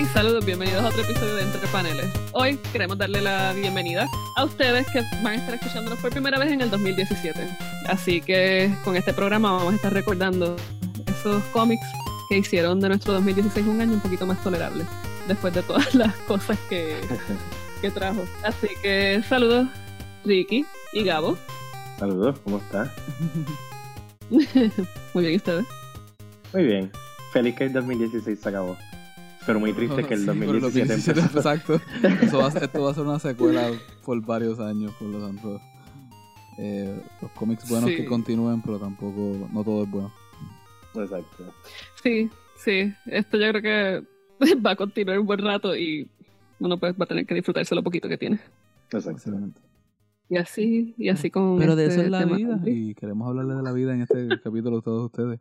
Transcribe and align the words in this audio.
Hey, 0.00 0.06
saludos, 0.14 0.46
bienvenidos 0.46 0.84
a 0.84 0.90
otro 0.90 1.02
episodio 1.02 1.34
de 1.34 1.42
Entre 1.42 1.66
Paneles. 1.72 2.06
Hoy 2.30 2.56
queremos 2.70 2.96
darle 2.98 3.20
la 3.20 3.52
bienvenida 3.52 4.06
a 4.36 4.44
ustedes 4.44 4.86
que 4.92 5.00
van 5.24 5.32
a 5.32 5.34
estar 5.34 5.54
escuchándonos 5.56 5.98
por 5.98 6.12
primera 6.12 6.38
vez 6.38 6.52
en 6.52 6.60
el 6.60 6.70
2017. 6.70 7.48
Así 7.88 8.20
que 8.20 8.72
con 8.84 8.94
este 8.94 9.12
programa 9.12 9.50
vamos 9.50 9.72
a 9.72 9.74
estar 9.74 9.92
recordando 9.92 10.54
esos 11.04 11.42
cómics 11.46 11.84
que 12.28 12.38
hicieron 12.38 12.78
de 12.78 12.90
nuestro 12.90 13.12
2016 13.14 13.66
un 13.66 13.80
año 13.80 13.94
un 13.94 14.00
poquito 14.00 14.24
más 14.24 14.40
tolerable, 14.44 14.84
después 15.26 15.52
de 15.52 15.62
todas 15.64 15.92
las 15.96 16.14
cosas 16.28 16.56
que, 16.68 16.94
que 17.80 17.90
trajo. 17.90 18.22
Así 18.44 18.68
que 18.80 19.20
saludos, 19.28 19.66
Ricky 20.24 20.64
y 20.92 21.02
Gabo. 21.02 21.36
Saludos, 21.98 22.38
¿cómo 22.44 22.58
estás? 22.58 22.88
Muy 24.30 25.24
bien, 25.24 25.32
¿y 25.32 25.36
ustedes? 25.38 25.66
Muy 26.52 26.62
bien. 26.66 26.92
Feliz 27.32 27.56
que 27.56 27.64
el 27.64 27.72
2016 27.72 28.38
se 28.38 28.48
acabó. 28.48 28.76
Pero 29.48 29.60
muy 29.60 29.72
triste 29.72 30.04
que 30.04 30.12
el 30.14 30.20
Sí, 30.20 30.26
2017 30.26 30.46
pero 30.46 30.56
el 30.58 30.60
2017 30.60 31.20
empezó. 31.20 31.38
Exacto. 31.38 31.80
Eso 32.22 32.38
va 32.38 32.46
a 32.46 32.50
ser- 32.50 32.64
esto 32.64 32.82
va 32.82 32.90
a 32.90 32.94
ser 32.94 33.04
una 33.04 33.18
secuela 33.18 33.70
por 34.04 34.20
varios 34.24 34.60
años, 34.60 34.92
por 34.98 35.08
lo 35.08 35.26
tanto. 35.26 35.60
eh, 36.58 37.00
los 37.22 37.30
cómics 37.32 37.68
buenos 37.68 37.88
Sí. 37.88 37.96
que 37.96 38.04
continúen, 38.04 38.60
pero 38.62 38.78
tampoco, 38.78 39.48
no 39.52 39.64
todo 39.64 39.84
es 39.84 39.90
bueno. 39.90 40.12
Exacto. 40.94 41.52
Sí, 42.02 42.28
sí. 42.56 42.92
Esto 43.06 43.38
yo 43.38 43.50
creo 43.52 43.62
que 43.62 44.06
va 44.66 44.72
a 44.72 44.76
continuar 44.76 45.18
un 45.18 45.26
buen 45.26 45.38
rato 45.40 45.74
y 45.76 46.10
uno 46.60 46.76
pues 46.76 46.92
va 46.94 47.04
a 47.04 47.06
tener 47.06 47.24
que 47.26 47.34
disfrutarse 47.34 47.74
lo 47.74 47.82
poquito 47.82 48.08
que 48.08 48.18
tiene. 48.18 48.40
Exacto. 48.90 49.12
Básicamente. 49.12 49.60
Y 50.28 50.36
así, 50.36 50.94
y 50.98 51.08
así 51.08 51.30
con 51.30 51.58
Pero 51.58 51.74
de 51.74 51.84
este 51.84 51.94
eso 51.94 52.04
es 52.04 52.10
la 52.10 52.18
tema 52.20 52.36
vida, 52.36 52.60
y 52.66 52.94
queremos 52.94 53.26
hablarle 53.28 53.54
de 53.54 53.62
la 53.62 53.72
vida 53.72 53.94
en 53.94 54.02
este 54.02 54.28
capítulo 54.44 54.78
a 54.78 54.82
todos 54.82 55.06
ustedes. 55.06 55.40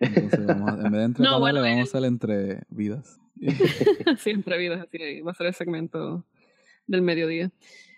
Entonces, 0.00 0.46
vamos 0.46 0.70
a- 0.70 0.74
en 0.76 0.82
vez 0.84 0.92
de 0.92 1.04
entre 1.04 1.24
No, 1.24 1.32
paneles, 1.32 1.40
bueno, 1.40 1.60
vamos 1.60 1.76
a 1.76 1.80
eh. 1.80 1.82
hacer 1.82 2.04
entre 2.04 2.62
vidas. 2.70 3.20
Siempre 4.18 4.58
vidas 4.58 4.80
así, 4.80 5.20
va 5.20 5.32
a 5.32 5.34
ser 5.34 5.48
el 5.48 5.54
segmento 5.54 6.24
del 6.86 7.02
mediodía. 7.02 7.50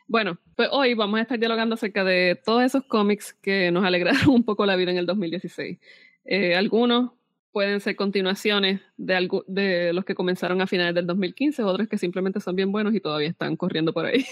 Bueno, 0.06 0.38
pues 0.56 0.68
hoy 0.70 0.94
vamos 0.94 1.18
a 1.18 1.22
estar 1.22 1.38
dialogando 1.38 1.74
acerca 1.74 2.04
de 2.04 2.38
todos 2.44 2.62
esos 2.62 2.84
cómics 2.84 3.32
que 3.34 3.70
nos 3.70 3.84
alegraron 3.84 4.28
un 4.28 4.44
poco 4.44 4.66
la 4.66 4.76
vida 4.76 4.90
en 4.90 4.98
el 4.98 5.06
2016. 5.06 5.78
Eh, 6.26 6.54
algunos 6.54 7.12
pueden 7.52 7.80
ser 7.80 7.94
continuaciones 7.94 8.80
de, 8.96 9.14
algo, 9.14 9.44
de 9.46 9.92
los 9.92 10.04
que 10.04 10.14
comenzaron 10.14 10.60
a 10.60 10.66
finales 10.66 10.94
del 10.94 11.06
2015, 11.06 11.62
otros 11.62 11.88
que 11.88 11.98
simplemente 11.98 12.40
son 12.40 12.56
bien 12.56 12.72
buenos 12.72 12.94
y 12.94 13.00
todavía 13.00 13.28
están 13.28 13.56
corriendo 13.56 13.92
por 13.92 14.06
ahí. 14.06 14.24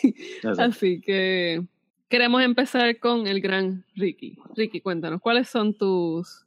Así 0.59 1.01
que 1.01 1.63
queremos 2.09 2.43
empezar 2.43 2.99
con 2.99 3.27
el 3.29 3.41
gran 3.41 3.85
Ricky. 3.95 4.37
Ricky, 4.57 4.81
cuéntanos, 4.81 5.21
¿cuáles 5.21 5.49
son 5.49 5.73
tus 5.73 6.45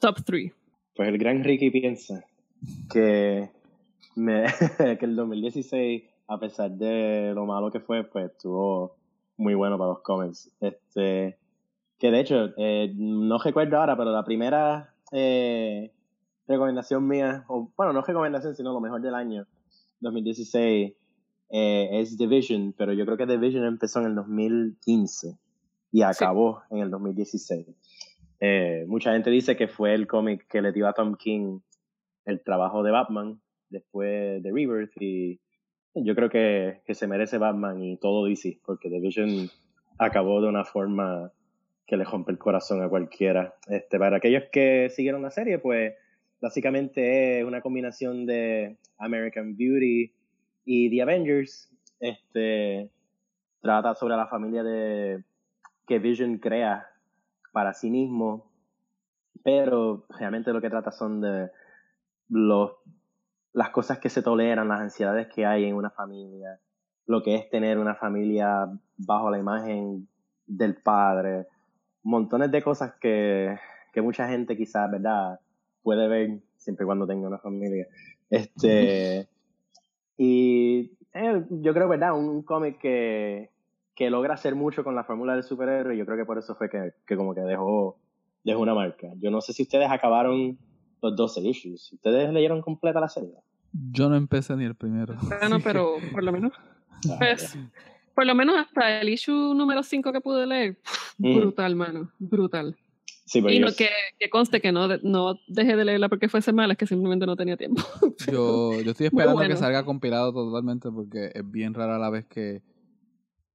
top 0.00 0.24
three? 0.24 0.52
Pues 0.96 1.08
el 1.08 1.18
gran 1.18 1.44
Ricky 1.44 1.70
piensa 1.70 2.24
que, 2.92 3.48
me, 4.14 4.44
que 4.98 5.04
el 5.04 5.16
2016, 5.16 6.02
a 6.28 6.38
pesar 6.38 6.70
de 6.70 7.32
lo 7.34 7.46
malo 7.46 7.70
que 7.70 7.80
fue, 7.80 8.04
pues 8.04 8.30
estuvo 8.30 8.96
muy 9.36 9.54
bueno 9.54 9.78
para 9.78 9.90
los 9.90 10.02
cómics. 10.02 10.50
Este, 10.60 11.38
que 11.98 12.10
de 12.10 12.20
hecho, 12.20 12.50
eh, 12.56 12.92
no 12.96 13.38
recuerdo 13.38 13.78
ahora, 13.78 13.96
pero 13.96 14.12
la 14.12 14.24
primera 14.24 14.94
eh, 15.12 15.92
recomendación 16.46 17.06
mía, 17.06 17.44
o 17.48 17.70
bueno, 17.76 17.92
no 17.92 18.02
recomendación, 18.02 18.54
sino 18.54 18.72
lo 18.72 18.80
mejor 18.80 19.00
del 19.00 19.14
año 19.14 19.46
2016, 20.00 20.94
eh, 21.54 21.88
es 21.92 22.16
Division, 22.16 22.74
pero 22.76 22.94
yo 22.94 23.04
creo 23.04 23.18
que 23.18 23.26
Division 23.26 23.66
empezó 23.66 24.00
en 24.00 24.06
el 24.06 24.14
2015 24.14 25.38
y 25.92 26.02
acabó 26.02 26.62
en 26.70 26.78
el 26.78 26.90
2016. 26.90 27.66
Eh, 28.40 28.86
mucha 28.88 29.12
gente 29.12 29.30
dice 29.30 29.54
que 29.54 29.68
fue 29.68 29.94
el 29.94 30.06
cómic 30.06 30.46
que 30.48 30.62
le 30.62 30.72
dio 30.72 30.88
a 30.88 30.94
Tom 30.94 31.14
King 31.14 31.60
el 32.24 32.42
trabajo 32.42 32.82
de 32.82 32.90
Batman 32.90 33.41
después 33.72 34.42
de 34.42 34.52
Rebirth 34.52 35.00
y 35.00 35.40
yo 35.94 36.14
creo 36.14 36.30
que, 36.30 36.82
que 36.86 36.94
se 36.94 37.06
merece 37.06 37.38
Batman 37.38 37.82
y 37.82 37.96
todo 37.98 38.26
DC 38.26 38.60
porque 38.64 38.88
Division 38.88 39.50
acabó 39.98 40.40
de 40.40 40.48
una 40.48 40.64
forma 40.64 41.32
que 41.86 41.96
le 41.96 42.04
rompe 42.04 42.32
el 42.32 42.38
corazón 42.38 42.82
a 42.82 42.88
cualquiera. 42.88 43.54
Este, 43.68 43.98
para 43.98 44.16
aquellos 44.16 44.44
que 44.50 44.88
siguieron 44.90 45.22
la 45.22 45.30
serie, 45.30 45.58
pues 45.58 45.94
básicamente 46.40 47.40
es 47.40 47.44
una 47.44 47.60
combinación 47.60 48.26
de 48.26 48.78
American 48.98 49.56
Beauty 49.56 50.12
y 50.64 50.90
The 50.90 51.02
Avengers. 51.02 51.70
Este, 52.00 52.90
trata 53.60 53.94
sobre 53.94 54.16
la 54.16 54.26
familia 54.26 54.62
de 54.62 55.22
que 55.86 55.98
Vision 55.98 56.38
crea 56.38 56.86
para 57.52 57.74
sí 57.74 57.90
mismo, 57.90 58.50
pero 59.44 60.06
realmente 60.08 60.52
lo 60.52 60.60
que 60.60 60.70
trata 60.70 60.90
son 60.90 61.20
de 61.20 61.50
los, 62.28 62.72
las 63.52 63.70
cosas 63.70 63.98
que 63.98 64.08
se 64.08 64.22
toleran, 64.22 64.68
las 64.68 64.80
ansiedades 64.80 65.28
que 65.28 65.44
hay 65.44 65.64
en 65.64 65.74
una 65.74 65.90
familia, 65.90 66.58
lo 67.06 67.22
que 67.22 67.34
es 67.34 67.50
tener 67.50 67.78
una 67.78 67.94
familia 67.94 68.68
bajo 68.96 69.30
la 69.30 69.38
imagen 69.38 70.08
del 70.46 70.76
padre, 70.76 71.46
montones 72.02 72.50
de 72.50 72.62
cosas 72.62 72.94
que, 73.00 73.56
que 73.92 74.02
mucha 74.02 74.28
gente 74.28 74.56
quizás, 74.56 74.90
¿verdad?, 74.90 75.40
puede 75.82 76.08
ver 76.08 76.40
siempre 76.56 76.84
y 76.84 76.86
cuando 76.86 77.06
tenga 77.06 77.28
una 77.28 77.38
familia. 77.38 77.86
Este, 78.30 79.28
y 80.16 80.96
eh, 81.12 81.44
yo 81.50 81.74
creo, 81.74 81.88
¿verdad?, 81.88 82.16
un 82.16 82.42
cómic 82.42 82.78
que, 82.78 83.50
que 83.94 84.10
logra 84.10 84.34
hacer 84.34 84.54
mucho 84.54 84.84
con 84.84 84.94
la 84.94 85.04
fórmula 85.04 85.34
del 85.34 85.42
superhéroe 85.42 85.96
yo 85.96 86.06
creo 86.06 86.16
que 86.16 86.24
por 86.24 86.38
eso 86.38 86.54
fue 86.54 86.70
que, 86.70 86.92
que 87.06 87.16
como 87.16 87.34
que 87.34 87.42
dejó, 87.42 87.98
dejó 88.44 88.60
una 88.60 88.74
marca. 88.74 89.08
Yo 89.16 89.30
no 89.30 89.40
sé 89.40 89.52
si 89.52 89.62
ustedes 89.64 89.90
acabaron 89.90 90.58
los 91.02 91.16
12 91.16 91.40
issues. 91.40 91.92
¿Ustedes 91.92 92.32
leyeron 92.32 92.60
completa 92.62 93.00
la 93.00 93.08
serie? 93.08 93.34
Yo 93.72 94.08
no 94.08 94.16
empecé 94.16 94.56
ni 94.56 94.64
el 94.64 94.74
primero. 94.74 95.14
Bueno, 95.40 95.58
pero 95.62 96.00
por 96.12 96.22
lo 96.22 96.32
menos, 96.32 96.52
Ah, 97.10 97.16
pues, 97.18 97.58
por 98.14 98.24
lo 98.26 98.34
menos 98.34 98.56
hasta 98.56 99.00
el 99.00 99.08
issue 99.08 99.54
número 99.54 99.82
5 99.82 100.12
que 100.12 100.20
pude 100.20 100.46
leer, 100.46 100.78
Mm. 101.18 101.34
brutal, 101.34 101.74
mano, 101.76 102.10
brutal. 102.18 102.76
Sí, 103.24 103.40
pero 103.42 103.54
Y 103.54 103.60
no, 103.60 103.68
que, 103.76 103.88
que 104.18 104.30
conste 104.30 104.60
que 104.60 104.72
no, 104.72 104.88
no 105.02 105.40
dejé 105.46 105.74
de 105.76 105.84
leerla 105.84 106.08
porque 106.08 106.28
fuese 106.28 106.52
mala, 106.52 106.72
es 106.74 106.78
que 106.78 106.86
simplemente 106.86 107.26
no 107.26 107.34
tenía 107.36 107.56
tiempo. 107.56 107.82
Yo, 108.30 108.80
yo 108.82 108.90
estoy 108.92 109.06
esperando 109.06 109.34
bueno. 109.34 109.48
que 109.54 109.56
salga 109.56 109.84
compilado 109.84 110.32
totalmente 110.32 110.90
porque 110.90 111.32
es 111.34 111.50
bien 111.50 111.74
rara 111.74 111.98
la 111.98 112.08
vez 112.10 112.24
que, 112.26 112.62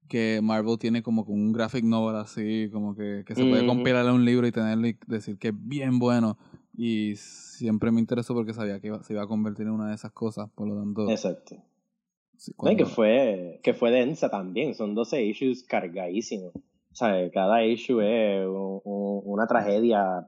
que 0.10 0.40
Marvel 0.44 0.78
tiene 0.78 1.02
como 1.04 1.26
que 1.26 1.32
un 1.32 1.54
graphic 1.54 1.84
novel 1.86 2.18
así, 2.18 2.70
como 2.72 2.96
que, 2.96 3.24
que 3.26 3.36
se 3.36 3.46
puede 3.46 3.62
Ujú. 3.62 3.72
compilar 3.76 4.06
en 4.06 4.12
un 4.12 4.26
libro 4.26 4.46
y 4.48 4.52
tenerlo 4.52 4.88
y 4.88 4.98
decir 5.08 5.38
que 5.38 5.50
es 5.50 5.54
bien 5.56 6.00
bueno. 6.00 6.38
Y 6.80 7.16
siempre 7.16 7.92
me 7.92 8.00
interesó 8.00 8.36
porque 8.36 8.54
sabía 8.54 8.80
que 8.80 8.88
iba- 8.88 9.02
se 9.04 9.14
iba 9.14 9.24
a 9.24 9.28
convertir 9.28 9.66
en 9.66 9.72
una 9.74 9.90
de 9.90 9.96
esas 9.96 10.12
cosas. 10.12 10.48
Por 10.54 10.68
lo 10.68 10.76
tanto, 10.78 11.10
Exacto. 11.10 11.56
sí, 12.38 12.54
No, 12.64 12.76
que 12.78 12.86
fue, 12.86 13.60
que 13.64 13.74
fue 13.74 13.90
densa 13.90 14.30
también, 14.30 14.76
son 14.76 14.94
12 14.94 15.24
issues 15.24 15.64
cargadísimos. 15.64 16.54
O 16.56 16.96
sea, 16.96 17.30
cada 17.32 17.64
issue 17.66 18.00
es 18.02 18.46
un- 18.48 18.80
un- 18.84 19.22
una 19.26 19.48
tragedia 19.48 20.28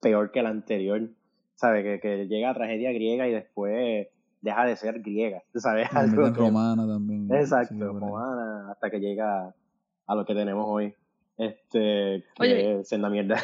peor 0.00 0.30
que 0.30 0.42
la 0.42 0.50
anterior. 0.50 1.10
¿Sabes? 1.56 1.82
Que, 1.82 1.98
que 2.00 2.26
llega 2.28 2.50
a 2.50 2.54
tragedia 2.54 2.92
griega 2.92 3.26
y 3.26 3.32
después 3.32 4.06
deja 4.40 4.64
de 4.64 4.76
ser 4.76 5.00
griega. 5.02 5.42
¿Tú 5.52 5.58
¿Sabes? 5.58 5.88
Algo 5.92 6.32
que- 6.32 6.38
romana 6.38 6.86
también. 6.86 7.28
Exacto, 7.34 7.92
romana, 7.92 8.70
hasta 8.70 8.88
que 8.90 9.00
llega 9.00 9.52
a 10.06 10.14
lo 10.14 10.24
que 10.24 10.34
tenemos 10.36 10.64
hoy. 10.68 10.94
Este, 11.36 12.22
que 12.36 12.42
Oye. 12.42 12.80
es 12.80 12.92
la 12.92 13.10
mierda. 13.10 13.40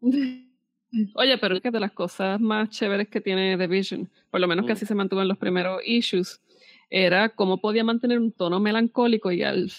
Oye, 1.14 1.38
pero 1.38 1.54
es 1.56 1.62
que 1.62 1.70
de 1.70 1.80
las 1.80 1.92
cosas 1.92 2.40
más 2.40 2.68
chéveres 2.70 3.08
que 3.08 3.20
tiene 3.20 3.56
The 3.56 3.66
Vision, 3.66 4.10
por 4.30 4.40
lo 4.40 4.46
menos 4.48 4.66
que 4.66 4.72
Mm. 4.72 4.76
así 4.76 4.86
se 4.86 4.94
mantuvo 4.94 5.22
en 5.22 5.28
los 5.28 5.38
primeros 5.38 5.80
issues, 5.86 6.40
era 6.90 7.30
cómo 7.30 7.58
podía 7.58 7.82
mantener 7.84 8.18
un 8.18 8.32
tono 8.32 8.60
melancólico 8.60 9.32
y, 9.32 9.42
al, 9.42 9.70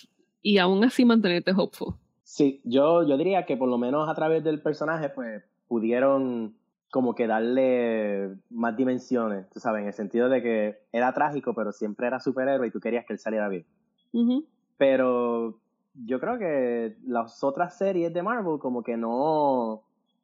y 0.41 0.57
aún 0.57 0.84
así 0.84 1.06
mantenerte 1.06 1.51
hopeful. 1.56 1.94
Sí, 2.24 2.62
yo, 2.63 3.07
yo 3.07 3.15
diría 3.18 3.45
que 3.45 3.56
por 3.57 3.69
lo 3.69 3.77
menos 3.77 4.10
a 4.10 4.15
través 4.15 4.44
del 4.44 4.60
personaje, 4.62 5.10
pues, 5.10 5.44
pudieron 5.68 6.56
como 6.89 7.13
que 7.16 7.27
darle 7.27 8.30
más 8.50 8.75
dimensiones, 8.75 9.50
tú 9.50 9.59
sabes, 9.59 9.81
en 9.81 9.88
el 9.88 9.94
sentido 9.94 10.30
de 10.30 10.42
que 10.42 10.77
era 10.92 11.13
trágico, 11.13 11.54
pero 11.54 11.71
siempre 11.71 12.07
era 12.07 12.19
superhéroe 12.19 12.68
y 12.68 12.71
tú 12.71 12.80
querías 12.80 13.06
que 13.06 13.13
él 13.13 13.19
saliera 13.19 13.50
bien. 13.50 13.66
Pero 14.77 15.59
yo 15.94 16.19
creo 16.19 16.38
que 16.39 16.98
las 17.06 17.44
otras 17.44 17.77
series 17.77 18.13
de 18.13 18.24
Marvel 18.24 18.59
como 18.59 18.83
que 18.83 18.98
no, 18.98 19.83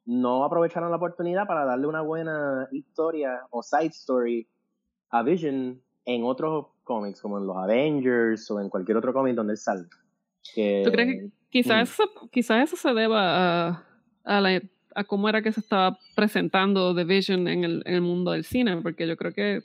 no 0.09 0.43
aprovecharon 0.43 0.89
la 0.89 0.97
oportunidad 0.97 1.45
para 1.45 1.65
darle 1.65 1.85
una 1.85 2.01
buena 2.01 2.67
historia 2.71 3.41
o 3.51 3.61
side 3.61 3.87
story 3.91 4.47
a 5.11 5.21
Vision 5.21 5.79
en 6.05 6.23
otros 6.23 6.67
cómics, 6.83 7.21
como 7.21 7.37
en 7.37 7.45
los 7.45 7.55
Avengers 7.55 8.49
o 8.49 8.59
en 8.59 8.69
cualquier 8.69 8.97
otro 8.97 9.13
cómic 9.13 9.35
donde 9.35 9.51
él 9.53 9.57
salga. 9.57 9.87
Que, 10.55 10.81
¿Tú 10.83 10.91
crees 10.91 11.07
que 11.09 11.29
quizás, 11.49 11.91
eso, 11.91 12.03
quizás 12.31 12.63
eso 12.63 12.75
se 12.75 12.91
deba 12.95 13.67
a, 13.67 13.85
a, 14.23 14.41
la- 14.41 14.61
a 14.95 15.03
cómo 15.03 15.29
era 15.29 15.43
que 15.43 15.51
se 15.51 15.59
estaba 15.59 15.99
presentando 16.15 16.95
The 16.95 17.03
Vision 17.03 17.47
en 17.47 17.63
el, 17.63 17.83
en 17.85 17.93
el 17.93 18.01
mundo 18.01 18.31
del 18.31 18.45
cine? 18.45 18.77
Porque 18.81 19.07
yo 19.07 19.15
creo 19.15 19.31
que 19.31 19.61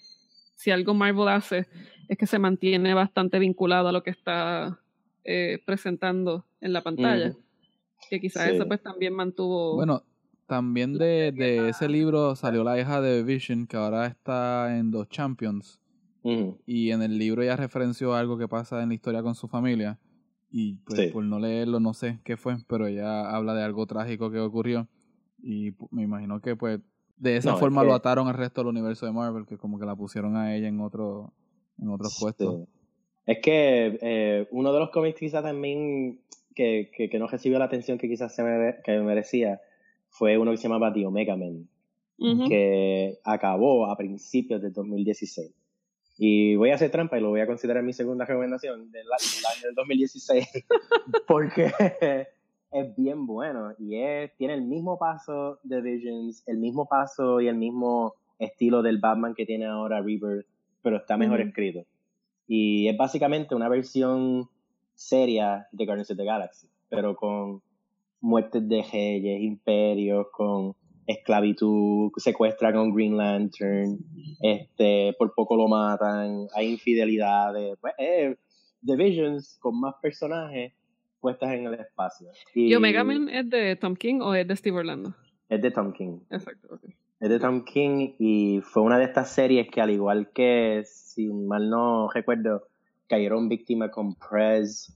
si 0.56 0.70
algo 0.70 0.92
Marvel 0.92 1.28
hace 1.28 1.66
es 2.08 2.18
que 2.18 2.26
se 2.26 2.38
mantiene 2.38 2.92
bastante 2.92 3.38
vinculado 3.38 3.88
a 3.88 3.92
lo 3.92 4.02
que 4.02 4.10
está 4.10 4.78
eh, 5.24 5.62
presentando 5.64 6.44
en 6.60 6.74
la 6.74 6.82
pantalla. 6.82 7.32
Que 8.10 8.20
quizás 8.20 8.50
Sí. 8.50 8.56
eso 8.56 8.68
pues 8.68 8.82
también 8.82 9.14
mantuvo... 9.14 9.76
Bueno, 9.76 10.02
también 10.46 10.98
de, 10.98 11.32
de 11.32 11.68
ese 11.70 11.88
libro 11.88 12.36
salió 12.36 12.64
la 12.64 12.78
hija 12.78 13.00
de 13.00 13.22
Vision, 13.22 13.66
que 13.66 13.76
ahora 13.76 14.06
está 14.06 14.76
en 14.78 14.90
los 14.90 15.08
Champions. 15.08 15.80
Y 16.66 16.90
en 16.90 17.02
el 17.02 17.18
libro 17.18 17.42
ella 17.42 17.54
referenció 17.56 18.14
algo 18.14 18.38
que 18.38 18.48
pasa 18.48 18.82
en 18.82 18.88
la 18.88 18.94
historia 18.94 19.22
con 19.22 19.34
su 19.34 19.46
familia. 19.46 19.98
Y 20.50 20.76
pues 20.86 20.98
Sí. 21.00 21.06
por 21.08 21.22
no 21.24 21.38
leerlo, 21.38 21.80
no 21.80 21.92
sé 21.92 22.18
qué 22.24 22.36
fue, 22.38 22.56
pero 22.66 22.86
ella 22.86 23.28
habla 23.30 23.52
de 23.54 23.62
algo 23.62 23.86
trágico 23.86 24.30
que 24.30 24.38
ocurrió. 24.40 24.88
Y 25.42 25.72
me 25.90 26.02
imagino 26.02 26.40
que 26.40 26.56
pues 26.56 26.80
de 27.18 27.36
esa 27.36 27.50
No, 27.50 27.54
es 27.56 27.60
forma 27.60 27.82
que- 27.82 27.88
lo 27.88 27.94
ataron 27.94 28.28
al 28.28 28.34
resto 28.34 28.62
del 28.62 28.68
universo 28.68 29.04
de 29.04 29.12
Marvel, 29.12 29.44
que 29.46 29.58
como 29.58 29.78
que 29.78 29.84
la 29.84 29.94
pusieron 29.96 30.36
a 30.36 30.54
ella 30.56 30.68
en 30.68 30.80
otro 30.80 31.32
en 31.78 31.88
otros 31.90 32.16
puestos. 32.18 32.68
Es 33.26 33.38
que 33.42 33.98
eh, 34.00 34.48
uno 34.52 34.72
de 34.72 34.78
los 34.78 34.90
cómics 34.90 35.18
quizás 35.18 35.42
también 35.42 36.20
que, 36.54 36.90
que, 36.96 37.10
que 37.10 37.18
no 37.18 37.26
recibió 37.26 37.58
la 37.58 37.64
atención 37.66 37.98
que 37.98 38.08
quizás 38.08 38.34
se 38.34 38.42
mere- 38.44 38.80
que 38.84 38.98
merecía 39.00 39.60
fue 40.14 40.38
uno 40.38 40.52
que 40.52 40.58
se 40.58 40.62
llamaba 40.64 40.92
The 40.92 41.06
Omega 41.06 41.36
Man, 41.36 41.68
Ujú. 42.18 42.48
que 42.48 43.18
acabó 43.24 43.86
a 43.86 43.96
principios 43.96 44.62
del 44.62 44.72
2016. 44.72 45.52
Y 46.18 46.54
voy 46.54 46.70
a 46.70 46.76
hacer 46.76 46.92
trampa 46.92 47.18
y 47.18 47.20
lo 47.20 47.30
voy 47.30 47.40
a 47.40 47.48
considerar 47.48 47.82
mi 47.82 47.92
segunda 47.92 48.24
recomendación 48.24 48.92
del, 48.92 49.06
año 49.08 49.66
del 49.66 49.74
2016, 49.74 50.48
porque 51.26 51.72
es 52.70 52.96
bien 52.96 53.26
bueno 53.26 53.74
y 53.76 53.96
es, 53.96 54.32
tiene 54.36 54.54
el 54.54 54.62
mismo 54.62 54.96
paso 54.96 55.58
de 55.64 55.80
Visions, 55.80 56.44
el 56.46 56.58
mismo 56.58 56.86
paso 56.86 57.40
y 57.40 57.48
el 57.48 57.56
mismo 57.56 58.14
estilo 58.38 58.82
del 58.82 58.98
Batman 58.98 59.34
que 59.34 59.46
tiene 59.46 59.66
ahora 59.66 60.00
Rebirth, 60.00 60.46
pero 60.80 60.98
está 60.98 61.16
mejor 61.16 61.40
Ujú. 61.40 61.48
escrito. 61.48 61.84
Y 62.46 62.86
es 62.86 62.96
básicamente 62.96 63.56
una 63.56 63.68
versión 63.68 64.48
seria 64.94 65.66
de 65.72 65.86
Guardians 65.86 66.12
of 66.12 66.16
the 66.16 66.24
Galaxy, 66.24 66.68
pero 66.88 67.16
con 67.16 67.60
muertes 68.24 68.66
de 68.66 68.82
reyes, 68.82 69.42
imperios, 69.42 70.26
con 70.32 70.74
esclavitud, 71.06 72.10
secuestran 72.16 72.74
a 72.76 72.82
un 72.82 72.94
Green 72.94 73.16
Lantern, 73.16 73.98
este, 74.40 75.14
por 75.18 75.34
poco 75.34 75.56
lo 75.56 75.68
matan, 75.68 76.46
hay 76.54 76.72
infidelidades, 76.72 77.76
pues 77.80 77.94
eh, 77.98 78.36
con 79.60 79.80
más 79.80 79.94
personajes 80.00 80.72
puestas 81.20 81.52
en 81.52 81.66
el 81.66 81.74
espacio. 81.74 82.28
¿Y 82.54 82.74
Omega 82.74 83.04
Man 83.04 83.28
es 83.28 83.48
de 83.48 83.76
Tom 83.76 83.94
King 83.94 84.20
o 84.20 84.34
es 84.34 84.46
de 84.48 84.56
Steve 84.56 84.78
Orlando? 84.78 85.14
Es 85.48 85.60
de 85.60 85.70
Tom 85.70 85.92
King. 85.92 86.20
Exacto, 86.30 86.68
ok. 86.74 86.84
Es 87.20 87.28
de 87.30 87.38
Tom 87.38 87.64
King 87.64 88.14
y 88.18 88.60
fue 88.62 88.82
una 88.82 88.98
de 88.98 89.04
estas 89.04 89.30
series 89.30 89.70
que 89.70 89.80
al 89.80 89.90
igual 89.90 90.30
que, 90.34 90.82
si 90.84 91.28
mal 91.28 91.70
no 91.70 92.08
recuerdo, 92.08 92.68
cayeron 93.06 93.48
víctimas 93.48 93.90
con 93.90 94.14
Prez 94.14 94.92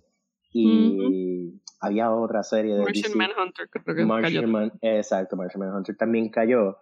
y 0.52 1.60
había 1.80 2.10
otra 2.10 2.42
serie 2.42 2.74
de 2.74 2.82
Martian 2.84 3.12
DC. 3.12 3.16
Manhunter, 3.16 3.68
creo 3.70 3.96
que 3.96 4.04
Martian 4.04 4.32
cayó. 4.42 4.48
Man- 4.48 4.72
exacto, 4.80 5.36
Martian 5.36 5.60
Manhunter 5.60 5.96
también 5.96 6.28
cayó. 6.30 6.76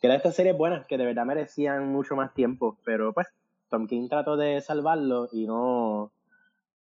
Que 0.00 0.06
era 0.06 0.12
de 0.14 0.18
estas 0.18 0.36
series 0.36 0.56
buenas 0.56 0.86
que 0.86 0.96
de 0.96 1.04
verdad 1.04 1.24
merecían 1.26 1.90
mucho 1.92 2.14
más 2.14 2.32
tiempo, 2.34 2.78
pero 2.84 3.12
pues 3.12 3.26
Tom 3.68 3.86
King 3.88 4.08
trató 4.08 4.36
de 4.36 4.60
salvarlo 4.60 5.28
y 5.32 5.46
no, 5.46 6.12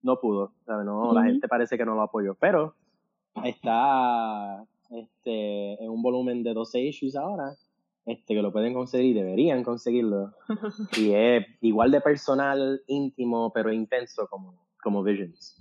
no 0.04 0.20
pudo. 0.20 0.52
¿sabes? 0.66 0.86
No, 0.86 1.14
La 1.14 1.22
Ujú. 1.22 1.30
gente 1.30 1.48
parece 1.48 1.78
que 1.78 1.86
no 1.86 1.96
lo 1.96 2.04
apoyó, 2.04 2.36
pero 2.36 2.76
está 3.44 4.64
este, 4.92 5.84
en 5.84 5.90
un 5.90 6.02
volumen 6.02 6.44
de 6.44 6.54
12 6.54 6.80
issues 6.82 7.16
ahora, 7.16 7.56
este, 8.06 8.36
que 8.36 8.42
lo 8.42 8.52
pueden 8.52 8.74
conseguir 8.74 9.16
deberían 9.16 9.64
conseguirlo. 9.64 10.34
Y 10.98 11.14
es 11.14 11.46
igual 11.62 11.92
de 11.92 12.02
personal, 12.02 12.82
íntimo, 12.88 13.52
pero 13.54 13.72
intenso 13.74 14.28
como, 14.28 14.54
como 14.82 15.04
Visions. 15.04 15.56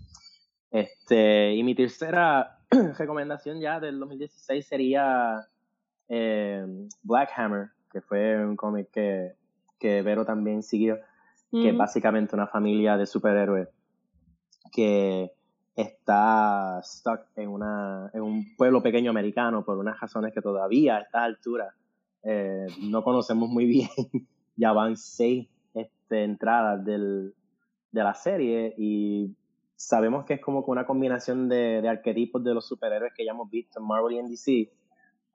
Este, 0.71 1.55
y 1.55 1.63
mi 1.63 1.75
tercera 1.75 2.59
recomendación 2.99 3.61
ya 3.61 3.81
del 3.81 3.99
2016 3.99 4.67
sería 4.67 5.47
eh, 6.09 6.65
Black 7.03 7.31
Hammer, 7.37 7.71
que 7.91 8.01
fue 8.01 8.45
un 8.45 8.57
cómic 8.57 8.91
que, 8.91 9.33
que 9.79 10.03
Vero 10.03 10.25
también 10.25 10.63
siguió, 10.63 10.99
que 11.51 11.71
es 11.71 11.77
básicamente 11.77 12.35
una 12.35 12.49
familia 12.49 12.99
de 12.99 13.07
superhéroes 13.07 13.69
que 14.73 15.33
está 15.75 16.81
stuck 16.83 17.21
en, 17.37 17.49
una, 17.49 18.11
en 18.13 18.23
un 18.23 18.57
pueblo 18.57 18.83
pequeño 18.83 19.11
americano 19.11 19.65
por 19.65 19.79
unas 19.79 19.99
razones 20.01 20.35
que 20.35 20.43
todavía 20.43 20.97
a 20.97 21.01
esta 21.01 21.25
altura 21.25 21.75
eh, 22.23 22.67
no 22.81 23.03
conocemos 23.03 23.49
muy 23.49 23.65
bien. 23.67 23.89
ya 24.57 24.73
van 24.73 24.97
seis 24.97 25.49
este, 25.75 26.25
entradas 26.25 26.85
del, 26.85 27.35
de 27.93 28.03
la 28.03 28.15
serie 28.15 28.75
y 28.77 29.35
sabemos 29.77 30.25
que 30.25 30.35
es 30.35 30.41
como 30.41 30.65
que 30.65 30.71
una 30.71 30.87
combinación 30.87 31.49
de, 31.49 31.81
de 31.83 31.89
arquetipos 31.89 32.43
de 32.43 32.55
los 32.55 32.67
superhéroes 32.67 33.13
que 33.15 33.25
ya 33.25 33.33
hemos 33.33 33.51
visto 33.51 33.79
en 33.81 33.87
Marvel 33.87 34.17
y 34.17 34.19
en 34.19 34.29
DC, 34.29 34.71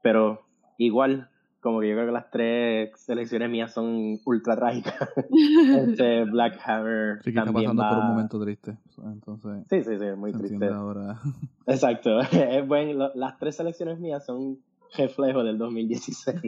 pero 0.02 0.42
igual, 0.78 1.30
como 1.60 1.80
que 1.80 1.90
yo 1.90 1.94
creo 1.96 2.08
que 2.08 2.12
las 2.12 2.32
tres 2.32 2.90
selecciones 3.00 3.50
mías 3.52 3.72
son 3.72 4.18
ultra 4.26 4.56
trágicas. 4.56 4.96
este 5.78 6.26
Black 6.26 6.60
Hammer 6.66 7.18
Ricky 7.18 7.30
está 7.30 7.46
también 7.46 7.66
pasando 7.66 7.84
va... 7.84 7.90
por 7.90 7.98
un 8.00 8.08
momento 8.08 8.44
triste. 8.44 8.78
Entonces, 9.04 9.64
Sí, 9.70 9.84
sí, 9.84 10.00
sí, 10.00 10.06
es 10.06 10.18
muy 10.18 10.32
triste. 10.34 10.66
ahora. 10.68 11.20
Exacto, 11.68 12.20
es 12.32 12.68
buen, 12.68 12.98
lo- 12.98 13.14
las 13.14 13.38
tres 13.38 13.56
selecciones 13.58 14.00
mías 14.00 14.26
son 14.26 14.58
reflejo 14.98 15.44
del 15.44 15.58
2016. 15.60 16.42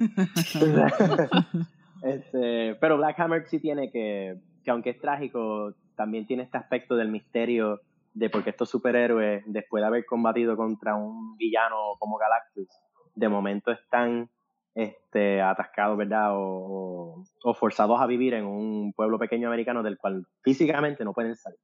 este, 2.01 2.75
pero 2.75 2.97
Black 2.97 3.19
Hammer 3.19 3.45
sí 3.47 3.59
tiene 3.59 3.91
que, 3.91 4.39
que 4.63 4.71
aunque 4.71 4.89
es 4.91 4.99
trágico, 4.99 5.73
también 5.95 6.25
tiene 6.25 6.43
este 6.43 6.57
aspecto 6.57 6.95
del 6.95 7.09
misterio 7.09 7.81
de 8.13 8.29
por 8.29 8.43
qué 8.43 8.51
estos 8.51 8.69
superhéroes, 8.69 9.43
después 9.47 9.81
de 9.81 9.87
haber 9.87 10.05
combatido 10.05 10.55
contra 10.55 10.95
un 10.95 11.35
villano 11.37 11.95
como 11.99 12.17
Galactus, 12.17 12.67
de 13.15 13.27
momento 13.29 13.71
están 13.71 14.29
este, 14.75 15.41
atascados, 15.41 15.97
¿verdad? 15.97 16.29
O, 16.33 17.23
o- 17.43 17.53
forzados 17.53 17.99
a 18.01 18.07
vivir 18.07 18.33
en 18.33 18.45
un 18.45 18.93
pueblo 18.93 19.17
pequeño 19.19 19.47
americano 19.47 19.83
del 19.83 19.97
cual 19.97 20.25
físicamente 20.43 21.03
no 21.03 21.13
pueden 21.13 21.35
salir. 21.35 21.59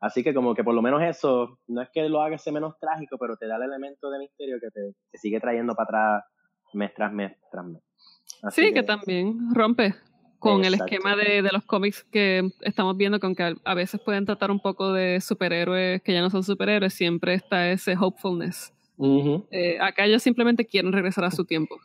Así 0.00 0.22
que 0.24 0.32
como 0.32 0.54
que 0.54 0.64
por 0.64 0.74
lo 0.74 0.80
menos 0.82 1.02
eso, 1.02 1.58
no 1.68 1.82
es 1.82 1.88
que 1.92 2.08
lo 2.08 2.22
haga 2.22 2.38
ser 2.38 2.52
menos 2.54 2.78
trágico, 2.80 3.18
pero 3.18 3.36
te 3.36 3.46
da 3.46 3.56
el 3.56 3.64
elemento 3.64 4.10
de 4.10 4.18
misterio 4.18 4.58
que 4.60 4.70
te, 4.70 4.94
te 5.10 5.18
sigue 5.18 5.40
trayendo 5.40 5.74
para 5.74 5.84
atrás 6.16 6.24
mes 6.72 6.94
tras 6.94 7.12
mes 7.12 7.32
tras 7.50 7.66
mes. 7.66 7.82
Así 8.42 8.62
Sí, 8.68 8.72
que 8.72 8.82
también 8.82 9.54
rompe 9.54 9.94
con 10.40 10.64
el 10.64 10.74
esquema 10.74 11.14
de, 11.16 11.42
de 11.42 11.50
los 11.52 11.64
cómics 11.64 12.04
que 12.10 12.50
estamos 12.62 12.96
viendo, 12.96 13.20
con 13.20 13.34
que 13.34 13.54
a- 13.64 13.74
veces 13.74 14.00
pueden 14.00 14.24
tratar 14.26 14.50
un 14.50 14.58
poco 14.60 14.92
de 14.92 15.20
superhéroes 15.20 16.02
que 16.02 16.12
ya 16.12 16.20
no 16.22 16.30
son 16.30 16.42
superhéroes, 16.42 16.92
siempre 16.94 17.34
está 17.34 17.70
ese 17.70 17.94
hopefulness. 17.96 18.72
Eh, 19.50 19.78
acá 19.80 20.04
ellos 20.04 20.22
simplemente 20.22 20.66
quieren 20.66 20.92
regresar 20.92 21.24
a 21.24 21.30
su 21.30 21.44
tiempo. 21.44 21.76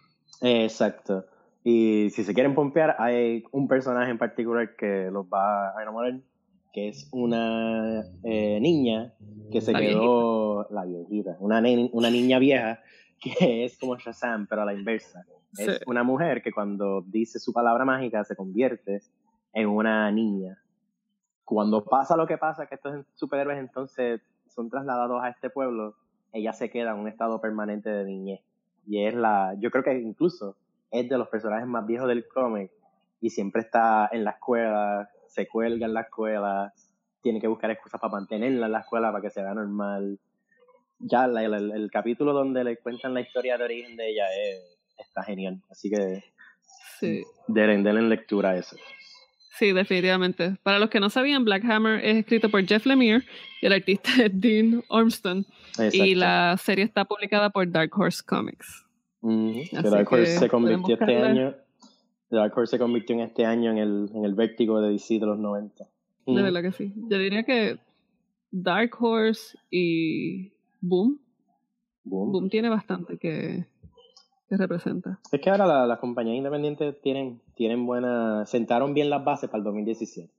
Exacto. 0.42 1.26
Y 1.64 2.10
si 2.12 2.24
se 2.24 2.34
quieren 2.34 2.54
pompear, 2.56 2.96
hay 3.00 3.44
un 3.52 3.68
personaje 3.68 4.12
en 4.12 4.18
particular 4.18 4.76
que 4.78 5.10
los 5.12 5.26
va 5.26 5.78
a 5.78 5.82
enamorar, 5.82 6.20
que 6.74 6.90
es 6.90 7.08
una 7.12 8.04
eh, 8.24 8.60
niña 8.62 9.14
que 9.52 9.62
se 9.62 9.72
La 9.72 9.80
quedó, 9.80 10.68
la 10.72 10.84
viejita, 10.86 11.38
una, 11.40 11.62
una 11.92 12.10
niña 12.10 12.38
vieja 12.40 12.82
que 13.22 13.66
es 13.66 13.78
como 13.78 13.98
Shazam, 13.98 14.48
pero 14.48 14.62
a 14.62 14.66
la 14.66 14.74
inversa. 14.74 15.26
Es 15.58 15.78
Sí. 15.78 15.84
una 15.88 16.04
mujer 16.04 16.42
que 16.42 16.52
cuando 16.52 17.02
dice 17.02 17.40
su 17.40 17.54
palabra 17.54 17.86
mágica 17.86 18.24
se 18.24 18.36
convierte 18.36 19.02
en 19.54 19.70
una 19.70 20.12
niña. 20.12 20.62
Cuando 21.46 21.84
pasa 21.86 22.18
lo 22.18 22.28
que 22.28 22.38
pasa, 22.38 22.66
que 22.66 22.76
estos 22.76 23.06
superhéroes 23.14 23.60
entonces 23.60 24.22
son 24.50 24.70
trasladados 24.70 25.24
a 25.24 25.30
este 25.30 25.50
pueblo, 25.50 25.96
ella 26.34 26.52
se 26.54 26.70
queda 26.70 26.92
en 26.92 27.00
un 27.00 27.08
estado 27.08 27.40
permanente 27.40 27.90
de 27.90 28.04
niñez. 28.04 28.42
Y 28.86 29.06
es 29.06 29.16
la, 29.16 29.56
yo 29.60 29.72
creo 29.72 29.84
que 29.84 29.98
incluso 30.00 30.58
es 30.92 31.08
de 31.08 31.18
los 31.18 31.30
personajes 31.30 31.68
más 31.68 31.86
viejos 31.86 32.08
del 32.08 32.28
cómic 32.28 32.72
y 33.22 33.30
siempre 33.30 33.62
está 33.62 34.10
en 34.12 34.24
la 34.24 34.32
escuela, 34.32 35.10
se 35.28 35.48
cuelga 35.48 35.86
en 35.86 35.94
la 35.94 36.02
escuela, 36.02 36.74
tiene 37.22 37.40
que 37.40 37.48
buscar 37.48 37.72
excusas 37.72 38.00
para 38.02 38.12
mantenerla 38.12 38.66
en 38.66 38.72
la 38.72 38.80
escuela 38.80 39.12
para 39.12 39.22
que 39.22 39.30
se 39.30 39.42
vea 39.42 39.54
normal. 39.54 40.20
Ya 41.00 41.28
la- 41.28 41.44
el, 41.44 41.54
el- 41.72 41.92
capítulo 41.92 42.34
donde 42.34 42.64
le 42.64 42.78
cuentan 42.78 43.14
la 43.14 43.22
historia 43.22 43.58
de 43.58 43.64
origen 43.66 43.96
de 43.98 44.10
ella 44.12 44.26
es- 44.44 44.78
está 44.98 45.24
genial. 45.24 45.62
Así 45.70 45.90
que 45.90 46.24
Sí. 47.00 47.24
denle, 47.48 47.84
denle 47.84 48.02
lectura 48.04 48.52
a 48.52 48.58
eso. 48.58 48.76
Sí, 49.58 49.72
definitivamente. 49.72 50.58
Para 50.64 50.80
los 50.80 50.90
que 50.90 51.00
no 51.00 51.10
sabían, 51.10 51.46
Black 51.46 51.64
Hammer 51.66 52.04
es 52.04 52.18
escrito 52.18 52.50
por 52.50 52.66
Jeff 52.66 52.86
Lemire 52.86 53.24
y 53.62 53.66
el 53.66 53.74
artista 53.74 54.10
es 54.24 54.32
Dean 54.42 54.84
Ormston. 54.90 55.46
Y 55.78 55.82
Exacto. 55.84 56.16
la 56.20 56.58
serie 56.58 56.84
está 56.86 57.06
publicada 57.06 57.50
por 57.50 57.70
Dark 57.70 57.92
Horse 57.98 58.24
Comics. 58.26 58.86
Así 59.22 59.70
Que 59.72 59.90
Dark 59.90 60.12
Horse 60.12 60.38
se 60.40 60.50
convirtió 60.50 60.96
este 60.96 61.18
año. 61.18 61.56
Dark 62.30 62.54
Horse 62.58 62.72
se 62.72 62.80
convirtió 62.80 63.16
en 63.16 63.22
este 63.22 63.46
año 63.46 63.72
en 63.72 63.78
el, 63.78 64.10
en 64.14 64.26
el 64.26 64.34
vértigo 64.36 64.82
de 64.82 64.92
DC 64.92 65.20
de 65.20 65.26
los 65.26 65.38
90. 65.40 65.86
De 66.28 66.42
verdad 66.42 66.62
que 66.62 66.72
sí. 66.72 66.92
Yo 66.96 67.18
diría 67.18 67.44
que 67.44 67.78
Dark 68.52 68.92
Horse 69.00 69.58
y 69.70 70.52
Boom. 70.88 71.20
Boom. 72.04 72.32
Boom 72.32 72.50
tiene 72.50 72.70
bastante 72.70 73.18
que, 73.18 73.66
que 74.50 74.58
representa. 74.58 75.20
Es 75.32 75.42
que 75.42 75.50
ahora 75.50 75.66
la- 75.66 75.88
las 75.88 76.00
compañías 76.00 76.38
independientes 76.38 77.00
tienen, 77.02 77.42
tienen 77.56 77.86
buena, 77.86 78.46
sentaron 78.46 78.94
bien 78.94 79.10
las 79.10 79.24
bases 79.26 79.50
para 79.50 79.60
el 79.60 79.64
2017. 79.66 80.32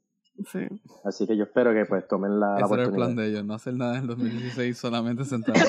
Sí. 0.53 0.59
Así 1.05 1.27
que 1.27 1.35
yo 1.37 1.45
espero 1.45 1.73
que 1.73 1.87
pues 1.87 2.07
tomen 2.07 2.39
la, 2.39 2.59
la 2.59 2.67
Ese 2.67 2.75
era 2.75 2.83
el 2.85 2.93
plan 2.93 3.17
de 3.17 3.29
ellos, 3.31 3.45
no 3.45 3.55
hacer 3.55 3.75
nada 3.75 3.97
en 3.97 4.03
el 4.03 4.07
2016, 4.09 4.77
solamente 4.77 5.25
sentarse 5.25 5.65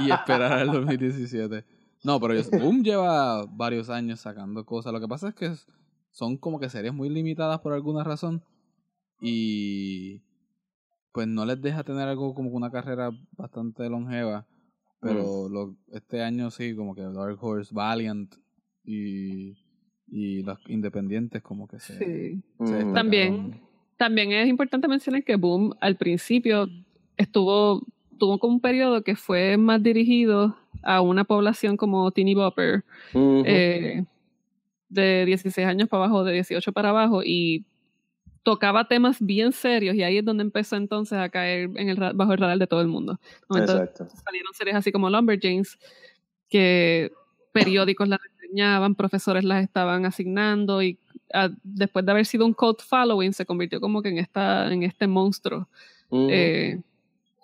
y 0.00 0.10
esperar 0.10 0.52
al 0.52 0.72
2017. 0.72 1.64
No, 2.04 2.18
pero 2.20 2.34
ellos, 2.34 2.50
Boom 2.50 2.82
lleva 2.82 3.44
varios 3.46 3.88
años 3.88 4.20
sacando 4.20 4.64
cosas. 4.66 4.92
Lo 4.92 5.00
que 5.00 5.06
pasa 5.08 5.28
es 5.28 5.34
que 5.34 5.52
son 6.10 6.36
como 6.36 6.58
que 6.58 6.68
series 6.68 6.92
muy 6.92 7.08
limitadas 7.08 7.60
por 7.60 7.72
alguna 7.72 8.02
razón 8.04 8.42
y 9.20 10.22
pues 11.18 11.26
no 11.26 11.44
les 11.44 11.60
deja 11.60 11.82
tener 11.82 12.06
algo 12.06 12.32
como 12.32 12.50
una 12.50 12.70
carrera 12.70 13.10
bastante 13.36 13.88
longeva. 13.90 14.46
Pero 15.00 15.48
lo, 15.48 15.76
este 15.92 16.22
año 16.22 16.48
sí, 16.52 16.76
como 16.76 16.94
que 16.94 17.02
Dark 17.02 17.38
Horse, 17.40 17.74
Valiant 17.74 18.32
y, 18.84 19.56
y 20.06 20.44
los 20.44 20.60
independientes 20.68 21.42
como 21.42 21.66
que 21.66 21.80
se... 21.80 21.98
Sí. 21.98 22.42
Se. 22.64 22.84
También, 22.92 23.60
también 23.96 24.30
es 24.30 24.46
importante 24.46 24.86
mencionar 24.86 25.24
que 25.24 25.34
Boom 25.34 25.74
al 25.80 25.96
principio 25.96 26.68
estuvo, 27.16 27.84
tuvo 28.16 28.38
como 28.38 28.54
un 28.54 28.60
periodo 28.60 29.02
que 29.02 29.16
fue 29.16 29.56
más 29.56 29.82
dirigido 29.82 30.56
a 30.84 31.00
una 31.00 31.24
población 31.24 31.76
como 31.76 32.12
Teeny 32.12 32.34
Bopper, 32.34 32.84
eh, 33.44 34.04
de 34.88 35.24
16 35.26 35.66
años 35.66 35.88
para 35.88 36.04
abajo, 36.04 36.22
de 36.22 36.34
18 36.34 36.70
para 36.70 36.90
abajo, 36.90 37.24
y 37.24 37.66
tocaba 38.42 38.86
temas 38.86 39.18
bien 39.20 39.52
serios, 39.52 39.94
y 39.94 40.02
ahí 40.02 40.18
es 40.18 40.24
donde 40.24 40.42
empezó 40.42 40.76
entonces 40.76 41.18
a 41.18 41.28
caer 41.28 41.70
en 41.76 41.88
el, 41.88 41.96
bajo 42.14 42.32
el 42.32 42.38
radar 42.38 42.58
de 42.58 42.66
todo 42.66 42.80
el 42.80 42.88
mundo. 42.88 43.18
Exacto. 43.54 44.06
salieron 44.24 44.52
series 44.54 44.76
así 44.76 44.92
como 44.92 45.10
Lumberjanes, 45.10 45.78
que 46.48 47.12
periódicos 47.52 48.08
las 48.08 48.20
reseñaban, 48.22 48.94
profesores 48.94 49.44
las 49.44 49.62
estaban 49.62 50.06
asignando, 50.06 50.82
y 50.82 50.98
ah, 51.34 51.50
después 51.62 52.04
de 52.04 52.12
haber 52.12 52.26
sido 52.26 52.46
un 52.46 52.54
cult 52.54 52.80
following, 52.80 53.32
se 53.32 53.44
convirtió 53.44 53.80
como 53.80 54.02
que 54.02 54.08
en, 54.10 54.18
esta, 54.18 54.72
en 54.72 54.82
este 54.82 55.06
monstruo 55.06 55.68
eh, 56.10 56.80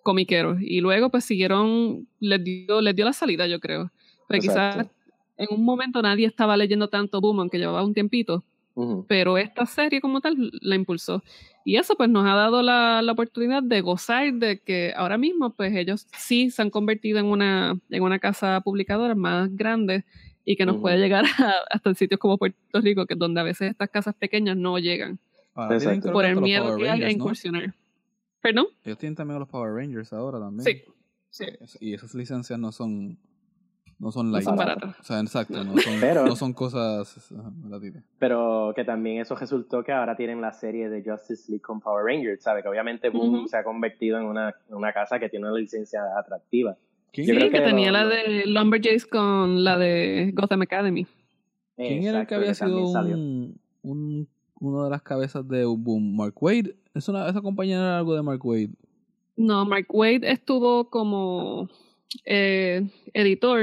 comiquero. 0.02 0.56
Y 0.60 0.80
luego 0.80 1.10
pues 1.10 1.24
siguieron, 1.24 2.08
les 2.20 2.42
dio, 2.42 2.80
les 2.80 2.94
dio 2.94 3.04
la 3.04 3.12
salida, 3.12 3.46
yo 3.46 3.60
creo. 3.60 3.90
Pero 4.28 4.40
quizás 4.40 4.86
en 5.36 5.48
un 5.50 5.64
momento 5.64 6.00
nadie 6.00 6.26
estaba 6.26 6.56
leyendo 6.56 6.88
tanto 6.88 7.20
Boom, 7.20 7.40
aunque 7.40 7.58
llevaba 7.58 7.84
un 7.84 7.94
tiempito, 7.94 8.44
Ujú. 8.76 9.06
pero 9.08 9.38
esta 9.38 9.66
serie 9.66 10.00
como 10.00 10.20
tal 10.20 10.50
la 10.60 10.74
impulsó. 10.74 11.22
Y 11.64 11.76
eso 11.76 11.94
pues 11.96 12.10
nos 12.10 12.26
ha 12.26 12.34
dado 12.34 12.60
la, 12.62 13.02
la 13.02 13.12
oportunidad 13.12 13.62
de 13.62 13.80
gozar 13.80 14.32
de 14.34 14.58
que 14.60 14.92
ahora 14.96 15.16
mismo 15.16 15.50
pues 15.54 15.74
ellos 15.74 16.06
sí 16.18 16.50
se 16.50 16.60
han 16.62 16.70
convertido 16.70 17.18
en 17.20 17.26
una, 17.26 17.78
en 17.90 18.02
una 18.02 18.18
casa 18.18 18.60
publicadora 18.62 19.14
más 19.14 19.54
grande 19.56 20.04
y 20.44 20.56
que 20.56 20.66
nos 20.66 20.74
Ujú. 20.74 20.82
puede 20.82 20.98
llegar 20.98 21.24
a- 21.38 21.54
hasta 21.70 21.94
sitios 21.94 22.18
como 22.20 22.36
Puerto 22.36 22.80
Rico, 22.80 23.06
que 23.06 23.14
es 23.14 23.18
donde 23.18 23.40
a 23.40 23.44
veces 23.44 23.70
estas 23.70 23.88
casas 23.90 24.14
pequeñas 24.14 24.56
no 24.56 24.78
llegan 24.78 25.18
Ahora 25.54 25.78
por 26.12 26.24
el 26.24 26.40
miedo 26.40 26.76
que 26.76 26.82
hay 26.82 26.88
a 26.88 26.92
Rangers, 26.92 27.04
¿no? 27.16 27.22
incursionar. 27.24 27.74
¿Perdón? 28.42 28.66
Ellos 28.84 28.98
tienen 28.98 29.14
también 29.14 29.38
los 29.38 29.48
Power 29.48 29.72
Rangers 29.72 30.12
ahora 30.12 30.38
también. 30.40 30.64
Sí, 30.64 30.82
sí. 31.30 31.44
Y 31.80 31.94
esas 31.94 32.12
licencias 32.14 32.58
no 32.58 32.72
son 32.72 33.16
no 33.98 34.10
son 34.12 34.26
No 34.26 34.32
light. 34.32 34.44
son 34.44 34.56
baratas. 34.56 34.98
O 35.00 35.02
sea, 35.02 35.20
exacto, 35.20 35.62
no 35.64 35.76
son, 35.78 35.94
Pero- 36.00 36.24
no 36.26 36.36
son 36.36 36.52
cosas 36.52 37.30
baratitas. 37.30 38.02
Pero 38.18 38.72
que 38.74 38.84
también 38.84 39.20
eso 39.20 39.34
resultó 39.36 39.82
que 39.84 39.92
ahora 39.92 40.16
tienen 40.16 40.40
la 40.40 40.52
serie 40.52 40.88
de 40.88 41.02
Justice 41.08 41.50
League 41.50 41.62
con 41.62 41.80
Power 41.80 42.04
Rangers, 42.04 42.42
¿sabe? 42.42 42.62
Que 42.62 42.68
obviamente 42.68 43.08
Boom 43.10 43.46
se 43.48 43.56
ha 43.56 43.64
convertido 43.64 44.18
en 44.18 44.24
una, 44.26 44.54
en 44.68 44.74
una 44.76 44.92
casa 44.92 45.18
que 45.18 45.28
tiene 45.28 45.48
una 45.48 45.58
licencia 45.58 46.00
atractiva. 46.18 46.76
¿Quién, 47.12 47.26
Yo 47.28 47.32
Sí, 47.34 47.38
creo 47.38 47.50
que, 47.50 47.58
que 47.58 47.64
tenía 47.64 47.92
lo- 47.92 47.98
la 47.98 48.06
de 48.06 48.42
Lumberjays 48.46 49.06
con 49.06 49.62
la 49.64 49.78
de 49.78 50.32
Gotham 50.34 50.62
Academy. 50.62 51.06
quién 51.76 52.02
era 52.04 52.22
el 52.22 52.26
que 52.26 52.34
había 52.34 52.54
sido 52.54 52.88
un, 52.88 53.58
un, 53.82 54.28
uno 54.60 54.84
de 54.84 54.90
las 54.90 55.02
cabezas 55.02 55.46
de 55.48 55.64
Boom? 55.64 56.16
Mark 56.16 56.34
Wade. 56.40 56.74
Es 56.94 57.08
una, 57.08 57.28
esa 57.28 57.40
compañía 57.40 57.76
era 57.76 57.98
algo 57.98 58.14
de 58.14 58.22
Mark 58.22 58.44
Wade. 58.44 58.70
No, 59.36 59.64
Mark 59.64 59.86
Wade 59.90 60.20
estuvo 60.30 60.88
como 60.90 61.68
eh, 62.24 62.88
editor 63.12 63.60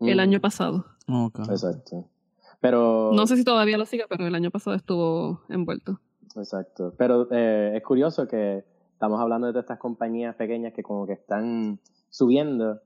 el 0.00 0.10
Ujú. 0.16 0.20
año 0.20 0.40
pasado. 0.40 0.84
Exacto. 1.48 2.08
Pero, 2.60 3.12
No 3.14 3.26
sé 3.26 3.36
si 3.36 3.44
todavía 3.44 3.76
lo 3.78 3.84
sigue, 3.86 4.04
pero 4.08 4.26
el 4.26 4.34
año 4.34 4.50
pasado 4.50 4.74
estuvo 4.76 5.42
envuelto. 5.48 6.00
exacto. 6.36 6.94
Pero 6.96 7.28
eh, 7.30 7.72
es 7.76 7.82
curioso 7.82 8.26
que 8.26 8.64
estamos 8.92 9.20
hablando 9.20 9.46
de 9.46 9.52
todas 9.52 9.64
estas 9.64 9.78
compañías 9.78 10.34
pequeñas 10.36 10.72
que 10.72 10.82
como 10.82 11.06
que 11.06 11.12
están 11.12 11.78
subiendo 12.08 12.80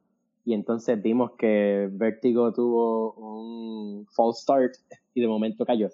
y 0.45 0.55
entonces 0.55 1.01
vimos 1.03 1.33
que 1.39 1.89
Vertigo 1.93 2.53
tuvo 2.53 3.13
un 3.13 4.07
false 4.07 4.41
start 4.43 4.73
y 5.15 5.21
de 5.21 5.29
momento 5.29 5.65
cayó. 5.67 5.91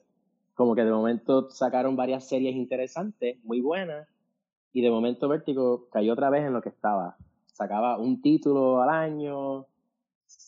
Como 0.55 0.75
que 0.77 0.85
de 0.85 0.93
momento 0.93 1.51
sacaron 1.51 1.97
varias 1.97 2.29
series 2.29 2.55
interesantes, 2.55 3.37
muy 3.45 3.61
buenas, 3.61 4.07
y 4.73 4.81
de 4.83 4.91
momento 4.91 5.29
Vertigo 5.29 5.89
cayó 5.91 6.13
otra 6.13 6.31
vez 6.31 6.45
en 6.47 6.53
lo 6.53 6.63
que 6.63 6.69
estaba. 6.69 7.17
Sacaba 7.55 7.99
un 7.99 8.21
título 8.21 8.83
al 8.83 8.91
año, 8.91 9.67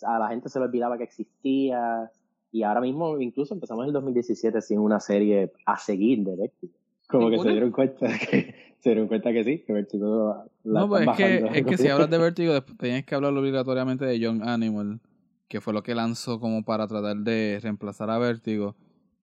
a 0.02 0.18
la 0.18 0.28
gente 0.28 0.48
se 0.48 0.58
le 0.58 0.66
olvidaba 0.66 0.98
que 0.98 1.04
existía, 1.04 2.10
y 2.50 2.62
ahora 2.64 2.80
mismo 2.80 3.18
incluso 3.20 3.54
empezamos 3.54 3.84
en 3.84 3.88
el 3.88 3.92
2017 3.92 4.60
sin 4.60 4.80
una 4.80 4.98
serie 4.98 5.52
a 5.66 5.78
seguir 5.78 6.24
de 6.24 6.36
Vertigo. 6.36 6.72
Como 7.08 7.30
que 7.30 7.38
se 7.38 7.50
dieron 7.50 7.70
cuenta 7.70 8.08
que 8.18 8.54
se 8.80 8.90
dieron 8.90 9.06
cuenta 9.06 9.32
que 9.32 9.44
sí, 9.44 9.62
que 9.64 9.72
Vertigo 9.72 10.44
la 10.64 10.80
No, 10.80 10.88
pues 10.88 11.06
es 11.06 11.16
que, 11.16 11.36
es 11.54 11.66
que 11.66 11.78
si 11.78 11.88
hablas 11.90 12.10
de 12.10 12.18
Vertigo, 12.18 12.52
después 12.52 12.76
tienes 12.76 13.04
que 13.04 13.14
hablar 13.14 13.32
obligatoriamente 13.34 14.04
de 14.04 14.18
Young 14.18 14.42
Animal, 14.42 15.00
que 15.46 15.60
fue 15.60 15.72
lo 15.72 15.84
que 15.84 15.94
lanzó 15.94 16.40
como 16.40 16.64
para 16.64 16.88
tratar 16.88 17.18
de 17.18 17.60
reemplazar 17.62 18.10
a 18.10 18.18
Vertigo. 18.18 18.74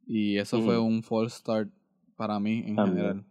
Y 0.07 0.37
eso 0.37 0.61
fue 0.61 0.77
Ujú. 0.77 0.87
un 0.87 1.03
false 1.03 1.37
start 1.39 1.69
para 2.15 2.39
mí 2.39 2.63
en 2.65 2.75
También. 2.77 2.95
general. 2.95 3.25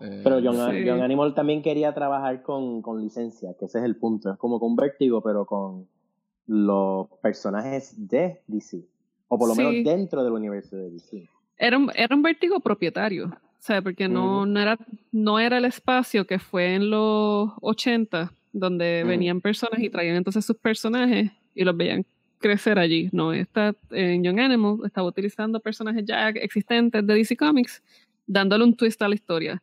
Eh, 0.00 0.20
Pero 0.22 0.38
Young, 0.40 0.70
Sí. 0.72 0.84
Young 0.84 1.00
Animal 1.02 1.34
también 1.34 1.62
quería 1.62 1.92
trabajar 1.94 2.42
con, 2.42 2.82
con 2.82 3.00
licencia, 3.02 3.54
que 3.58 3.64
ese 3.66 3.78
es 3.78 3.84
el 3.84 3.96
punto. 3.96 4.30
Es 4.32 4.38
como 4.38 4.60
con 4.60 4.76
Vertigo, 4.76 5.20
pero 5.22 5.44
con 5.44 5.86
los 6.46 7.08
personajes 7.22 7.94
de 8.08 8.40
DC. 8.46 8.82
O 9.28 9.38
por 9.38 9.48
lo 9.48 9.54
Sí. 9.54 9.62
menos 9.62 9.84
dentro 9.84 10.24
del 10.24 10.32
universo 10.32 10.76
de 10.76 10.90
DC. 10.90 11.28
Era 11.58 11.76
un, 11.76 11.90
era 11.94 12.14
un 12.14 12.22
vértigo 12.22 12.60
propietario, 12.60 13.26
o 13.26 13.32
sea, 13.58 13.82
porque 13.82 14.08
no, 14.08 14.46
no, 14.46 14.60
era, 14.60 14.78
no 15.12 15.38
era 15.40 15.58
el 15.58 15.64
espacio 15.64 16.24
que 16.26 16.38
fue 16.38 16.74
en 16.76 16.88
los 16.90 17.50
80, 17.60 18.32
donde 18.52 19.04
venían 19.04 19.40
personas 19.40 19.80
y 19.80 19.90
traían 19.90 20.16
entonces 20.16 20.44
sus 20.44 20.56
personajes 20.56 21.30
y 21.54 21.64
los 21.64 21.76
veían 21.76 22.06
crecer 22.38 22.78
allí. 22.78 23.10
No, 23.12 23.32
esta, 23.32 23.74
en 23.90 24.22
Young 24.22 24.38
Animal 24.38 24.76
estaba 24.86 25.08
utilizando 25.08 25.58
personajes 25.60 26.04
ya 26.06 26.28
existentes 26.28 27.04
de 27.06 27.14
DC 27.14 27.36
Comics, 27.36 27.82
dándole 28.26 28.62
un 28.64 28.74
twist 28.76 29.02
a 29.02 29.08
la 29.08 29.16
historia. 29.16 29.60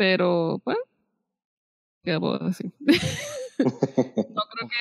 Pero, 0.00 0.62
pues, 0.64 0.78
¿qué 2.02 2.18
puedo 2.18 2.38
decir? 2.38 2.72
no 2.80 3.66
creo 3.68 3.68
que 4.70 4.76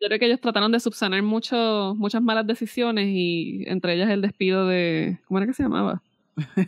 yo 0.00 0.08
creo 0.08 0.18
que 0.18 0.26
ellos 0.26 0.40
trataron 0.40 0.72
de 0.72 0.80
subsanar 0.80 1.22
mucho, 1.22 1.94
muchas 1.96 2.20
malas 2.20 2.44
decisiones 2.44 3.06
y 3.08 3.62
entre 3.68 3.94
ellas 3.94 4.10
el 4.10 4.20
despido 4.20 4.66
de 4.66 5.20
¿cómo 5.28 5.38
era 5.38 5.46
que 5.46 5.52
se 5.54 5.62
llamaba? 5.62 6.02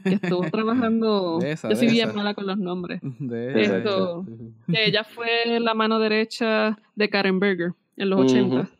Que 0.04 0.14
estuvo 0.14 0.42
trabajando 0.52 1.40
esa, 1.44 1.68
yo 1.68 1.75
soy 1.75 1.88
bien 1.88 2.11
esa. 2.11 2.16
mala 2.16 2.35
con 2.35 2.47
los 2.47 2.59
nombres 2.59 3.00
de 3.02 3.61
Esto- 3.61 4.25
que 4.68 4.85
ella 4.85 5.02
fue 5.02 5.59
la 5.59 5.75
mano 5.75 5.99
derecha 5.99 6.78
de 6.94 7.11
Karen 7.11 7.40
Berger 7.40 7.73
en 7.97 8.09
los 8.11 8.20
Ujú. 8.20 8.30
80 8.30 8.70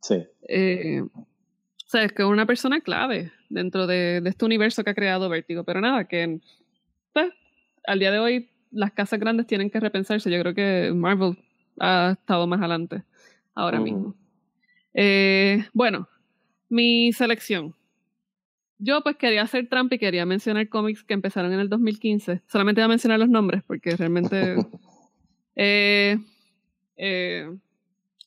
Sí. 0.00 0.24
eh, 0.48 1.02
o 1.02 1.88
sea, 1.88 2.02
es 2.02 2.12
que 2.12 2.22
es 2.24 2.28
una 2.28 2.46
persona 2.46 2.80
clave 2.80 3.30
dentro 3.48 3.86
de, 3.86 4.20
de 4.20 4.28
este 4.28 4.44
universo 4.44 4.82
que 4.82 4.90
ha 4.90 4.94
creado 4.94 5.28
Vértigo. 5.28 5.62
Pero 5.62 5.80
nada, 5.80 6.08
que 6.08 6.40
pues, 7.12 7.32
al 7.86 7.98
día 8.00 8.10
de 8.10 8.18
hoy 8.18 8.50
las 8.70 8.92
casas 8.92 9.20
grandes 9.20 9.46
tienen 9.46 9.70
que 9.70 9.80
repensarse. 9.80 10.30
Yo 10.30 10.40
creo 10.40 10.54
que 10.54 10.92
Marvel 10.94 11.38
ha 11.80 12.12
estado 12.18 12.46
más 12.46 12.60
adelante 12.60 13.02
ahora 13.54 13.78
Ujú. 13.78 13.84
mismo. 13.84 14.14
Eh, 14.94 15.66
bueno, 15.72 16.08
mi 16.68 17.12
selección. 17.12 17.74
Yo 18.78 19.02
pues 19.02 19.16
quería 19.16 19.42
hacer 19.42 19.68
trampa 19.68 19.94
y 19.94 19.98
quería 19.98 20.26
mencionar 20.26 20.68
cómics 20.68 21.02
que 21.02 21.14
empezaron 21.14 21.52
en 21.52 21.60
el 21.60 21.68
2015. 21.68 22.42
Solamente 22.46 22.80
voy 22.80 22.86
a 22.86 22.88
mencionar 22.88 23.18
los 23.18 23.28
nombres 23.28 23.62
porque 23.66 23.96
realmente... 23.96 24.56
eh, 25.56 26.18
eh, 26.96 27.50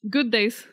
Good 0.01 0.27
Days, 0.27 0.67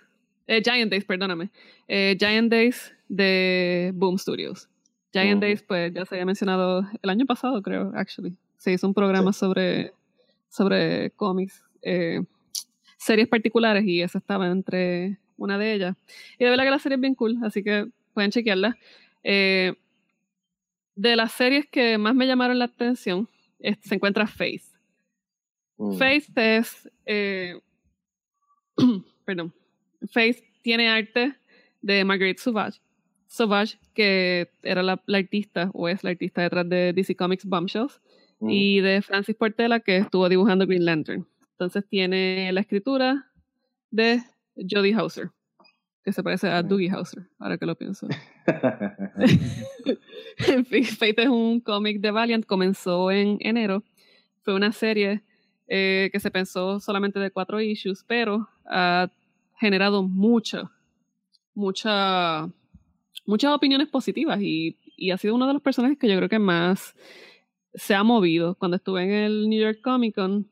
Giant 0.47 0.91
Days, 0.91 1.05
perdóname. 1.05 1.51
Giant 1.89 2.51
Days 2.51 2.95
de 3.09 3.91
Boom 3.95 4.19
Studios. 4.19 4.69
Giant 5.13 5.39
Ujú. 5.39 5.41
Days, 5.41 5.63
pues 5.63 5.93
ya 5.93 6.05
se 6.05 6.15
había 6.15 6.27
mencionado 6.27 6.87
el 7.03 7.11
año 7.11 7.27
pasado, 7.27 7.61
creo, 7.63 7.93
actually. 7.95 8.37
Se 8.57 8.73
hizo 8.73 8.87
un 8.87 8.95
programa 8.95 9.33
sobre, 9.33 9.93
sobre 10.49 11.11
cómics, 11.13 11.63
eh, 11.83 12.21
series 12.97 13.29
particulares, 13.29 13.85
y 13.85 14.03
esa 14.03 14.19
estaba 14.19 14.49
entre 14.49 15.19
una 15.37 15.59
de 15.59 15.73
ellas. 15.75 15.97
Y 16.39 16.45
de 16.45 16.51
verdad 16.51 16.65
que 16.65 16.71
la 16.71 16.79
serie 16.79 16.97
es 16.97 17.01
bien 17.01 17.15
cool, 17.15 17.37
así 17.45 17.63
que 17.63 17.89
pueden 18.15 18.31
chequearla. 18.31 18.77
Eh, 19.23 19.75
de 20.95 21.15
las 21.17 21.33
series 21.33 21.67
que 21.67 21.99
más 21.99 22.15
me 22.15 22.27
llamaron 22.27 22.59
la 22.59 22.65
atención, 22.67 23.29
es- 23.59 23.79
se 23.83 23.95
encuentra 23.97 24.27
Faith. 24.27 24.63
Mm. 25.77 25.97
Faith 25.99 26.39
es. 26.39 26.91
eh, 27.05 27.61
perdón. 29.25 29.53
Faith 30.11 30.39
tiene 30.63 30.89
arte 30.89 31.35
de 31.83 32.05
Marguerite 32.05 32.41
Sauvage. 32.41 32.81
Sauvage, 33.27 33.79
que 33.93 34.49
era 34.63 34.83
la, 34.83 35.03
la 35.07 35.19
artista, 35.19 35.71
o 35.75 35.89
es 35.89 36.03
la 36.05 36.11
artista 36.11 36.43
detrás 36.43 36.69
de 36.69 36.93
DC 36.93 37.15
Comics 37.17 37.45
Bombshells, 37.45 38.01
Y 38.41 38.81
de 38.81 39.03
Francis 39.03 39.35
Portela, 39.35 39.81
que 39.81 39.99
estuvo 39.99 40.29
dibujando 40.29 40.67
Green 40.67 40.85
Lantern. 40.85 41.27
Entonces 41.53 41.85
tiene 41.89 42.53
la 42.53 42.61
escritura 42.61 43.31
de 43.91 44.23
Jodie 44.57 44.95
Hauser. 44.95 45.31
que 46.05 46.13
se 46.13 46.23
parece 46.23 46.49
a 46.49 46.63
Doogie 46.63 46.93
Howser, 46.93 47.27
ahora 47.39 47.59
que 47.59 47.67
lo 47.67 47.75
pienso. 47.75 48.07
en 50.47 50.65
fin, 50.67 50.85
Fate 50.85 51.23
es 51.23 51.29
un 51.29 51.61
cómic 51.61 52.01
de 52.01 52.13
Valiant, 52.13 52.47
comenzó 52.47 53.11
en 53.11 53.39
enero, 53.41 53.83
fue 54.43 54.55
una 54.55 54.71
serie 54.71 55.25
eh, 55.67 56.11
que 56.13 56.21
se 56.21 56.31
pensó 56.31 56.79
solamente 56.79 57.19
de 57.19 57.33
cuatro 57.33 57.61
issues, 57.61 58.05
pero 58.07 58.49
ha 58.67 59.11
generado 59.59 60.05
mucha, 60.05 60.71
mucha, 61.55 62.49
muchas 63.25 63.53
opiniones 63.53 63.89
positivas 63.89 64.41
y, 64.41 64.79
y 64.97 65.11
ha 65.11 65.19
sido 65.19 65.35
uno 65.35 65.49
de 65.49 65.55
los 65.55 65.63
personajes 65.63 65.99
que 65.99 66.09
yo 66.09 66.17
creo 66.17 66.29
que 66.29 66.39
más 66.39 66.95
se 67.77 67.95
ha 67.95 68.03
movido. 68.03 68.57
Cuando 68.57 68.77
estuve 68.77 69.05
en 69.05 69.11
el 69.11 69.49
New 69.49 69.61
York 69.61 69.81
Comic 69.83 70.15
Con, 70.15 70.49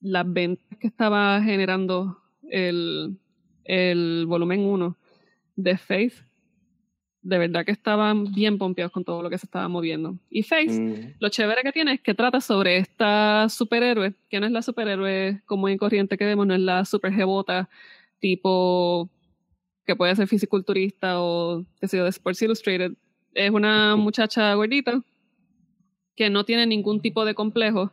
las 0.00 0.30
ventas 0.32 0.78
que 0.78 0.86
estaba 0.86 1.42
generando 1.42 2.18
el, 2.50 3.18
el 3.64 4.26
volumen 4.26 4.60
1 4.60 4.96
de 5.56 5.76
Faith, 5.76 6.14
de 7.22 7.38
verdad 7.38 7.64
que 7.64 7.72
estaban 7.72 8.32
bien 8.32 8.58
pompeados 8.58 8.92
con 8.92 9.04
todo 9.04 9.22
lo 9.22 9.30
que 9.30 9.38
se 9.38 9.46
estaba 9.46 9.66
moviendo. 9.68 10.16
Y 10.30 10.44
Faith, 10.44 10.70
Mm, 10.70 11.14
lo 11.18 11.28
chévere 11.30 11.62
que 11.62 11.72
tiene 11.72 11.94
es 11.94 12.00
que 12.00 12.14
trata 12.14 12.40
sobre 12.40 12.78
esta 12.78 13.48
superhéroe, 13.48 14.14
que 14.30 14.38
no 14.38 14.46
es 14.46 14.52
la 14.52 14.62
superhéroe 14.62 15.42
común 15.46 15.72
y 15.72 15.76
corriente 15.76 16.16
que 16.16 16.24
vemos, 16.24 16.46
no 16.46 16.54
es 16.54 16.60
la 16.60 16.84
super 16.84 17.12
jebota 17.12 17.68
tipo 18.20 19.08
que 19.84 19.96
puede 19.96 20.14
ser 20.14 20.28
fisiculturista 20.28 21.20
o 21.20 21.64
que 21.80 21.88
yo, 21.88 22.04
de 22.04 22.10
Sports 22.10 22.42
Illustrated. 22.42 22.92
Es 23.34 23.50
una 23.50 23.96
muchacha 23.96 24.54
gordita 24.54 25.02
que 26.18 26.30
no 26.30 26.42
tiene 26.44 26.66
ningún 26.66 27.00
tipo 27.00 27.24
de 27.24 27.34
complejo 27.34 27.92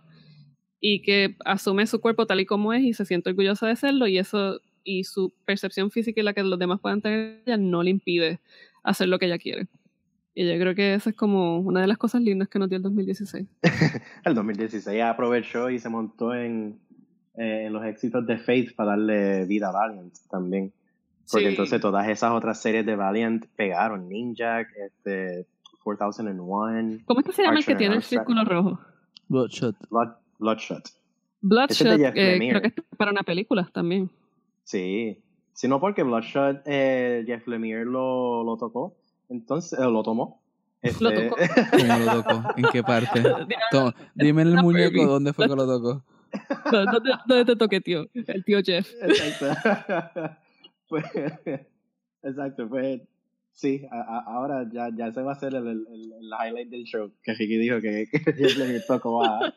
y 0.79 1.03
que 1.03 1.35
asume 1.45 1.85
su 1.85 2.01
cuerpo 2.01 2.25
tal 2.25 2.39
y 2.39 2.47
como 2.47 2.73
es 2.73 2.81
y 2.83 2.93
se 2.95 3.05
siente 3.05 3.29
orgullosa 3.29 3.67
de 3.67 3.75
serlo 3.75 4.07
y 4.07 4.17
eso 4.17 4.59
y 4.83 5.03
su 5.03 5.31
percepción 5.45 5.91
física 5.91 6.19
y 6.21 6.23
la 6.23 6.33
que 6.33 6.41
los 6.41 6.57
demás 6.57 6.79
puedan 6.81 7.01
tener 7.03 7.43
ella 7.45 7.57
no 7.57 7.83
le 7.83 7.91
impide 7.91 8.39
hacer 8.83 9.09
lo 9.09 9.19
que 9.19 9.27
ella 9.27 9.37
quiere. 9.37 9.67
Y 10.33 10.43
yo 10.47 10.59
creo 10.59 10.73
que 10.73 10.95
esa 10.95 11.11
es 11.11 11.15
como 11.15 11.59
una 11.59 11.81
de 11.81 11.87
las 11.87 11.99
cosas 11.99 12.23
lindas 12.23 12.49
que 12.49 12.57
nos 12.57 12.67
dio 12.67 12.77
el 12.77 12.81
2016. 12.83 13.45
el 14.25 14.33
2016 14.33 15.03
aprovechó 15.03 15.69
y 15.69 15.77
se 15.77 15.89
montó 15.89 16.33
en, 16.33 16.79
eh, 17.37 17.65
en 17.67 17.73
los 17.73 17.85
éxitos 17.85 18.25
de 18.25 18.39
Faith 18.39 18.75
para 18.75 18.91
darle 18.91 19.45
vida 19.45 19.69
a 19.69 19.71
Valiant 19.71 20.13
también. 20.31 20.73
Porque 21.31 21.45
Sí. 21.45 21.51
entonces 21.51 21.79
todas 21.79 22.07
esas 22.09 22.31
otras 22.31 22.59
series 22.59 22.87
de 22.87 22.95
Valiant 22.95 23.45
pegaron. 23.55 24.09
Ninja, 24.09 24.61
este, 24.61 25.45
4001, 25.85 27.03
¿Cómo 27.05 27.19
es 27.19 27.25
que 27.27 27.31
se 27.31 27.43
llama 27.43 27.59
el 27.59 27.65
que 27.65 27.75
tiene 27.75 27.95
el 27.95 28.01
círculo 28.01 28.43
rojo? 28.43 28.79
Bloodshot. 29.29 29.75
Blood, 29.89 30.09
Bloodshot. 30.39 30.83
Bloodshot, 31.41 31.87
es 31.87 31.99
de 31.99 32.05
Jeff 32.05 32.15
eh, 32.15 32.31
Lemire. 32.33 32.59
creo 32.59 32.61
que 32.73 32.81
es 32.81 32.97
para 32.97 33.11
una 33.11 33.21
película 33.21 33.69
también. 33.71 34.09
Sí. 34.63 35.21
Si 35.53 35.67
no 35.67 35.79
porque 35.79 36.01
Bloodshot, 36.01 36.63
eh, 36.65 37.23
Jeff 37.27 37.47
Lemire 37.47 37.85
lo, 37.85 38.43
lo 38.43 38.57
tocó. 38.57 38.95
Entonces, 39.29 39.77
eh, 39.79 39.83
lo 39.83 40.01
tomó. 40.01 40.41
Lo 40.81 40.89
Este- 41.09 41.29
tocó. 41.29 41.35
¿Cómo 41.71 41.97
lo 41.99 42.23
tocó? 42.23 42.53
¿En 42.57 42.65
qué 42.71 42.83
parte? 42.83 43.23
Dime 44.15 44.41
el 44.41 44.55
muñeco 44.55 45.05
dónde 45.05 45.33
fue 45.33 45.47
que 45.47 45.55
lo 45.55 45.67
tocó. 45.67 46.03
¿Dónde, 46.71 47.11
dónde 47.27 47.45
te 47.45 47.55
toqué, 47.55 47.79
tío? 47.79 48.07
El 48.13 48.43
tío 48.43 48.59
Jeff. 48.63 48.89
Exacto. 49.01 50.35
Pues, 50.89 51.05
exacto, 52.23 52.67
pues 52.69 53.01
sí, 53.55 53.81
a- 53.91 54.01
a- 54.01 54.23
ahora 54.35 54.69
ya, 54.71 54.89
ya 54.95 55.11
se 55.11 55.21
va 55.23 55.31
a 55.31 55.33
hacer 55.33 55.55
el, 55.55 55.65
el, 55.67 55.87
el- 55.87 56.29
highlight 56.47 56.69
del 56.69 56.83
show, 56.83 57.11
que 57.23 57.33
Ricky 57.33 57.57
dijo 57.57 57.81
que, 57.81 58.07
que 58.11 58.19
Jeff 58.37 58.57
Lemire 58.57 58.81
tocó 58.87 59.23
a... 59.25 59.53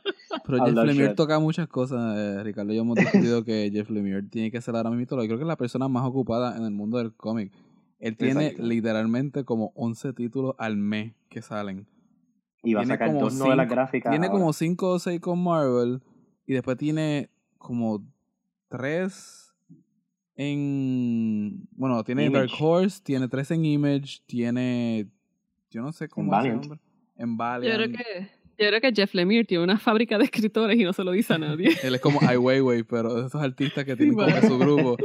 Pero 0.46 0.62
A 0.62 0.66
Jeff 0.66 0.74
Lemire 0.76 1.14
toca 1.14 1.38
muchas 1.38 1.68
cosas, 1.68 2.16
eh, 2.16 2.42
Ricardo. 2.42 2.72
Yo 2.72 2.80
hemos 2.82 2.96
discutido 2.96 3.44
que 3.44 3.70
Jeff 3.70 3.90
Lemire 3.90 4.22
tiene 4.22 4.50
que 4.50 4.60
ser 4.62 4.74
ahora 4.76 4.90
mismo, 4.90 5.06
creo 5.06 5.26
que 5.36 5.42
es 5.42 5.46
la 5.48 5.56
persona 5.56 5.88
más 5.88 6.06
ocupada 6.06 6.56
en 6.56 6.64
el 6.64 6.70
mundo 6.70 6.96
del 6.98 7.12
cómic. 7.14 7.52
Él 7.98 8.16
tiene 8.16 8.46
Exacto. 8.46 8.62
literalmente 8.66 9.44
como 9.44 9.72
11 9.74 10.12
títulos 10.14 10.54
al 10.58 10.76
mes 10.76 11.14
que 11.28 11.42
salen. 11.42 11.86
Y 12.62 12.74
va 12.74 12.80
a 12.80 12.84
Tiene 12.84 12.94
sacar 12.94 13.08
como 13.08 13.20
dos 13.20 13.34
novelas 13.34 13.64
cinco- 13.66 13.74
gráficas. 13.74 14.10
Tiene 14.10 14.26
ahora. 14.28 14.38
como 14.38 14.52
5 14.52 14.88
o 14.88 14.98
6 14.98 15.20
con 15.20 15.42
Marvel 15.42 16.00
y 16.46 16.52
después 16.54 16.76
tiene 16.76 17.30
como 17.58 18.04
3 18.68 19.47
en... 20.38 21.68
Bueno, 21.72 22.02
tiene 22.04 22.24
Image. 22.26 22.46
Dark 22.46 22.52
Horse, 22.62 23.00
tiene 23.02 23.28
3 23.28 23.50
en 23.50 23.64
Image, 23.66 24.20
tiene... 24.26 25.08
Yo 25.70 25.82
no 25.82 25.92
sé 25.92 26.08
cómo 26.08 26.28
es 26.28 26.30
Valiant. 26.38 26.60
nombre. 26.62 26.80
En 27.16 27.30
Yo 27.32 27.36
Valiant. 27.36 27.76
creo 27.76 27.92
que, 27.92 28.22
yo 28.62 28.68
creo 28.68 28.80
que 28.80 28.92
Jeff 28.94 29.12
Lemire 29.14 29.44
tiene 29.44 29.64
una 29.64 29.78
fábrica 29.78 30.16
de 30.16 30.24
escritores 30.24 30.78
y 30.78 30.84
no 30.84 30.92
se 30.92 31.04
lo 31.04 31.10
dice 31.10 31.34
a 31.34 31.38
nadie. 31.38 31.70
Él 31.82 31.94
es 31.96 32.00
como 32.00 32.20
Ai 32.22 32.36
Weiwei, 32.36 32.84
pero 32.84 33.14
de 33.14 33.26
esos 33.26 33.42
artistas 33.42 33.84
que 33.84 33.94
tienen 33.96 34.14
como 34.14 34.26
bueno. 34.30 34.48
su 34.48 34.58
grupo. 34.58 34.96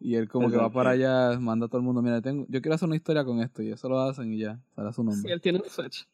Y 0.00 0.16
él 0.16 0.28
como 0.28 0.50
que 0.50 0.56
va 0.56 0.70
para 0.70 0.90
allá, 0.90 1.38
manda 1.40 1.66
a 1.66 1.68
todo 1.68 1.78
el 1.78 1.84
mundo, 1.84 2.02
mira, 2.02 2.20
tengo, 2.20 2.44
yo 2.48 2.60
quiero 2.60 2.74
hacer 2.74 2.86
una 2.88 2.96
historia 2.96 3.24
con 3.24 3.40
esto. 3.40 3.62
Y 3.62 3.70
eso 3.70 3.88
lo 3.88 3.98
hacen 4.00 4.32
y 4.34 4.38
ya, 4.38 4.58
sale 4.74 4.92
su 4.92 5.02
Sí, 5.02 5.06
nombre. 5.08 5.32
él 5.32 5.40
tiene 5.40 5.58
un 5.60 5.68
switch. 5.70 6.06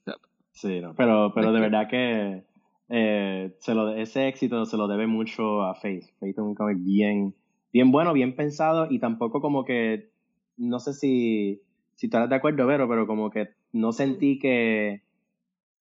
Sí, 0.52 0.80
no, 0.80 0.94
pero, 0.94 1.32
pero 1.34 1.52
de 1.52 1.60
verdad 1.60 1.88
que 1.88 2.44
eh, 2.88 3.56
se 3.58 3.74
lo, 3.74 3.92
ese 3.94 4.28
éxito 4.28 4.64
se 4.66 4.76
lo 4.76 4.86
debe 4.88 5.06
mucho 5.06 5.62
a 5.64 5.74
Faith. 5.74 6.04
Faith 6.20 6.38
es 6.38 6.44
un 6.44 6.54
cómic 6.54 6.78
bien, 6.80 7.34
bien 7.76 7.92
bueno, 7.92 8.14
bien 8.14 8.34
pensado 8.34 8.86
y 8.88 8.98
tampoco 8.98 9.42
como 9.42 9.66
que, 9.66 10.08
no 10.56 10.78
sé 10.78 10.94
si, 10.94 11.60
si 11.94 12.08
tú 12.08 12.16
estás 12.16 12.30
de 12.30 12.36
acuerdo, 12.36 12.66
Vero, 12.66 12.88
pero 12.88 13.06
como 13.06 13.30
que 13.30 13.50
no 13.72 13.92
sentí 13.92 14.38
que 14.38 15.02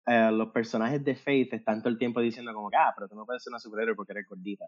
eh, 0.07 0.31
los 0.31 0.51
personajes 0.51 1.05
de 1.05 1.17
Faith 1.17 1.53
están 1.53 1.83
todo 1.83 1.89
el 1.89 1.99
tiempo 1.99 2.21
diciendo 2.21 2.55
como 2.55 2.71
que, 2.71 2.77
ah, 2.77 2.93
pero 2.95 3.09
tú 3.09 3.17
no 3.17 3.27
puedes 3.27 3.43
ser 3.43 3.51
una 3.51 3.59
superhéroe 3.59 3.97
porque 3.97 4.13
eres 4.13 4.29
gordita. 4.29 4.67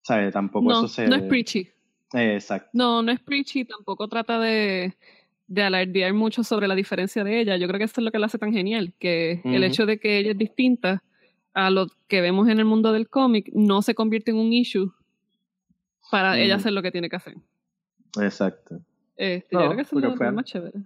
¿Sabes? 0.00 0.32
Tampoco 0.32 0.70
No, 0.70 0.78
eso 0.78 0.88
se... 0.88 1.06
no 1.06 1.16
es 1.16 1.24
preachy. 1.24 1.68
Eh, 2.14 2.36
exacto. 2.36 2.70
No, 2.72 3.02
no 3.02 3.12
es 3.12 3.20
preachy, 3.20 3.66
tampoco 3.66 4.08
trata 4.08 4.40
de, 4.40 4.94
de 5.46 5.62
alardear 5.62 6.14
mucho 6.14 6.42
sobre 6.44 6.66
la 6.66 6.74
diferencia 6.74 7.24
de 7.24 7.40
ella. 7.40 7.58
Yo 7.58 7.68
creo 7.68 7.76
que 7.76 7.84
eso 7.84 8.00
es 8.00 8.04
lo 8.06 8.10
que 8.10 8.18
la 8.18 8.24
hace 8.24 8.38
tan 8.38 8.54
genial, 8.54 8.94
que 8.98 9.42
el 9.44 9.64
hecho 9.64 9.84
de 9.84 10.00
que 10.00 10.16
ella 10.16 10.30
es 10.30 10.38
distinta 10.38 11.02
a 11.52 11.68
lo 11.68 11.88
que 12.08 12.22
vemos 12.22 12.48
en 12.48 12.58
el 12.58 12.64
mundo 12.64 12.90
del 12.90 13.10
cómic 13.10 13.50
no 13.52 13.82
se 13.82 13.94
convierte 13.94 14.30
en 14.30 14.38
un 14.38 14.54
issue 14.54 14.94
para 16.14 16.38
ella 16.38 16.54
Ujú. 16.54 16.60
hacer 16.60 16.72
lo 16.72 16.80
que 16.82 16.92
tiene 16.92 17.08
que 17.10 17.16
hacer. 17.16 17.34
Exacto. 18.22 18.80
Este, 19.16 19.56
No, 19.56 19.62
yo 19.62 19.66
creo 19.66 19.76
que 19.76 19.82
eso 19.82 19.98
es 19.98 20.04
lo, 20.04 20.16
fue- 20.16 20.30
más 20.30 20.44
chévere. 20.44 20.78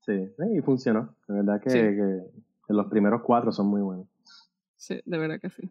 Sí, 0.00 0.28
y 0.54 0.60
funcionó. 0.60 1.14
De 1.26 1.34
verdad 1.34 1.60
que, 1.62 1.70
Sí. 1.70 2.42
los 2.68 2.86
primeros 2.88 3.22
cuatro 3.22 3.50
son 3.52 3.68
muy 3.68 3.80
buenos. 3.80 4.06
Sí, 4.76 5.00
de 5.04 5.18
verdad 5.18 5.40
que 5.40 5.48
sí. 5.48 5.62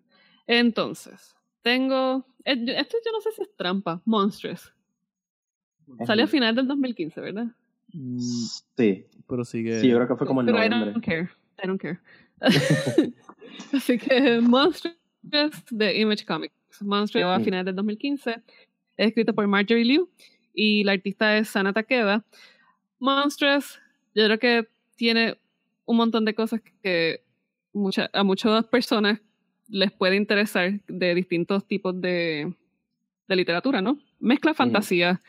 Entonces, 0.48 1.36
tengo. 1.62 2.26
eh, 2.44 2.56
Esto 2.78 2.98
yo 3.06 3.12
no 3.12 3.22
sé 3.22 3.32
si 3.34 3.44
es 3.44 3.56
trampa. 3.56 4.02
Monstrous. 4.06 4.74
Salió 6.08 6.24
a 6.26 6.28
final 6.28 6.56
del 6.56 6.68
2015, 6.68 7.22
¿verdad? 7.22 7.46
Mm, 7.94 8.18
Sí, 8.76 9.06
pero 9.30 9.46
sigue... 9.46 9.80
sí, 9.82 9.88
yo 9.88 9.98
creo 9.98 10.08
que 10.08 10.16
fue 10.16 10.26
como 10.26 10.42
en 10.42 10.48
Pero 10.48 10.58
I 10.58 10.70
noviembre. 10.70 10.92
don't 10.94 11.06
care. 11.06 11.30
I 11.64 11.68
don't 11.68 11.80
care. 11.82 12.00
Así 13.74 13.98
que 14.00 14.42
Monstrous 14.42 14.96
de 15.70 16.00
Image 16.00 16.26
Comics. 16.26 16.56
Monstrous 16.82 17.22
llegó 17.22 17.32
a 17.32 17.40
Mm. 17.40 17.44
finales 17.44 17.66
del 17.68 17.76
2015. 17.76 18.42
Es 18.98 19.08
escrito 19.08 19.34
por 19.34 19.46
Marjorie 19.48 19.86
Liu 19.86 20.10
y 20.54 20.84
la 20.84 20.94
artista 20.94 21.38
es 21.38 21.50
Sana 21.50 21.74
Takeda. 21.74 22.24
Monstrous, 23.00 23.80
yo 24.14 24.26
creo 24.26 24.40
que 24.40 24.68
tiene 24.96 25.38
un 25.86 25.98
montón 25.98 26.26
de 26.26 26.34
cosas 26.34 26.62
que 26.82 27.22
mucha- 27.74 28.10
a 28.14 28.24
muchas 28.24 28.66
personas 28.66 29.20
les 29.68 29.92
puede 29.92 30.16
interesar 30.16 30.80
de 30.88 31.16
distintos 31.16 31.66
tipos 31.68 32.00
de, 32.00 32.54
de 33.28 33.36
literatura, 33.36 33.82
¿no? 33.82 34.00
Mezcla 34.20 34.54
fantasía, 34.54 35.22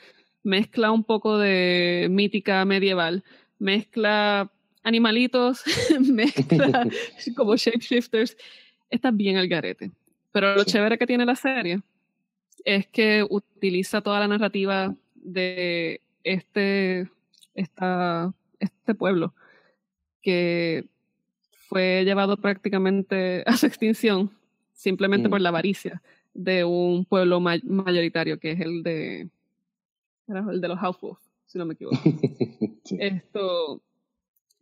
mezcla 0.43 0.93
un 0.93 1.03
poco 1.05 1.39
de 1.39 2.07
mítica 2.11 2.65
medieval, 2.65 3.25
mezcla 3.59 4.51
animalitos, 4.85 5.63
mezcla 6.01 6.87
como 7.37 7.57
shapeshifters. 7.57 8.37
Está 8.91 9.11
bien 9.11 9.37
al 9.37 9.49
garete. 9.49 9.91
Pero 10.33 10.55
lo 10.55 10.63
Sí. 10.65 10.73
chévere 10.73 10.99
que 10.99 11.07
tiene 11.07 11.25
la 11.25 11.35
serie 11.35 11.81
es 12.65 12.87
que 12.87 13.27
utiliza 13.29 14.01
toda 14.01 14.21
la 14.21 14.29
narrativa 14.29 14.95
de 15.15 16.01
este, 16.25 17.09
esta, 17.55 18.33
este 18.59 18.95
pueblo 18.95 19.35
que 20.23 20.85
fue 21.69 22.03
llevado 22.05 22.37
prácticamente 22.37 23.43
a 23.47 23.57
su 23.57 23.67
extinción 23.67 24.31
simplemente 24.73 25.29
Mm. 25.29 25.31
por 25.31 25.41
la 25.41 25.49
avaricia 25.51 26.03
de 26.35 26.65
un 26.65 27.05
pueblo 27.05 27.41
ma- 27.41 27.57
mayoritario 27.65 28.39
que 28.39 28.53
es 28.53 28.61
el 28.61 28.83
de 28.83 29.29
el 30.29 30.61
de 30.61 30.69
los 30.69 30.79
Housewolf, 30.81 31.19
si 31.47 31.57
no 31.59 31.65
me 31.67 31.75
equivoco. 31.75 31.97
Sí. 32.85 32.99
Esto. 33.01 33.81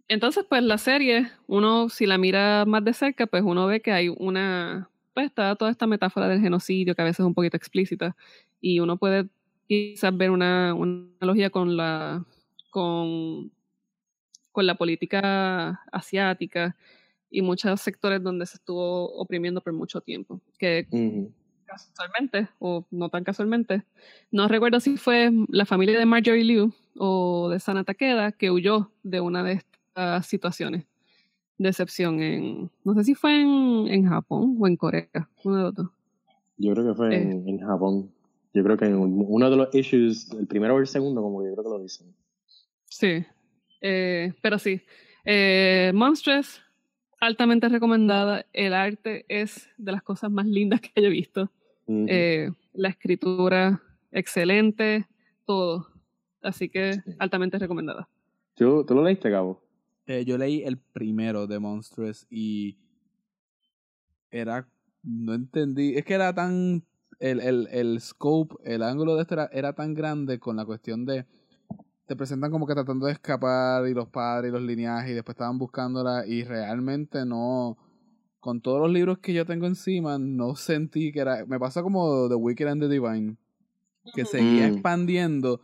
Entonces, 0.08 0.44
pues 0.48 0.62
la 0.62 0.78
serie, 0.78 1.30
uno, 1.46 1.88
si 1.90 2.06
la 2.06 2.16
mira 2.18 2.64
más 2.66 2.84
de 2.84 2.92
cerca, 2.94 3.26
pues 3.26 3.42
uno 3.42 3.66
ve 3.66 3.80
que 3.80 3.92
hay 3.92 4.08
una. 4.08 4.88
Pues 5.14 5.26
está 5.26 5.54
toda 5.54 5.70
esta 5.70 5.86
metáfora 5.86 6.28
del 6.28 6.40
genocidio 6.40 6.94
que 6.94 7.02
a 7.02 7.04
veces 7.04 7.20
es 7.20 7.26
un 7.26 7.34
poquito 7.34 7.56
explícita. 7.56 8.16
Y 8.60 8.80
uno 8.80 8.96
puede 8.98 9.28
quizás 9.68 10.16
ver 10.16 10.30
una, 10.30 10.74
una 10.74 11.06
analogía 11.20 11.50
con 11.50 11.76
la. 11.76 12.24
con. 12.70 13.52
con 14.52 14.66
la 14.66 14.74
política 14.74 15.80
asiática 15.92 16.76
y 17.30 17.42
muchos 17.42 17.80
sectores 17.80 18.22
donde 18.22 18.46
se 18.46 18.56
estuvo 18.56 19.12
oprimiendo 19.16 19.60
por 19.60 19.72
mucho 19.72 20.00
tiempo. 20.00 20.40
Que 20.58 20.86
casualmente, 21.64 22.48
o 22.58 22.84
no 22.90 23.08
tan 23.08 23.24
casualmente, 23.24 23.84
no 24.30 24.48
recuerdo 24.48 24.80
si 24.80 24.96
fue 24.96 25.30
la 25.48 25.64
familia 25.64 25.98
de 25.98 26.06
Marjorie 26.06 26.44
Liu 26.44 26.72
o 26.96 27.48
de 27.50 27.58
Sana 27.60 27.84
Takeda 27.84 28.32
que 28.32 28.50
huyó 28.50 28.90
de 29.02 29.20
una 29.20 29.42
de 29.42 29.52
estas 29.54 30.26
situaciones 30.26 30.84
de 31.58 31.68
excepción 31.68 32.20
en, 32.20 32.70
no 32.84 32.94
sé 32.94 33.04
si 33.04 33.14
fue 33.14 33.40
en, 33.40 33.86
en 33.88 34.08
Japón 34.08 34.56
o 34.58 34.66
en 34.66 34.76
Corea, 34.76 35.28
uno 35.44 35.56
de 35.56 35.64
otros. 35.64 35.88
Yo 36.56 36.72
creo 36.72 36.86
que 36.86 36.94
fue 36.94 37.14
en, 37.14 37.48
en, 37.48 37.58
Japón. 37.60 38.10
Yo 38.52 38.62
creo 38.62 38.76
que 38.76 38.86
en 38.86 38.96
uno 38.96 39.50
de 39.50 39.56
los 39.56 39.74
issues, 39.74 40.30
el 40.32 40.46
primero 40.46 40.76
o 40.76 40.78
el 40.78 40.86
segundo, 40.86 41.22
como 41.22 41.44
yo 41.44 41.52
creo 41.52 41.64
que 41.64 41.70
lo 41.70 41.78
dicen. 41.80 42.14
Sí, 42.86 43.24
eh, 43.80 44.32
pero 44.40 44.58
sí. 44.58 44.80
Eh, 45.24 45.90
Monstrous, 45.94 46.60
altamente 47.20 47.68
recomendada. 47.68 48.46
El 48.52 48.72
arte 48.72 49.24
es 49.28 49.68
de 49.76 49.92
las 49.92 50.02
cosas 50.02 50.30
más 50.30 50.46
lindas 50.46 50.80
que 50.80 50.92
haya 50.96 51.08
visto. 51.08 51.50
eh, 51.88 52.50
la 52.72 52.88
escritura, 52.88 53.82
excelente, 54.12 55.06
todo. 55.44 55.88
Así 56.40 56.68
que 56.68 57.02
altamente 57.18 57.58
recomendada. 57.58 58.08
¿Tú, 58.54 58.84
¿Tú 58.84 58.94
lo 58.94 59.02
leíste, 59.02 59.30
Gabo? 59.30 59.63
Eh, 60.06 60.24
yo 60.24 60.36
leí 60.36 60.62
el 60.62 60.78
primero 60.78 61.46
de 61.46 61.58
Monstrous 61.58 62.26
y 62.28 62.78
era 64.30 64.68
no 65.02 65.34
entendí, 65.34 65.96
es 65.96 66.04
que 66.04 66.14
era 66.14 66.34
tan 66.34 66.84
el, 67.20 67.40
el, 67.40 67.68
el 67.70 68.00
scope, 68.00 68.56
el 68.64 68.82
ángulo 68.82 69.16
de 69.16 69.22
esto 69.22 69.34
era, 69.34 69.46
era 69.52 69.72
tan 69.72 69.94
grande 69.94 70.38
con 70.38 70.56
la 70.56 70.64
cuestión 70.64 71.04
de 71.04 71.26
te 72.06 72.16
presentan 72.16 72.50
como 72.50 72.66
que 72.66 72.74
tratando 72.74 73.06
de 73.06 73.12
escapar 73.12 73.86
y 73.88 73.94
los 73.94 74.08
padres 74.08 74.50
y 74.50 74.52
los 74.52 74.62
lineajes 74.62 75.10
y 75.10 75.14
después 75.14 75.34
estaban 75.34 75.58
buscándola 75.58 76.26
y 76.26 76.44
realmente 76.44 77.24
no 77.24 77.78
con 78.40 78.60
todos 78.60 78.80
los 78.80 78.90
libros 78.90 79.18
que 79.18 79.32
yo 79.32 79.46
tengo 79.46 79.66
encima 79.66 80.18
no 80.18 80.54
sentí 80.54 81.12
que 81.12 81.20
era 81.20 81.46
me 81.46 81.58
pasa 81.58 81.82
como 81.82 82.28
The 82.28 82.34
Wicked 82.34 82.66
and 82.66 82.82
the 82.82 82.88
Divine 82.88 83.36
que 84.14 84.26
seguía 84.26 84.68
expandiendo 84.68 85.62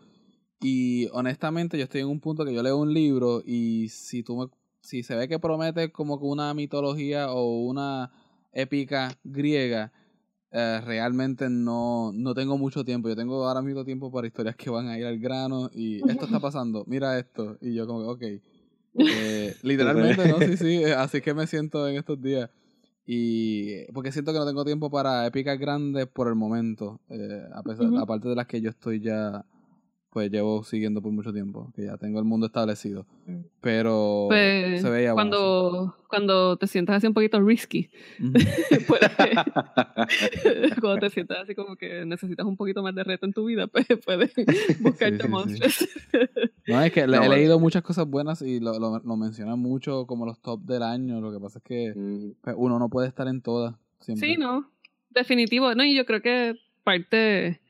y 0.60 1.08
honestamente 1.12 1.78
yo 1.78 1.84
estoy 1.84 2.02
en 2.02 2.08
un 2.08 2.20
punto 2.20 2.44
que 2.44 2.52
yo 2.52 2.62
leo 2.62 2.76
un 2.76 2.92
libro 2.92 3.42
y 3.44 3.88
si 3.88 4.22
tú 4.22 4.36
me, 4.36 4.46
si 4.82 5.02
se 5.02 5.16
ve 5.16 5.26
que 5.26 5.38
promete 5.38 5.90
como 5.90 6.18
que 6.18 6.26
una 6.26 6.52
mitología 6.52 7.32
o 7.32 7.64
una 7.64 8.10
épica 8.52 9.16
griega, 9.24 9.92
eh, 10.52 10.80
realmente 10.84 11.48
no, 11.48 12.12
no 12.12 12.34
tengo 12.34 12.58
mucho 12.58 12.84
tiempo. 12.84 13.08
Yo 13.08 13.16
tengo 13.16 13.46
ahora 13.46 13.62
mismo 13.62 13.84
tiempo 13.84 14.10
para 14.10 14.26
historias 14.26 14.56
que 14.56 14.68
van 14.68 14.88
a 14.88 14.98
ir 14.98 15.06
al 15.06 15.18
grano 15.18 15.70
y 15.72 15.98
esto 16.10 16.26
está 16.26 16.40
pasando, 16.40 16.84
mira 16.86 17.18
esto. 17.18 17.56
Y 17.60 17.74
yo 17.74 17.86
como, 17.86 18.00
ok. 18.08 18.22
Eh, 18.92 19.54
literalmente, 19.62 20.26
¿no? 20.28 20.38
Sí, 20.40 20.56
sí, 20.56 20.84
así 20.84 21.20
que 21.20 21.32
me 21.32 21.46
siento 21.46 21.86
en 21.86 21.94
estos 21.94 22.20
días. 22.20 22.50
Y 23.06 23.84
porque 23.92 24.10
siento 24.10 24.32
que 24.32 24.40
no 24.40 24.46
tengo 24.46 24.64
tiempo 24.64 24.90
para 24.90 25.24
épicas 25.28 25.56
grandes 25.60 26.08
por 26.08 26.26
el 26.26 26.34
momento, 26.34 27.00
eh, 27.08 27.44
a 27.54 27.62
pesar, 27.62 27.86
uh 27.86 27.90
-huh. 27.90 28.02
aparte 28.02 28.28
de 28.28 28.34
las 28.34 28.48
que 28.48 28.60
yo 28.60 28.68
estoy 28.68 28.98
ya 28.98 29.44
pues 30.10 30.30
llevo 30.30 30.64
siguiendo 30.64 31.00
por 31.00 31.12
mucho 31.12 31.32
tiempo, 31.32 31.72
que 31.74 31.84
ya 31.84 31.96
tengo 31.96 32.18
el 32.18 32.24
mundo 32.24 32.46
establecido. 32.46 33.06
Pero 33.60 34.26
pues, 34.28 34.82
se 34.82 34.90
veía 34.90 35.12
cuando, 35.12 35.70
bueno, 35.70 35.96
cuando 36.08 36.56
te 36.56 36.66
sientas 36.66 36.96
así 36.96 37.06
un 37.06 37.14
poquito 37.14 37.40
risky, 37.40 37.88
-huh. 38.18 38.32
puedes, 38.88 39.10
cuando 40.80 40.98
te 40.98 41.10
sientas 41.10 41.38
así 41.42 41.54
como 41.54 41.76
que 41.76 42.04
necesitas 42.04 42.44
un 42.44 42.56
poquito 42.56 42.82
más 42.82 42.92
de 42.94 43.04
reto 43.04 43.24
en 43.24 43.32
tu 43.32 43.44
vida, 43.44 43.68
pues 43.68 43.86
puedes 44.04 44.34
buscarte 44.80 45.18
sí, 45.18 45.22
sí, 45.22 45.28
monstruos. 45.28 45.74
Sí. 45.74 45.88
No, 46.66 46.82
es 46.82 46.92
que 46.92 47.06
no, 47.06 47.22
he 47.22 47.28
leído 47.28 47.60
muchas 47.60 47.82
cosas 47.82 48.06
buenas 48.06 48.42
y 48.42 48.58
lo, 48.58 48.80
lo, 48.80 48.98
lo, 48.98 49.16
mencionan 49.16 49.60
mucho 49.60 50.06
como 50.06 50.26
los 50.26 50.40
top 50.40 50.60
del 50.62 50.82
año, 50.82 51.20
lo 51.20 51.32
que 51.32 51.38
pasa 51.38 51.58
es 51.60 51.64
que 51.64 51.92
uh 51.94 52.34
pues, 52.42 52.56
uno 52.58 52.78
no 52.78 52.88
puede 52.88 53.06
estar 53.06 53.28
en 53.28 53.42
todas. 53.42 53.76
Siempre. 54.00 54.28
Sí, 54.28 54.36
no, 54.36 54.68
definitivo. 55.10 55.74
No, 55.74 55.84
y 55.84 55.94
yo 55.94 56.04
creo 56.04 56.20
que 56.20 56.56
parte 56.82 57.60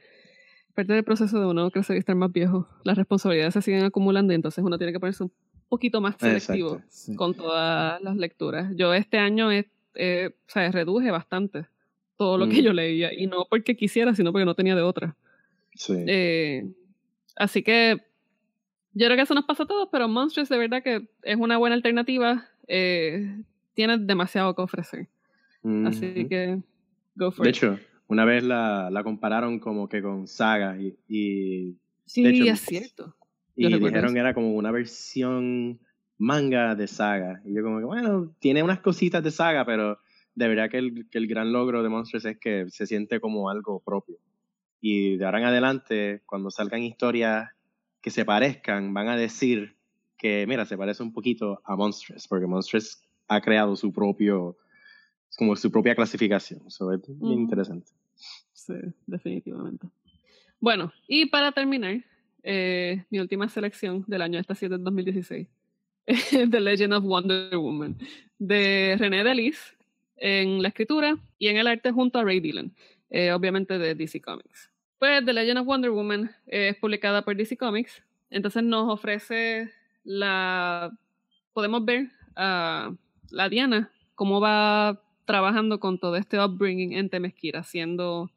parte 0.80 0.92
del 0.92 1.04
proceso 1.04 1.38
de 1.38 1.46
uno 1.46 1.70
crecer 1.70 1.96
y 1.96 1.98
estar 1.98 2.14
más 2.16 2.32
viejo, 2.32 2.66
las 2.84 2.96
responsabilidades 2.96 3.54
se 3.54 3.62
siguen 3.62 3.84
acumulando 3.84 4.32
y 4.32 4.36
entonces 4.36 4.64
uno 4.64 4.78
tiene 4.78 4.92
que 4.92 5.00
ponerse 5.00 5.24
un 5.24 5.32
poquito 5.68 6.00
más 6.00 6.16
selectivo 6.18 6.80
sí. 6.88 7.14
con 7.14 7.34
todas 7.34 8.00
las 8.02 8.16
lecturas. 8.16 8.72
Yo 8.76 8.94
este 8.94 9.18
año 9.18 9.52
eh, 9.52 9.68
eh, 9.94 10.30
o 10.34 10.50
sea, 10.50 10.70
reduje 10.70 11.10
bastante 11.10 11.66
todo 12.16 12.38
lo 12.38 12.46
mm. 12.46 12.50
que 12.50 12.62
yo 12.62 12.72
leía 12.72 13.12
y 13.12 13.26
no 13.26 13.46
porque 13.48 13.76
quisiera, 13.76 14.14
sino 14.14 14.32
porque 14.32 14.44
no 14.44 14.54
tenía 14.54 14.74
de 14.74 14.82
otra. 14.82 15.16
Sí. 15.74 15.94
Eh, 16.06 16.70
así 17.36 17.62
que 17.62 17.98
yo 18.92 19.06
creo 19.06 19.16
que 19.16 19.22
eso 19.22 19.34
nos 19.34 19.44
pasa 19.44 19.64
a 19.64 19.66
todos, 19.66 19.88
pero 19.90 20.08
Monsters 20.08 20.48
de 20.48 20.58
verdad 20.58 20.82
que 20.82 21.08
es 21.22 21.36
una 21.36 21.58
buena 21.58 21.76
alternativa. 21.76 22.48
Eh, 22.66 23.42
tiene 23.74 23.98
demasiado 23.98 24.54
que 24.54 24.62
ofrecer. 24.62 25.08
Mm 25.62 25.84
-hmm. 25.84 25.88
Así 25.88 26.28
que 26.28 26.62
go 27.16 27.30
for 27.30 27.44
de 27.44 27.50
it. 27.50 27.56
hecho, 27.56 27.78
una 28.10 28.24
vez 28.24 28.42
la, 28.42 28.90
la 28.90 29.04
compararon 29.04 29.60
como 29.60 29.88
que 29.88 30.02
con 30.02 30.26
Saga 30.26 30.76
y, 30.76 30.98
y 31.08 31.76
sí, 32.04 32.24
de 32.24 32.30
hecho, 32.30 32.44
es 32.44 32.60
cierto. 32.60 33.14
Y 33.54 33.72
dijeron 33.72 34.14
que 34.14 34.18
era 34.18 34.34
como 34.34 34.52
una 34.54 34.72
versión 34.72 35.78
manga 36.18 36.74
de 36.74 36.88
Saga. 36.88 37.40
Y 37.44 37.54
yo 37.54 37.62
como 37.62 37.78
que, 37.78 37.84
bueno, 37.84 38.34
tiene 38.40 38.64
unas 38.64 38.80
cositas 38.80 39.22
de 39.22 39.30
Saga, 39.30 39.64
pero 39.64 39.98
de 40.34 40.48
verdad 40.48 40.68
que 40.68 40.78
el, 40.78 41.08
que 41.08 41.18
el 41.18 41.28
gran 41.28 41.52
logro 41.52 41.84
de 41.84 41.88
Monsters 41.88 42.24
es 42.24 42.38
que 42.38 42.68
se 42.68 42.86
siente 42.86 43.20
como 43.20 43.48
algo 43.48 43.78
propio. 43.78 44.18
Y 44.80 45.16
de 45.16 45.24
ahora 45.24 45.38
en 45.38 45.44
adelante, 45.44 46.22
cuando 46.26 46.50
salgan 46.50 46.82
historias 46.82 47.50
que 48.00 48.10
se 48.10 48.24
parezcan, 48.24 48.92
van 48.92 49.08
a 49.08 49.16
decir 49.16 49.76
que, 50.18 50.46
mira, 50.48 50.66
se 50.66 50.76
parece 50.76 51.04
un 51.04 51.12
poquito 51.12 51.60
a 51.64 51.76
Monsters, 51.76 52.26
porque 52.26 52.46
Monsters 52.46 53.02
ha 53.28 53.40
creado 53.40 53.76
su 53.76 53.92
propio 53.92 54.56
como 55.36 55.54
su 55.54 55.70
propia 55.70 55.94
clasificación. 55.94 56.60
Eso 56.66 56.92
es 56.92 57.00
bien 57.06 57.38
mm. 57.38 57.42
interesante. 57.42 57.92
Definitivamente. 59.06 59.88
Bueno, 60.60 60.92
y 61.08 61.26
para 61.26 61.52
terminar, 61.52 62.04
eh, 62.42 63.04
mi 63.10 63.18
última 63.18 63.48
selección 63.48 64.04
del 64.06 64.22
año 64.22 64.38
esta 64.38 64.54
7 64.54 64.74
del 64.74 64.84
2016 64.84 65.48
The 66.50 66.60
Legend 66.60 66.94
of 66.94 67.04
Wonder 67.04 67.56
Woman 67.56 67.96
de 68.38 68.96
René 68.98 69.22
Delis 69.22 69.76
en 70.16 70.62
la 70.62 70.68
escritura 70.68 71.16
y 71.38 71.48
en 71.48 71.56
el 71.56 71.66
arte 71.66 71.92
junto 71.92 72.18
a 72.18 72.24
Ray 72.24 72.40
Dillon, 72.40 72.74
eh, 73.10 73.32
obviamente 73.32 73.78
de 73.78 73.94
DC 73.94 74.20
Comics. 74.20 74.70
Pues 74.98 75.24
The 75.24 75.32
Legend 75.32 75.60
of 75.60 75.66
Wonder 75.66 75.90
Woman 75.90 76.30
es 76.46 76.76
publicada 76.76 77.22
por 77.22 77.36
DC 77.36 77.56
Comics, 77.56 78.02
entonces 78.28 78.62
nos 78.62 78.92
ofrece 78.92 79.70
la... 80.04 80.90
podemos 81.52 81.84
ver 81.84 82.10
a 82.36 82.92
la 83.30 83.48
Diana, 83.48 83.90
cómo 84.14 84.40
va 84.40 85.00
trabajando 85.24 85.80
con 85.80 85.98
todo 85.98 86.16
este 86.16 86.38
upbringing 86.40 86.92
en 86.92 87.08
Temesquira, 87.08 87.62
siendo 87.62 88.30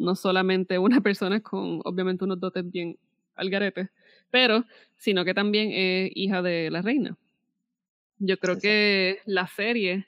no 0.00 0.16
solamente 0.16 0.78
una 0.78 1.00
persona 1.00 1.40
con 1.40 1.80
obviamente 1.84 2.24
unos 2.24 2.40
dotes 2.40 2.68
bien 2.70 2.98
al 3.36 3.50
garete, 3.50 3.90
pero 4.30 4.64
sino 4.96 5.24
que 5.24 5.34
también 5.34 5.70
es 5.72 6.10
hija 6.14 6.42
de 6.42 6.70
la 6.70 6.82
reina. 6.82 7.16
Yo 8.18 8.36
creo 8.38 8.54
Exacto. 8.54 8.62
que 8.62 9.18
la 9.24 9.46
serie 9.46 10.06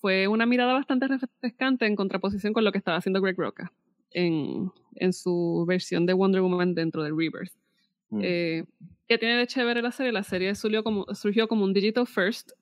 fue 0.00 0.28
una 0.28 0.44
mirada 0.44 0.74
bastante 0.74 1.06
refrescante 1.08 1.86
en 1.86 1.96
contraposición 1.96 2.52
con 2.52 2.64
lo 2.64 2.72
que 2.72 2.78
estaba 2.78 2.98
haciendo 2.98 3.22
Greg 3.22 3.38
Roca 3.38 3.72
en, 4.10 4.70
en 4.96 5.12
su 5.12 5.64
versión 5.66 6.04
de 6.06 6.12
Wonder 6.12 6.42
Woman 6.42 6.74
dentro 6.74 7.02
de 7.02 7.10
Rebirth. 7.10 7.52
Mm. 8.10 8.20
Eh, 8.22 8.64
¿Qué 9.08 9.18
tiene 9.18 9.36
de 9.36 9.46
chévere 9.46 9.80
la 9.80 9.92
serie? 9.92 10.12
La 10.12 10.22
serie 10.22 10.54
surgió 10.54 10.82
como, 10.84 11.06
surgió 11.14 11.48
como 11.48 11.64
un 11.64 11.72
digital 11.72 12.06
first, 12.06 12.52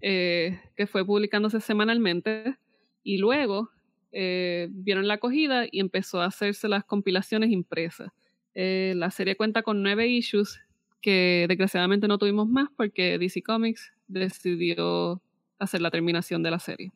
eh, 0.00 0.60
que 0.76 0.86
fue 0.86 1.04
publicándose 1.04 1.60
semanalmente 1.60 2.56
y 3.02 3.18
luego 3.18 3.70
eh, 4.14 4.68
vieron 4.70 5.08
la 5.08 5.14
acogida 5.14 5.66
y 5.70 5.80
empezó 5.80 6.20
a 6.20 6.26
hacerse 6.26 6.68
las 6.68 6.84
compilaciones 6.84 7.50
impresas. 7.50 8.10
Eh, 8.54 8.94
la 8.96 9.10
serie 9.10 9.36
cuenta 9.36 9.62
con 9.62 9.82
nueve 9.82 10.06
issues 10.06 10.60
que 11.00 11.46
desgraciadamente 11.48 12.08
no 12.08 12.18
tuvimos 12.18 12.48
más 12.48 12.68
porque 12.76 13.18
DC 13.18 13.42
Comics 13.42 13.92
decidió 14.06 15.20
hacer 15.58 15.82
la 15.82 15.90
terminación 15.90 16.42
de 16.42 16.50
la 16.50 16.58
serie. 16.58 16.92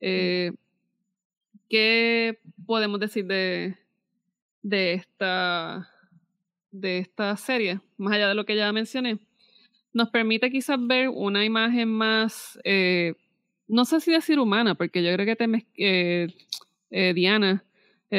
Eh, 0.00 0.52
¿Qué 1.68 2.38
podemos 2.66 3.00
decir 3.00 3.26
de, 3.26 3.76
de, 4.62 4.92
esta, 4.94 5.88
de 6.70 6.98
esta 6.98 7.36
serie? 7.36 7.80
Más 7.96 8.12
allá 8.12 8.28
de 8.28 8.34
lo 8.34 8.44
que 8.44 8.56
ya 8.56 8.72
mencioné 8.72 9.18
nos 9.92 10.10
permite 10.10 10.50
quizás 10.50 10.78
ver 10.80 11.08
una 11.08 11.44
imagen 11.44 11.88
más, 11.88 12.58
eh, 12.64 13.14
no 13.66 13.84
sé 13.84 14.00
si 14.00 14.12
decir 14.12 14.38
humana, 14.38 14.74
porque 14.74 15.02
yo 15.02 15.12
creo 15.12 15.26
que 15.26 15.36
te, 15.36 15.66
eh, 15.78 16.28
eh, 16.90 17.12
Diana, 17.14 17.64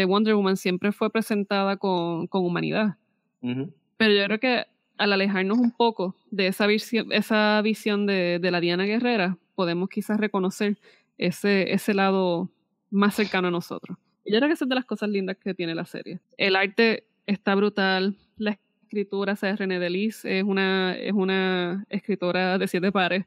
Wonder 0.08 0.36
Woman, 0.36 0.56
siempre 0.56 0.94
fue 0.94 1.10
presentada 1.10 1.76
con, 1.76 2.28
con 2.28 2.46
humanidad. 2.46 2.96
Uh 3.42 3.50
-huh. 3.50 3.74
Pero 3.98 4.14
yo 4.14 4.24
creo 4.26 4.40
que 4.40 4.66
al 4.98 5.14
alejarnos 5.14 5.58
un 5.58 5.72
poco 5.72 6.16
de 6.30 6.48
esa 6.48 6.68
visión, 6.68 7.12
esa 7.12 7.62
visión 7.62 8.06
de, 8.06 8.40
de, 8.40 8.52
la 8.52 8.62
Diana 8.62 8.86
guerrera, 8.86 9.38
podemos 9.56 9.90
quizás 9.90 10.20
reconocer 10.20 10.78
ese, 11.18 11.74
ese 11.74 11.94
lado 11.94 12.50
más 12.92 13.16
cercano 13.16 13.48
a 13.48 13.52
nosotros. 13.52 13.98
Y 14.24 14.32
yo 14.32 14.38
creo 14.38 14.50
que 14.50 14.54
esa 14.54 14.66
es 14.66 14.70
de 14.70 14.76
las 14.76 14.86
cosas 14.86 15.10
lindas 15.10 15.38
que 15.38 15.54
tiene 15.54 15.74
la 15.74 15.86
serie. 15.86 16.20
El 16.38 16.56
arte 16.56 17.06
está 17.26 17.56
brutal, 17.56 18.16
la 18.38 18.60
escritura, 18.84 19.34
o 19.34 19.56
René 19.56 19.80
Delis 19.80 20.26
es 20.26 20.44
una, 20.44 20.96
es 20.96 21.14
una 21.14 21.86
escritora 21.90 22.58
de 22.58 22.68
siete 22.68 22.92
pares, 22.92 23.26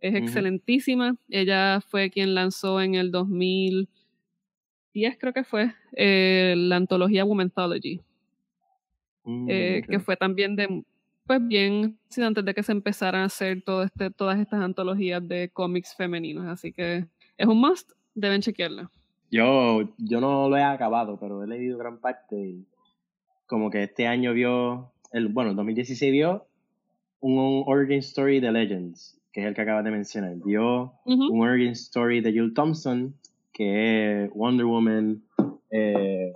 es 0.00 0.12
uh 0.12 0.16
-huh. 0.16 0.22
excelentísima. 0.22 1.16
Ella 1.28 1.80
fue 1.80 2.10
quien 2.10 2.34
lanzó 2.34 2.80
en 2.80 2.94
el 2.94 3.10
2000, 3.10 3.88
2010 4.94 5.18
creo 5.18 5.32
que 5.32 5.44
fue, 5.44 5.74
eh, 5.96 6.54
la 6.56 6.76
antología 6.76 7.24
Womanthology, 7.24 8.00
Mm, 9.24 9.46
eh, 9.48 9.82
que 9.88 10.00
fue 10.00 10.16
también 10.16 10.56
de, 10.56 10.84
pues 11.26 11.46
bien, 11.46 11.98
antes 12.16 12.44
de 12.44 12.54
que 12.54 12.62
se 12.62 12.72
empezaran 12.72 13.22
a 13.22 13.26
hacer 13.26 13.62
todo 13.62 13.84
este, 13.84 14.10
todas 14.10 14.38
estas 14.38 14.60
antologías 14.60 15.26
de 15.26 15.50
cómics 15.52 15.94
femeninos, 15.96 16.46
así 16.46 16.72
que 16.72 17.06
es 17.36 17.46
un 17.46 17.60
must, 17.60 17.92
deben 18.14 18.40
chequearla. 18.40 18.90
Yo, 19.30 19.94
yo 19.96 20.20
no 20.20 20.48
lo 20.48 20.56
he 20.56 20.62
acabado, 20.62 21.18
pero 21.18 21.42
he 21.42 21.46
leído 21.46 21.78
gran 21.78 21.98
parte 21.98 22.36
y 22.36 22.66
como 23.46 23.70
que 23.70 23.84
este 23.84 24.06
año 24.06 24.32
vio, 24.34 24.92
el, 25.12 25.28
bueno, 25.28 25.50
el 25.50 25.56
2016 25.56 26.12
vio 26.12 26.46
un, 27.20 27.38
un 27.38 27.64
origin 27.66 27.98
story 27.98 28.40
de 28.40 28.52
Legends, 28.52 29.18
que 29.32 29.40
es 29.40 29.46
el 29.46 29.54
que 29.54 29.62
acabas 29.62 29.84
de 29.84 29.90
mencionar. 29.90 30.34
Vio 30.44 30.94
un 31.06 31.40
origin 31.40 31.70
story 31.70 32.20
de 32.20 32.32
Jill 32.32 32.52
Thompson, 32.52 33.14
que 33.52 34.24
es 34.24 34.30
Wonder 34.34 34.66
Woman, 34.66 35.22
eh, 35.70 36.32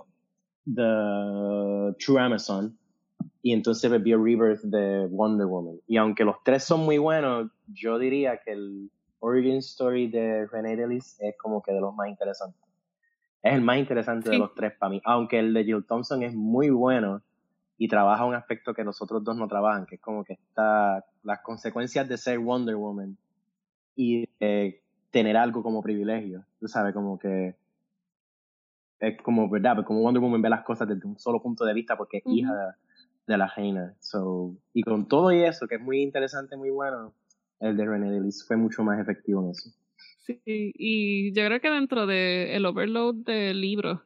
The 0.65 1.95
True 1.99 2.19
Amazon, 2.19 2.77
y 3.41 3.53
entonces 3.53 3.91
vio 4.03 4.23
Rebirth 4.23 4.61
de 4.63 5.07
Wonder 5.07 5.47
Woman. 5.47 5.79
Y 5.87 5.97
aunque 5.97 6.25
los 6.25 6.35
tres 6.43 6.63
son 6.63 6.81
muy 6.81 6.97
buenos, 6.97 7.49
yo 7.67 7.97
diría 7.97 8.39
que 8.43 8.51
el 8.51 8.91
origin 9.19 9.57
story 9.57 10.07
de 10.09 10.47
Renee 10.47 10.73
Ellis 10.73 11.17
es 11.19 11.35
como 11.37 11.61
que 11.61 11.71
de 11.71 11.81
los 11.81 11.95
más 11.95 12.09
interesantes. 12.09 12.61
Es 13.41 13.53
el 13.53 13.61
más 13.61 13.77
interesante 13.77 14.29
de 14.29 14.37
los 14.37 14.53
tres 14.53 14.73
para 14.77 14.89
mí. 14.89 15.01
Aunque 15.05 15.39
el 15.39 15.53
de 15.53 15.63
Jill 15.63 15.85
Thompson 15.85 16.23
es 16.23 16.33
muy 16.33 16.69
bueno 16.69 17.21
y 17.77 17.87
trabaja 17.87 18.25
un 18.25 18.35
aspecto 18.35 18.73
que 18.73 18.83
los 18.83 19.01
otros 19.01 19.23
dos 19.23 19.37
no 19.37 19.47
trabajan, 19.47 19.85
que 19.85 19.95
es 19.95 20.01
como 20.01 20.23
que 20.23 20.33
está 20.33 21.05
las 21.23 21.39
consecuencias 21.41 22.07
de 22.09 22.17
ser 22.17 22.39
Wonder 22.39 22.75
Woman 22.75 23.17
y 23.95 24.27
eh, 24.39 24.81
tener 25.11 25.37
algo 25.37 25.63
como 25.63 25.81
privilegio. 25.81 26.45
Tú 26.59 26.67
sabes, 26.67 26.93
como 26.93 27.17
que 27.17 27.55
es 28.99 29.21
como, 29.21 29.49
¿verdad? 29.49 29.75
Pues 29.75 29.87
como 29.87 30.01
Wonder 30.01 30.21
Woman 30.21 30.41
ve 30.41 30.49
las 30.49 30.63
cosas 30.63 30.87
desde 30.87 31.07
un 31.07 31.19
solo 31.19 31.41
punto 31.41 31.65
de 31.65 31.73
vista 31.73 31.95
porque 31.97 32.17
es 32.17 32.23
hija 32.25 32.53
de, 32.53 32.71
de 33.27 33.37
la 33.37 33.47
reina. 33.55 33.95
So, 33.99 34.55
y 34.73 34.83
con 34.83 35.07
todo 35.07 35.31
y 35.31 35.43
eso, 35.43 35.67
que 35.67 35.75
es 35.75 35.81
muy 35.81 36.01
interesante, 36.01 36.57
muy 36.57 36.69
bueno, 36.69 37.13
el 37.59 37.77
de 37.77 37.85
Renee 37.85 38.17
Ellis 38.17 38.45
fue 38.47 38.57
mucho 38.57 38.83
más 38.83 38.99
efectivo 38.99 39.43
en 39.43 39.51
eso. 39.51 39.69
Sí, 40.25 40.41
y 40.45 41.31
yo 41.33 41.45
creo 41.45 41.61
que 41.61 41.69
dentro 41.69 42.05
del 42.05 42.49
el 42.49 42.65
overload 42.65 43.15
de 43.15 43.53
libros 43.53 43.99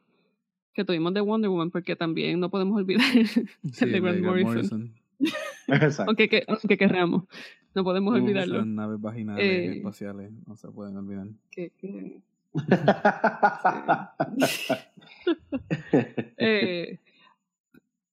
que 0.72 0.84
tuvimos 0.84 1.12
de 1.14 1.20
Wonder 1.20 1.50
Woman, 1.50 1.70
porque 1.70 1.96
también 1.96 2.40
no 2.40 2.50
podemos 2.50 2.76
olvidar 2.78 3.04
Sí, 3.72 3.84
el 3.84 3.92
de 3.92 4.00
Grant 4.00 4.20
Morrison, 4.22 4.94
Exacto. 5.68 6.10
aunque, 6.10 6.28
que, 6.28 6.44
aunque 6.46 6.78
querramos, 6.78 7.24
no 7.74 7.84
podemos 7.84 8.14
olvidarlo. 8.14 8.56
Esas 8.56 8.66
naves 8.66 9.00
vaginales 9.00 9.44
Eh, 9.44 9.76
espaciales 9.76 10.30
no 10.46 10.56
se 10.56 10.68
pueden 10.68 10.96
olvidar. 10.96 11.26
Que, 11.50 11.70
que- 11.78 12.20
eh, 16.38 16.98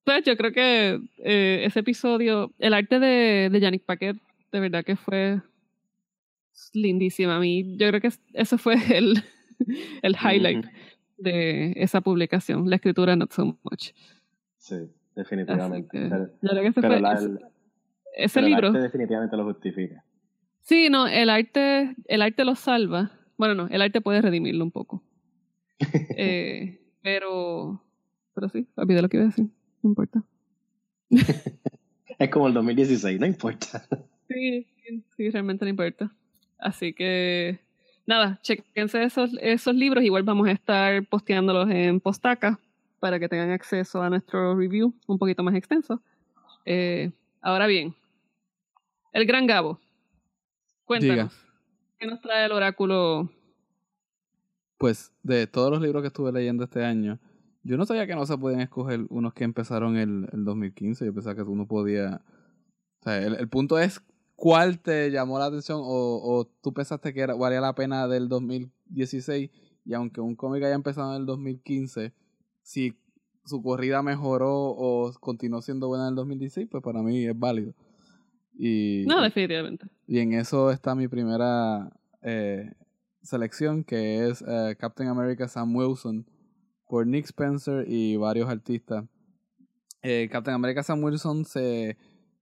pues 0.03 0.23
yo 0.23 0.35
creo 0.37 0.51
que 0.51 0.99
eh, 1.19 1.63
ese 1.65 1.79
episodio, 1.81 2.51
el 2.59 2.73
arte 2.73 2.99
de, 2.99 3.49
de 3.51 3.59
Yannick 3.59 3.83
Paquet, 3.85 4.17
de 4.51 4.59
verdad 4.59 4.83
que 4.83 4.95
fue 4.95 5.41
lindísima. 6.73 7.35
A 7.37 7.39
mí, 7.39 7.75
yo 7.77 7.87
creo 7.89 8.01
que 8.01 8.09
eso 8.33 8.57
fue 8.57 8.75
el, 8.97 9.21
el 10.01 10.15
highlight 10.15 10.65
de 11.17 11.73
esa 11.75 12.01
publicación, 12.01 12.69
la 12.69 12.77
escritura 12.77 13.15
Not 13.15 13.31
So 13.33 13.45
Much. 13.63 13.91
Sí, 14.57 14.75
definitivamente. 15.15 15.89
que, 15.91 16.07
pero 16.09 16.25
yo 16.41 16.49
creo 16.49 16.61
que 16.63 16.67
ese 16.69 16.81
fue 16.81 16.99
la- 16.99 17.13
ese, 17.13 17.25
el- 17.25 17.39
ese 18.15 18.35
pero 18.35 18.47
el 18.47 18.53
libro. 18.53 18.67
arte 18.69 18.79
definitivamente 18.79 19.37
lo 19.37 19.45
justifica. 19.45 20.03
Sí, 20.61 20.89
no, 20.89 21.07
el 21.07 21.29
arte, 21.29 21.95
el 22.05 22.21
arte 22.21 22.45
lo 22.45 22.55
salva. 22.55 23.11
Bueno, 23.37 23.55
no, 23.55 23.67
el 23.67 23.81
arte 23.81 24.01
puede 24.01 24.21
redimirlo 24.21 24.63
un 24.63 24.71
poco. 24.71 25.03
Eh, 26.17 26.81
pero, 27.01 27.81
pero 28.35 28.49
sí, 28.49 28.67
olvidé 28.75 29.01
lo 29.01 29.07
que 29.07 29.17
iba 29.17 29.25
a 29.25 29.29
decir. 29.29 29.45
No 29.81 29.89
importa. 29.89 30.21
Es 32.19 32.29
como 32.29 32.47
el 32.47 32.53
2016, 32.53 33.17
no 33.17 33.25
importa. 33.25 33.81
Sí, 34.27 34.67
sí, 34.85 35.03
sí, 35.15 35.29
realmente 35.29 35.63
no 35.63 35.69
importa. 35.69 36.11
Así 36.57 36.93
que, 36.93 37.59
nada, 38.05 38.39
chequense 38.43 39.03
esos, 39.03 39.31
esos 39.41 39.73
libros. 39.73 40.03
Igual 40.03 40.23
vamos 40.23 40.49
a 40.49 40.51
estar 40.51 41.05
posteándolos 41.07 41.69
en 41.71 42.01
Postaca 42.01 42.59
para 42.99 43.19
que 43.19 43.29
tengan 43.29 43.51
acceso 43.51 44.01
a 44.01 44.09
nuestro 44.09 44.55
review 44.57 44.93
un 45.07 45.17
poquito 45.17 45.43
más 45.43 45.55
extenso. 45.55 46.01
Eh, 46.65 47.11
ahora 47.41 47.67
bien, 47.67 47.95
el 49.13 49.25
gran 49.25 49.47
Gabo. 49.47 49.79
Cuéntanos. 50.85 51.33
¿Qué 51.97 52.07
nos 52.07 52.21
trae 52.21 52.45
el 52.45 52.51
oráculo? 52.51 53.29
Pues 54.77 55.11
de 55.23 55.45
todos 55.47 55.69
los 55.71 55.81
libros 55.81 56.01
que 56.01 56.07
estuve 56.07 56.31
leyendo 56.31 56.63
este 56.63 56.83
año, 56.83 57.19
yo 57.63 57.77
no 57.77 57.85
sabía 57.85 58.07
que 58.07 58.15
no 58.15 58.25
se 58.25 58.37
podían 58.37 58.61
escoger 58.61 59.01
unos 59.09 59.33
que 59.33 59.43
empezaron 59.43 59.97
el, 59.97 60.29
el 60.31 60.45
2015. 60.45 61.05
Yo 61.05 61.13
pensaba 61.13 61.35
que 61.35 61.41
uno 61.41 61.67
podía. 61.67 62.21
O 63.01 63.03
sea, 63.03 63.17
el, 63.17 63.35
el 63.35 63.49
punto 63.49 63.77
es 63.77 64.01
cuál 64.35 64.79
te 64.79 65.11
llamó 65.11 65.37
la 65.37 65.45
atención 65.45 65.79
o, 65.81 66.21
o 66.23 66.45
tú 66.61 66.73
pensaste 66.73 67.13
que 67.13 67.21
era, 67.21 67.35
valía 67.35 67.61
la 67.61 67.75
pena 67.75 68.07
del 68.07 68.29
2016. 68.29 69.51
Y 69.85 69.93
aunque 69.93 70.21
un 70.21 70.35
cómic 70.35 70.63
haya 70.63 70.75
empezado 70.75 71.13
en 71.13 71.21
el 71.21 71.25
2015, 71.25 72.13
si 72.61 72.97
su 73.49 73.61
corrida 73.61 74.01
mejoró 74.01 74.53
o 74.55 75.11
continuó 75.19 75.61
siendo 75.61 75.87
buena 75.87 76.05
en 76.05 76.09
el 76.11 76.15
2016, 76.15 76.67
pues 76.71 76.83
para 76.83 77.01
mí 77.01 77.25
es 77.25 77.37
válido. 77.37 77.73
Y, 78.57 79.05
No, 79.07 79.21
definitivamente. 79.21 79.87
y 80.07 80.19
en 80.19 80.33
eso 80.33 80.71
está 80.71 80.95
mi 80.95 81.07
primera 81.07 81.91
eh, 82.21 82.71
selección, 83.21 83.83
que 83.83 84.27
es 84.27 84.43
eh, 84.47 84.75
Captain 84.77 85.09
America 85.09 85.47
Sam 85.47 85.75
Wilson, 85.75 86.25
por 86.87 87.05
Nick 87.05 87.25
Spencer 87.25 87.85
y 87.87 88.17
varios 88.17 88.49
artistas. 88.49 89.05
Eh, 90.01 90.29
Captain 90.31 90.55
America 90.55 90.81
Sam 90.81 91.03
Wilson 91.03 91.45
se, 91.45 91.97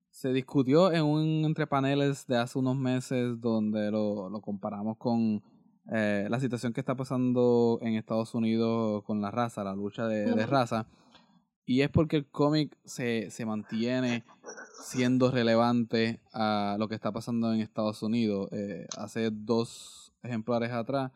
se 0.09 0.33
discutió 0.33 0.91
en 0.91 1.03
un 1.03 1.45
entre 1.45 1.67
paneles 1.67 2.25
de 2.27 2.37
hace 2.37 2.57
unos 2.57 2.75
meses 2.75 3.39
donde 3.39 3.91
lo, 3.91 4.29
lo 4.29 4.41
comparamos 4.41 4.97
con 4.97 5.43
eh, 5.91 6.27
la 6.29 6.39
situación 6.39 6.73
que 6.73 6.81
está 6.81 6.95
pasando 6.95 7.79
en 7.81 7.95
Estados 7.95 8.33
Unidos 8.35 9.03
con 9.03 9.21
la 9.21 9.31
raza, 9.31 9.63
la 9.63 9.75
lucha 9.75 10.07
de, 10.07 10.45
raza. 10.45 10.87
Y 11.65 11.81
es 11.81 11.89
porque 11.89 12.17
el 12.17 12.27
cómic 12.27 12.77
se, 12.85 13.29
se 13.29 13.45
mantiene 13.45 14.23
siendo 14.83 15.31
relevante 15.31 16.21
a 16.33 16.77
lo 16.79 16.87
que 16.87 16.95
está 16.95 17.11
pasando 17.11 17.53
en 17.53 17.59
Estados 17.59 18.01
Unidos. 18.03 18.49
Eh, 18.51 18.87
hace 18.97 19.29
dos 19.31 20.13
ejemplares 20.23 20.71
atrás 20.71 21.11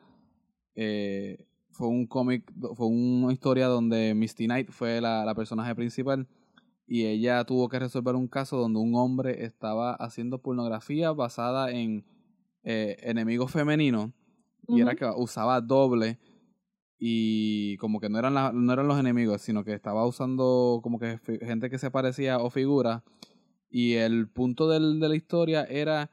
eh, 0.76 1.46
fue 1.70 1.88
un 1.88 2.06
cómic, 2.06 2.52
fue 2.76 2.88
una 2.88 3.32
historia 3.34 3.68
donde 3.68 4.14
Misty 4.14 4.46
Knight 4.46 4.72
fue 4.72 5.02
la, 5.02 5.26
la 5.26 5.36
personaje 5.36 5.74
principal 5.76 6.28
y 6.88 7.06
ella 7.06 7.44
tuvo 7.46 7.70
que 7.70 7.80
resolver 7.80 8.16
un 8.16 8.28
caso 8.28 8.58
donde 8.58 8.80
un 8.80 8.96
hombre 8.96 9.46
estaba 9.46 9.94
haciendo 9.94 10.42
pornografía 10.42 11.12
basada 11.12 11.72
en 11.72 12.06
eh, 12.64 12.98
enemigos 13.02 13.52
femeninos 13.52 14.12
y 14.78 14.82
era 14.82 14.96
que 14.96 15.06
usaba 15.16 15.62
doble 15.62 16.20
y 16.98 17.78
como 17.78 18.00
que 18.00 18.10
no 18.10 18.20
eran 18.20 18.34
la- 18.36 18.52
no 18.52 18.74
eran 18.74 18.88
los 18.88 19.00
enemigos 19.00 19.42
sino 19.42 19.64
que 19.64 19.74
estaba 19.74 20.06
usando 20.06 20.80
como 20.84 21.00
que 21.00 21.20
gente 21.42 21.70
que 21.70 21.80
se 21.80 21.92
parecía 21.92 22.38
o 22.40 22.50
figuras 22.50 23.02
y 23.70 23.94
el 23.94 24.30
punto 24.30 24.70
del, 24.70 25.00
de 25.00 25.10
la 25.10 25.16
historia 25.16 25.64
era 25.64 26.12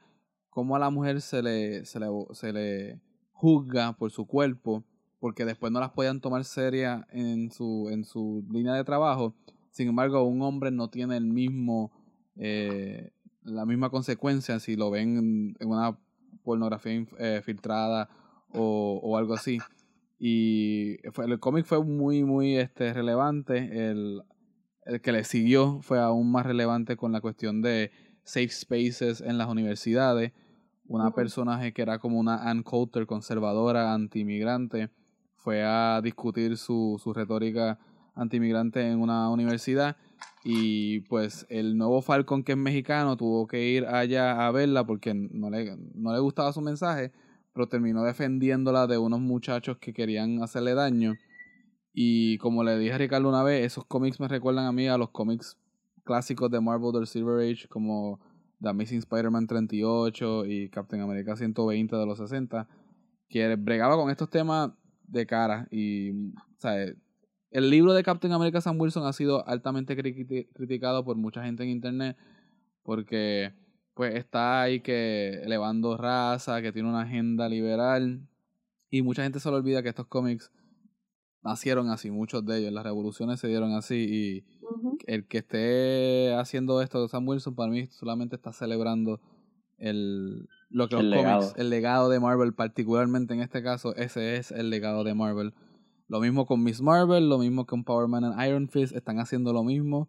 cómo 0.49 0.75
a 0.75 0.79
la 0.79 0.89
mujer 0.89 1.21
se 1.21 1.43
le, 1.43 1.85
se 1.85 1.99
le 1.99 2.07
se 2.33 2.53
le 2.53 3.01
juzga 3.31 3.93
por 3.93 4.11
su 4.11 4.25
cuerpo 4.25 4.83
porque 5.19 5.45
después 5.45 5.71
no 5.71 5.79
las 5.79 5.91
podían 5.91 6.21
tomar 6.21 6.43
serias 6.45 7.05
en 7.11 7.51
su 7.51 7.89
en 7.91 8.03
su 8.05 8.45
línea 8.49 8.73
de 8.73 8.83
trabajo. 8.85 9.35
Sin 9.69 9.89
embargo 9.89 10.23
un 10.23 10.41
hombre 10.41 10.71
no 10.71 10.89
tiene 10.89 11.17
el 11.17 11.25
mismo 11.25 11.91
eh, 12.35 13.11
la 13.43 13.65
misma 13.65 13.89
consecuencia 13.89 14.59
si 14.59 14.75
lo 14.75 14.89
ven 14.89 15.55
en, 15.59 15.67
una 15.67 15.97
pornografía 16.43 17.05
eh, 17.19 17.41
filtrada 17.43 18.09
o, 18.53 18.99
o 19.03 19.17
algo 19.17 19.33
así. 19.33 19.59
Y 20.17 20.97
fue, 21.13 21.25
el 21.25 21.39
cómic 21.39 21.65
fue 21.65 21.83
muy, 21.83 22.23
muy 22.23 22.57
este, 22.57 22.93
relevante. 22.93 23.89
El, 23.89 24.21
el 24.85 25.01
que 25.01 25.11
le 25.11 25.23
siguió 25.23 25.81
fue 25.81 25.99
aún 25.99 26.31
más 26.31 26.45
relevante 26.45 26.97
con 26.97 27.11
la 27.11 27.21
cuestión 27.21 27.61
de 27.61 27.91
safe 28.23 28.49
spaces 28.49 29.21
en 29.21 29.37
las 29.37 29.47
universidades. 29.47 30.33
Una 30.87 31.11
personaje 31.11 31.71
que 31.71 31.83
era 31.83 31.99
como 31.99 32.19
una 32.19 32.49
Ann 32.49 32.63
Coulter 32.63 33.05
conservadora, 33.05 33.93
anti-inmigrante, 33.93 34.89
fue 35.35 35.63
a 35.63 36.01
discutir 36.01 36.57
su, 36.57 36.99
su 37.01 37.13
retórica 37.13 37.79
anti-inmigrante 38.15 38.81
en 38.89 38.99
una 38.99 39.29
universidad. 39.29 39.95
Y 40.43 41.01
pues 41.01 41.45
el 41.49 41.77
nuevo 41.77 42.01
Falcon, 42.01 42.43
que 42.43 42.53
es 42.53 42.57
mexicano, 42.57 43.17
tuvo 43.17 43.45
que 43.47 43.69
ir 43.69 43.85
allá 43.85 44.47
a 44.47 44.51
verla 44.51 44.85
porque 44.85 45.13
no 45.13 45.49
le, 45.49 45.77
no 45.93 46.11
le 46.11 46.19
gustaba 46.19 46.51
su 46.53 46.61
mensaje, 46.61 47.11
pero 47.59 47.67
terminó 47.67 48.05
defendiéndola 48.05 48.87
de 48.87 48.97
unos 48.97 49.19
muchachos 49.19 49.79
que 49.79 49.91
querían 49.91 50.41
hacerle 50.41 50.75
daño. 50.75 51.17
Y 51.91 52.37
como 52.37 52.63
le 52.63 52.79
dije 52.79 52.93
a 52.93 52.97
Ricardo 52.97 53.27
una 53.27 53.43
vez, 53.43 53.65
esos 53.65 53.83
cómics 53.83 54.17
me 54.21 54.29
recuerdan 54.29 54.65
a 54.65 54.71
mí 54.71 54.87
a 54.87 54.97
los 54.97 55.09
cómics 55.09 55.57
clásicos 56.05 56.49
de 56.49 56.61
Marvel 56.61 56.93
del 56.93 57.05
Silver 57.05 57.45
Age, 57.45 57.67
como 57.67 58.21
The 58.61 58.69
Amazing 58.69 58.99
Spider-Man 58.99 59.47
38 59.47 60.45
y 60.45 60.69
Captain 60.69 61.01
America 61.01 61.35
120 61.35 61.97
de 61.97 62.05
los 62.05 62.19
60, 62.19 62.65
que 63.27 63.53
bregaba 63.57 63.97
con 63.97 64.09
estos 64.09 64.29
temas 64.29 64.71
de 65.03 65.25
cara. 65.25 65.67
Y, 65.69 66.31
el 67.51 67.69
libro 67.69 67.91
de 67.91 68.03
Captain 68.03 68.31
America 68.31 68.61
Sam 68.61 68.79
Wilson 68.79 69.05
ha 69.05 69.11
sido 69.11 69.45
altamente 69.45 69.97
criticado 69.97 71.03
por 71.03 71.17
mucha 71.17 71.43
gente 71.43 71.63
en 71.63 71.71
internet 71.71 72.15
porque 72.83 73.51
pues 73.99 74.15
está 74.15 74.61
ahí 74.61 74.79
que 74.79 75.41
elevando 75.43 75.97
raza, 75.97 76.61
que 76.61 76.71
tiene 76.71 76.87
una 76.87 77.01
agenda 77.01 77.49
liberal 77.49 78.25
y 78.89 79.01
mucha 79.01 79.23
gente 79.23 79.41
se 79.41 79.49
le 79.49 79.57
olvida 79.57 79.83
que 79.83 79.89
estos 79.89 80.07
cómics 80.07 80.53
nacieron 81.43 81.89
así, 81.89 82.09
muchos 82.09 82.45
de 82.45 82.59
ellos, 82.59 82.71
las 82.71 82.85
revoluciones 82.85 83.41
se 83.41 83.49
dieron 83.49 83.73
así 83.73 83.95
y 83.95 84.45
el 85.05 85.27
que 85.27 85.39
esté 85.39 86.33
haciendo 86.33 86.81
esto 86.81 87.01
de 87.01 87.09
Sam 87.09 87.27
Wilson 87.27 87.55
para 87.55 87.69
mí 87.73 87.87
solamente 87.87 88.37
está 88.37 88.53
celebrando 88.53 89.19
el 89.77 90.47
lo 90.69 90.87
que 90.87 90.95
los 90.95 91.03
cómics, 91.03 91.17
legado. 91.17 91.53
el 91.57 91.69
legado 91.69 92.09
de 92.09 92.21
Marvel, 92.21 92.53
particularmente 92.53 93.33
en 93.33 93.41
este 93.41 93.61
caso, 93.61 93.93
ese 93.97 94.37
es 94.37 94.51
el 94.51 94.69
legado 94.69 95.03
de 95.03 95.13
Marvel. 95.13 95.53
Lo 96.07 96.21
mismo 96.21 96.45
con 96.45 96.63
Miss 96.63 96.81
Marvel, 96.81 97.27
lo 97.27 97.37
mismo 97.37 97.65
con 97.65 97.83
Power 97.83 98.07
Man 98.07 98.23
and 98.23 98.47
Iron 98.47 98.69
Fist, 98.69 98.95
están 98.95 99.19
haciendo 99.19 99.51
lo 99.51 99.65
mismo. 99.65 100.07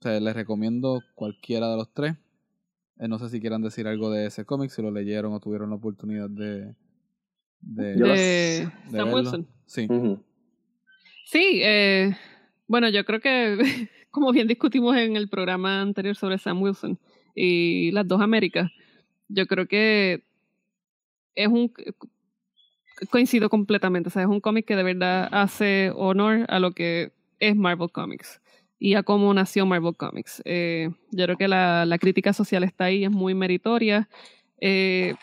O 0.00 0.02
sea, 0.02 0.18
les 0.18 0.34
recomiendo 0.34 1.02
cualquiera 1.14 1.70
de 1.70 1.76
los 1.76 1.94
tres. 1.94 2.16
Eh, 3.02 3.08
no 3.08 3.18
sé 3.18 3.28
si 3.28 3.40
quieran 3.40 3.62
decir 3.62 3.88
algo 3.88 4.12
de 4.12 4.26
ese 4.26 4.44
cómic, 4.44 4.70
si 4.70 4.80
lo 4.80 4.92
leyeron 4.92 5.32
o 5.32 5.40
tuvieron 5.40 5.70
la 5.70 5.76
oportunidad 5.76 6.30
de. 6.30 6.72
De, 7.60 8.68
Sam 8.92 9.12
Wilson. 9.12 9.48
Sí. 9.66 9.88
Sí, 11.24 11.60
eh, 11.62 12.16
bueno, 12.68 12.88
yo 12.90 13.04
creo 13.04 13.20
que, 13.20 13.58
como 14.12 14.30
bien 14.30 14.46
discutimos 14.46 14.96
en 14.96 15.16
el 15.16 15.28
programa 15.28 15.80
anterior 15.80 16.14
sobre 16.14 16.38
Sam 16.38 16.62
Wilson 16.62 16.98
y 17.34 17.90
las 17.90 18.06
dos 18.06 18.20
Américas, 18.20 18.70
yo 19.28 19.46
creo 19.46 19.66
que 19.66 20.22
es 21.34 21.48
un 21.48 21.72
coincido 23.10 23.48
completamente, 23.50 24.10
o 24.10 24.12
sea, 24.12 24.22
es 24.22 24.28
un 24.28 24.40
cómic 24.40 24.64
que 24.64 24.76
de 24.76 24.82
verdad 24.84 25.28
hace 25.32 25.90
honor 25.96 26.46
a 26.48 26.60
lo 26.60 26.70
que 26.70 27.12
es 27.40 27.56
Marvel 27.56 27.90
Comics 27.90 28.41
y 28.84 28.94
a 28.94 29.04
cómo 29.04 29.32
nació 29.32 29.64
Marvel 29.64 29.94
Comics. 29.94 30.42
Eh, 30.44 30.90
yo 31.12 31.24
creo 31.26 31.36
que 31.36 31.46
la, 31.46 31.86
la, 31.86 31.98
crítica 31.98 32.32
social 32.32 32.64
está 32.64 32.86
ahí, 32.86 33.04
es 33.04 33.12
muy 33.12 33.32
meritoria. 33.32 34.08
Eh, 34.60 35.14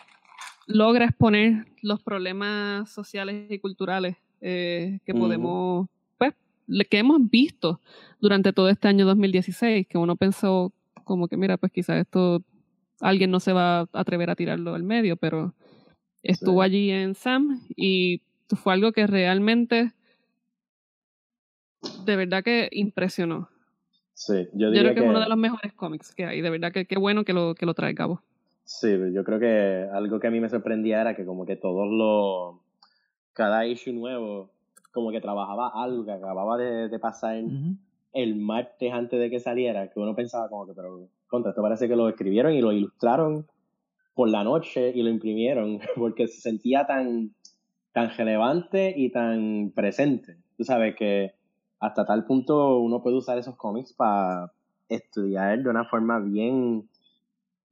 logra 0.66 1.04
exponer 1.04 1.66
los 1.82 2.02
problemas 2.02 2.90
sociales 2.90 3.50
y 3.50 3.58
culturales 3.58 4.16
eh, 4.40 5.00
que 5.04 5.12
podemos, 5.12 5.88
pues, 6.16 6.32
que 6.88 6.98
hemos 6.98 7.18
visto 7.28 7.82
durante 8.18 8.54
todo 8.54 8.70
este 8.70 8.88
año 8.88 9.04
2016, 9.04 9.86
que 9.86 9.98
uno 9.98 10.16
pensó 10.16 10.72
como 11.04 11.28
que, 11.28 11.36
mira, 11.36 11.58
pues 11.58 11.70
quizás 11.70 11.98
esto 11.98 12.42
alguien 12.98 13.30
no 13.30 13.40
se 13.40 13.52
va 13.52 13.80
a 13.80 13.88
atrever 13.92 14.30
a 14.30 14.36
tirarlo 14.36 14.74
al 14.74 14.84
medio, 14.84 15.18
pero 15.18 15.54
estuvo 16.22 16.62
allí 16.62 16.90
en 16.90 17.14
Sam 17.14 17.60
y 17.76 18.22
fue 18.56 18.72
algo 18.72 18.92
que 18.92 19.06
realmente 19.06 19.92
de 22.10 22.16
verdad 22.16 22.42
que 22.42 22.68
impresionó. 22.72 23.48
Sí, 24.14 24.48
yo, 24.52 24.70
creo 24.70 24.94
que, 24.94 25.00
es 25.00 25.06
uno 25.06 25.20
de 25.20 25.28
los 25.28 25.38
mejores 25.38 25.72
cómics 25.72 26.14
que 26.14 26.26
hay, 26.26 26.40
de 26.42 26.50
verdad 26.50 26.72
que 26.72 26.84
qué 26.84 26.98
bueno 26.98 27.24
que 27.24 27.32
lo, 27.32 27.54
que 27.54 27.64
lo 27.64 27.72
trae 27.72 27.94
cabo. 27.94 28.20
Sí, 28.64 28.88
yo 29.14 29.24
creo 29.24 29.38
que 29.38 29.88
algo 29.92 30.20
que 30.20 30.26
a 30.26 30.30
mí 30.30 30.40
me 30.40 30.50
sorprendía 30.50 31.00
era 31.00 31.16
que 31.16 31.24
como 31.24 31.46
que 31.46 31.56
todos 31.56 31.88
los, 31.88 32.60
cada 33.32 33.66
issue 33.66 33.92
nuevo, 33.92 34.50
como 34.92 35.10
que 35.10 35.20
trabajaba 35.20 35.72
algo 35.74 36.04
que 36.04 36.12
acababa 36.12 36.58
de, 36.58 36.98
pasar 36.98 37.42
el 38.12 38.36
martes 38.36 38.92
antes 38.92 39.18
de 39.18 39.30
que 39.30 39.40
saliera, 39.40 39.88
que 39.88 40.00
uno 40.00 40.14
pensaba 40.14 40.48
como 40.48 40.66
que, 40.66 40.74
pero 40.74 41.08
contra, 41.28 41.50
esto 41.50 41.62
parece 41.62 41.88
que 41.88 41.96
lo 41.96 42.08
escribieron 42.08 42.52
y 42.52 42.60
lo 42.60 42.72
ilustraron 42.72 43.46
por 44.14 44.28
la 44.28 44.44
noche 44.44 44.92
y 44.94 45.02
lo 45.02 45.08
imprimieron 45.08 45.78
porque 45.96 46.26
se 46.26 46.40
sentía 46.40 46.86
tan, 46.86 47.30
tan 47.92 48.10
relevante 48.10 48.92
y 48.94 49.10
tan 49.10 49.72
presente. 49.74 50.36
Tú 50.56 50.64
sabes 50.64 50.94
que 50.96 51.39
hasta 51.80 52.04
tal 52.04 52.24
punto 52.24 52.78
uno 52.78 53.02
puede 53.02 53.16
usar 53.16 53.38
esos 53.38 53.56
cómics 53.56 53.92
para 53.92 54.52
estudiar 54.88 55.62
de 55.62 55.70
una 55.70 55.84
forma 55.86 56.20
bien, 56.20 56.88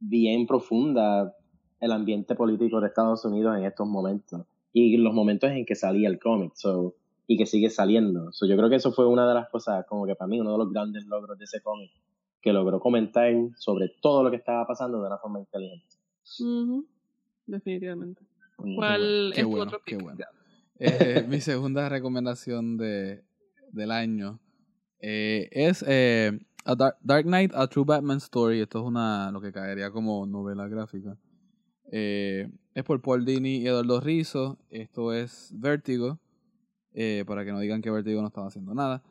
bien 0.00 0.46
profunda 0.46 1.34
el 1.80 1.92
ambiente 1.92 2.34
político 2.34 2.80
de 2.80 2.88
Estados 2.88 3.24
Unidos 3.24 3.56
en 3.56 3.64
estos 3.64 3.86
momentos 3.86 4.46
y 4.72 4.96
los 4.96 5.14
momentos 5.14 5.50
en 5.50 5.64
que 5.64 5.74
salía 5.74 6.08
el 6.08 6.18
cómic 6.18 6.52
so, 6.54 6.94
y 7.26 7.36
que 7.36 7.46
sigue 7.46 7.70
saliendo. 7.70 8.32
So, 8.32 8.46
yo 8.46 8.56
creo 8.56 8.70
que 8.70 8.76
eso 8.76 8.92
fue 8.92 9.06
una 9.06 9.28
de 9.28 9.34
las 9.34 9.48
cosas, 9.50 9.84
como 9.86 10.06
que 10.06 10.14
para 10.14 10.28
mí, 10.28 10.40
uno 10.40 10.52
de 10.52 10.58
los 10.58 10.72
grandes 10.72 11.06
logros 11.06 11.38
de 11.38 11.44
ese 11.44 11.60
cómic, 11.60 11.90
que 12.40 12.52
logró 12.52 12.80
comentar 12.80 13.32
sobre 13.56 13.92
todo 14.00 14.22
lo 14.22 14.30
que 14.30 14.36
estaba 14.36 14.66
pasando 14.66 15.00
de 15.00 15.06
una 15.06 15.18
forma 15.18 15.40
inteligente. 15.40 15.86
Definitivamente. 17.46 18.22
¿Cuál 18.56 19.32
es 19.34 19.42
tu 19.42 19.60
otro 19.60 19.80
pick? 19.84 20.00
Eh, 20.80 21.26
mi 21.28 21.40
segunda 21.40 21.88
recomendación 21.88 22.76
de, 22.76 23.24
del 23.78 23.90
año 23.90 24.38
eh, 25.00 25.48
es 25.52 25.82
eh, 25.88 26.38
Dark, 26.66 27.24
Knight, 27.24 27.52
A 27.54 27.66
True 27.68 27.86
Batman 27.86 28.18
Story. 28.18 28.60
Esto 28.60 28.80
es 28.80 28.84
una 28.84 29.30
lo 29.32 29.40
que 29.40 29.52
caería 29.52 29.90
como 29.90 30.26
novela 30.26 30.68
gráfica. 30.68 31.16
es 31.90 32.84
por 32.84 33.00
Paul 33.00 33.24
Dini 33.24 33.58
y 33.58 33.66
Eduardo 33.66 34.00
Rizzo. 34.00 34.58
Esto 34.68 35.14
es 35.14 35.50
Vértigo. 35.54 36.18
para 37.26 37.44
que 37.44 37.52
no 37.52 37.60
digan 37.60 37.80
que 37.80 37.90
Vértigo 37.90 38.20
no 38.20 38.28
estaba 38.28 38.48
haciendo 38.48 38.74
nada. 38.74 39.02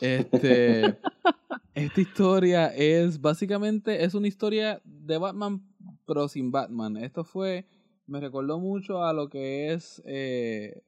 Este, 0.00 0.96
esta 1.74 2.00
historia 2.00 2.66
es 2.68 3.20
básicamente 3.20 4.04
es 4.04 4.14
una 4.14 4.28
historia 4.28 4.80
de 4.84 5.18
Batman 5.18 5.62
pero 6.06 6.28
sin 6.28 6.50
Batman. 6.50 6.96
Esto 6.96 7.24
fue, 7.24 7.66
me 8.06 8.20
recordó 8.20 8.58
mucho 8.58 9.04
a 9.04 9.12
lo 9.12 9.28
que 9.28 9.72
es, 9.72 10.02
eh, 10.04 10.82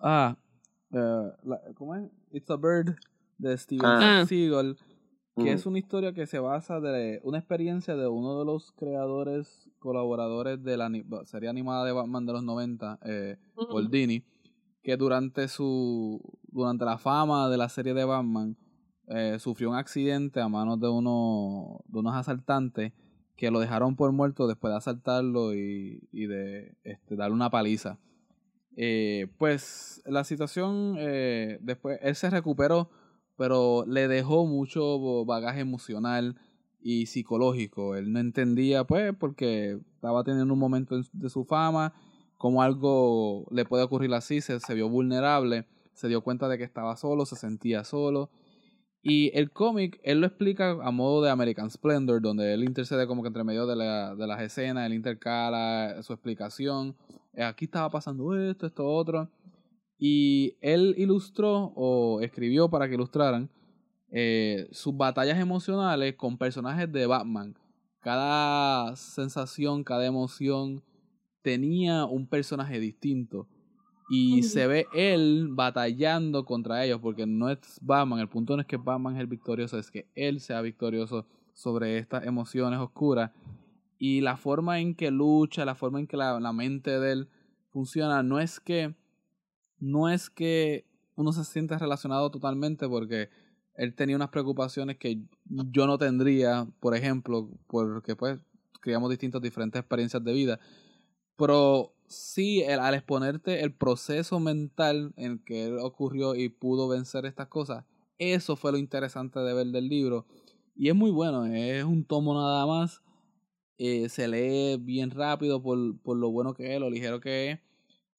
ah, 0.00 0.36
eh, 0.92 1.32
¿cómo 1.74 1.94
es? 1.94 2.10
It's 2.30 2.50
a 2.50 2.56
Bird 2.56 2.96
de 3.38 3.56
Steven 3.56 3.84
ah. 3.84 4.24
Seagal, 4.26 4.76
que 5.36 5.52
es 5.52 5.66
una 5.66 5.78
historia 5.78 6.12
que 6.12 6.26
se 6.26 6.38
basa 6.38 6.80
de 6.80 7.20
una 7.24 7.38
experiencia 7.38 7.96
de 7.96 8.06
uno 8.06 8.38
de 8.38 8.44
los 8.44 8.72
creadores, 8.72 9.68
colaboradores 9.78 10.62
de 10.62 10.76
la 10.76 10.90
serie 11.24 11.48
animada 11.48 11.84
de 11.84 11.92
Batman 11.92 12.26
de 12.26 12.32
los 12.32 12.44
90, 12.44 12.98
eh, 13.04 13.38
que 14.82 14.96
durante 14.96 15.48
su, 15.48 16.20
durante 16.48 16.84
la 16.84 16.98
fama 16.98 17.48
de 17.48 17.56
la 17.56 17.68
serie 17.68 17.94
de 17.94 18.04
Batman, 18.04 18.56
eh, 19.08 19.38
sufrió 19.38 19.70
un 19.70 19.76
accidente 19.76 20.40
a 20.40 20.48
manos 20.48 20.80
de, 20.80 20.88
uno, 20.88 21.80
de 21.86 21.98
unos 21.98 22.14
asaltantes 22.14 22.92
que 23.36 23.50
lo 23.50 23.60
dejaron 23.60 23.96
por 23.96 24.12
muerto 24.12 24.46
después 24.46 24.72
de 24.72 24.78
asaltarlo 24.78 25.54
y, 25.54 26.08
y 26.12 26.26
de 26.26 26.76
este, 26.84 27.16
darle 27.16 27.34
una 27.34 27.50
paliza. 27.50 27.98
Eh, 28.76 29.28
pues 29.38 30.02
la 30.06 30.24
situación, 30.24 30.96
eh, 30.98 31.58
después 31.60 31.98
él 32.02 32.14
se 32.16 32.30
recuperó, 32.30 32.90
pero 33.36 33.84
le 33.86 34.08
dejó 34.08 34.46
mucho 34.46 35.24
bagaje 35.24 35.60
emocional 35.60 36.36
y 36.80 37.06
psicológico. 37.06 37.96
Él 37.96 38.12
no 38.12 38.20
entendía, 38.20 38.84
pues, 38.84 39.14
porque 39.18 39.78
estaba 39.94 40.24
teniendo 40.24 40.54
un 40.54 40.60
momento 40.60 41.00
de 41.12 41.30
su 41.30 41.44
fama, 41.44 41.92
como 42.38 42.62
algo 42.62 43.46
le 43.50 43.64
puede 43.64 43.84
ocurrir 43.84 44.12
así, 44.14 44.40
se, 44.40 44.58
se 44.60 44.74
vio 44.74 44.88
vulnerable, 44.88 45.66
se 45.94 46.08
dio 46.08 46.22
cuenta 46.22 46.48
de 46.48 46.58
que 46.58 46.64
estaba 46.64 46.96
solo, 46.96 47.26
se 47.26 47.36
sentía 47.36 47.84
solo 47.84 48.30
y 49.02 49.36
el 49.36 49.50
cómic, 49.50 50.00
él 50.04 50.20
lo 50.20 50.28
explica 50.28 50.78
a 50.80 50.90
modo 50.92 51.22
de 51.22 51.30
American 51.30 51.68
Splendor, 51.70 52.22
donde 52.22 52.54
él 52.54 52.62
intercede 52.62 53.08
como 53.08 53.22
que 53.22 53.28
entre 53.28 53.42
medio 53.42 53.66
de, 53.66 53.74
la, 53.74 54.14
de 54.14 54.26
las 54.28 54.40
escenas, 54.40 54.86
él 54.86 54.94
intercala 54.94 56.00
su 56.02 56.12
explicación. 56.12 56.94
Eh, 57.32 57.42
aquí 57.42 57.64
estaba 57.64 57.90
pasando 57.90 58.32
esto, 58.36 58.66
esto, 58.66 58.86
otro. 58.86 59.28
Y 59.98 60.56
él 60.60 60.94
ilustró 60.98 61.72
o 61.74 62.20
escribió 62.20 62.70
para 62.70 62.88
que 62.88 62.94
ilustraran 62.94 63.50
eh, 64.12 64.68
sus 64.70 64.96
batallas 64.96 65.38
emocionales 65.38 66.14
con 66.14 66.38
personajes 66.38 66.90
de 66.92 67.06
Batman. 67.06 67.56
Cada 68.00 68.94
sensación, 68.94 69.82
cada 69.82 70.06
emoción 70.06 70.84
tenía 71.42 72.04
un 72.04 72.28
personaje 72.28 72.78
distinto. 72.78 73.48
Y 74.14 74.42
se 74.42 74.66
ve 74.66 74.86
él 74.92 75.48
batallando 75.52 76.44
contra 76.44 76.84
ellos, 76.84 77.00
porque 77.00 77.26
no 77.26 77.48
es 77.48 77.78
Batman. 77.80 78.18
El 78.18 78.28
punto 78.28 78.54
no 78.54 78.60
es 78.60 78.68
que 78.68 78.76
Batman 78.76 79.14
es 79.14 79.20
el 79.20 79.26
victorioso, 79.26 79.78
es 79.78 79.90
que 79.90 80.06
él 80.14 80.40
sea 80.40 80.60
victorioso 80.60 81.26
sobre 81.54 81.96
estas 81.96 82.26
emociones 82.26 82.78
oscuras. 82.78 83.30
Y 83.98 84.20
la 84.20 84.36
forma 84.36 84.80
en 84.80 84.94
que 84.94 85.10
lucha, 85.10 85.64
la 85.64 85.74
forma 85.74 85.98
en 85.98 86.06
que 86.06 86.18
la, 86.18 86.38
la 86.40 86.52
mente 86.52 87.00
de 87.00 87.12
él 87.12 87.28
funciona, 87.70 88.22
no 88.22 88.38
es 88.38 88.60
que. 88.60 88.94
No 89.78 90.10
es 90.10 90.28
que 90.28 90.84
uno 91.16 91.32
se 91.32 91.44
sienta 91.44 91.78
relacionado 91.78 92.30
totalmente, 92.30 92.86
porque 92.86 93.30
él 93.74 93.94
tenía 93.94 94.16
unas 94.16 94.28
preocupaciones 94.28 94.98
que 94.98 95.22
yo 95.46 95.86
no 95.86 95.96
tendría, 95.96 96.68
por 96.80 96.94
ejemplo, 96.94 97.48
porque 97.66 98.14
pues 98.14 98.38
creamos 98.82 99.08
distintas, 99.08 99.40
diferentes 99.40 99.80
experiencias 99.80 100.22
de 100.22 100.32
vida. 100.34 100.60
Pero 101.38 101.94
sí, 102.14 102.62
el, 102.62 102.80
al 102.80 102.94
exponerte 102.94 103.62
el 103.62 103.74
proceso 103.74 104.40
mental 104.40 105.12
en 105.16 105.38
que 105.38 105.64
él 105.64 105.78
ocurrió 105.78 106.34
y 106.34 106.48
pudo 106.48 106.88
vencer 106.88 107.26
estas 107.26 107.48
cosas, 107.48 107.84
eso 108.18 108.56
fue 108.56 108.72
lo 108.72 108.78
interesante 108.78 109.40
de 109.40 109.54
ver 109.54 109.66
del 109.68 109.88
libro. 109.88 110.26
Y 110.74 110.88
es 110.88 110.94
muy 110.94 111.10
bueno, 111.10 111.44
es 111.46 111.84
un 111.84 112.04
tomo 112.04 112.34
nada 112.34 112.66
más. 112.66 113.02
Eh, 113.78 114.08
se 114.08 114.28
lee 114.28 114.76
bien 114.80 115.10
rápido 115.10 115.62
por, 115.62 115.98
por, 116.00 116.16
lo 116.16 116.30
bueno 116.30 116.54
que 116.54 116.74
es, 116.74 116.80
lo 116.80 116.90
ligero 116.90 117.20
que 117.20 117.50
es. 117.50 117.60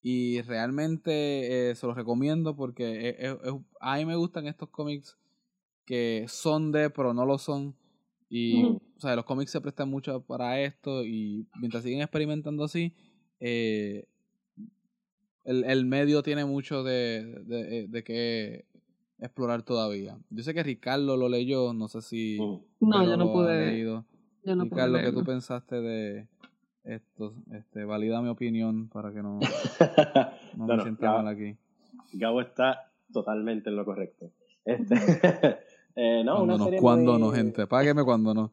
Y 0.02 0.42
realmente 0.42 1.70
eh, 1.72 1.76
se 1.76 1.88
los 1.88 1.96
recomiendo 1.96 2.56
porque 2.56 3.38
a 3.80 3.98
mí 3.98 4.06
me 4.06 4.18
gustan 4.18 4.48
estos 4.48 4.70
cómics 4.70 5.18
que 5.86 6.26
son 6.28 6.72
de, 6.72 6.90
pero 6.90 7.14
no 7.14 7.26
lo 7.26 7.38
son. 7.38 7.76
Y, 8.30 8.64
o 8.64 9.00
sea, 9.00 9.16
los 9.16 9.26
cómics 9.26 9.52
se 9.52 9.62
prestan 9.62 9.90
mucho 9.90 10.22
para 10.22 10.60
esto 10.60 11.06
y 11.06 11.48
mientras 11.60 11.84
siguen 11.84 12.02
experimentando 12.02 12.64
así, 12.64 12.94
eh, 13.46 14.06
el, 15.44 15.66
el, 15.66 15.86
medio 15.86 16.24
tiene 16.24 16.46
mucho 16.46 16.82
de, 16.84 17.26
de, 17.44 17.88
de 17.90 18.04
que 18.06 18.66
explorar 19.20 19.64
todavía. 19.64 20.18
Yo 20.30 20.44
sé 20.44 20.54
que 20.54 20.64
Ricardo 20.64 21.18
lo 21.18 21.28
leyó, 21.28 21.74
no 21.74 21.90
sé 21.90 22.02
si... 22.02 22.38
No, 22.80 23.04
yo 23.04 23.18
no 23.18 23.34
pude. 23.34 23.68
Leído. 23.68 24.06
Yo 24.46 24.56
no 24.56 24.64
Ricardo, 24.64 24.98
¿qué 24.98 25.12
tú 25.12 25.26
pensaste 25.26 25.82
de 25.82 26.28
esto? 26.86 27.34
Este, 27.52 27.84
valida 27.84 28.22
mi 28.22 28.30
opinión 28.30 28.88
para 28.88 29.12
que 29.12 29.22
no, 29.22 29.40
no, 30.58 30.66
me 30.66 30.82
sienta 30.82 31.12
mal 31.12 31.28
aquí. 31.28 31.58
Gabo 32.14 32.40
está 32.40 32.92
totalmente 33.12 33.70
en 33.70 33.76
lo 33.76 33.84
correcto. 33.84 34.32
Este, 34.64 34.96
eh, 35.98 36.24
no, 36.24 36.38
cuando 36.38 36.56
una 36.56 36.72
no, 36.72 36.78
cuando 36.82 37.20
no, 37.20 37.32
gente, 37.32 37.68
págueme 37.68 38.04
cuando 38.06 38.34
no. 38.34 38.52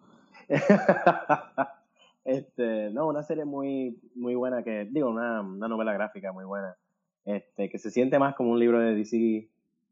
Este, 2.25 2.91
no, 2.91 3.09
una 3.09 3.23
serie 3.23 3.45
muy, 3.45 3.99
muy 4.15 4.35
buena 4.35 4.63
que, 4.63 4.89
digo, 4.91 5.09
una, 5.09 5.41
una 5.41 5.69
novela 5.69 5.93
gráfica 5.93 6.33
muy 6.33 6.45
buena. 6.45 6.77
Este, 7.25 7.69
que 7.69 7.79
se 7.79 7.91
siente 7.91 8.19
más 8.19 8.35
como 8.35 8.53
un 8.53 8.59
libro 8.59 8.81
de 8.81 8.95
DC 8.95 9.49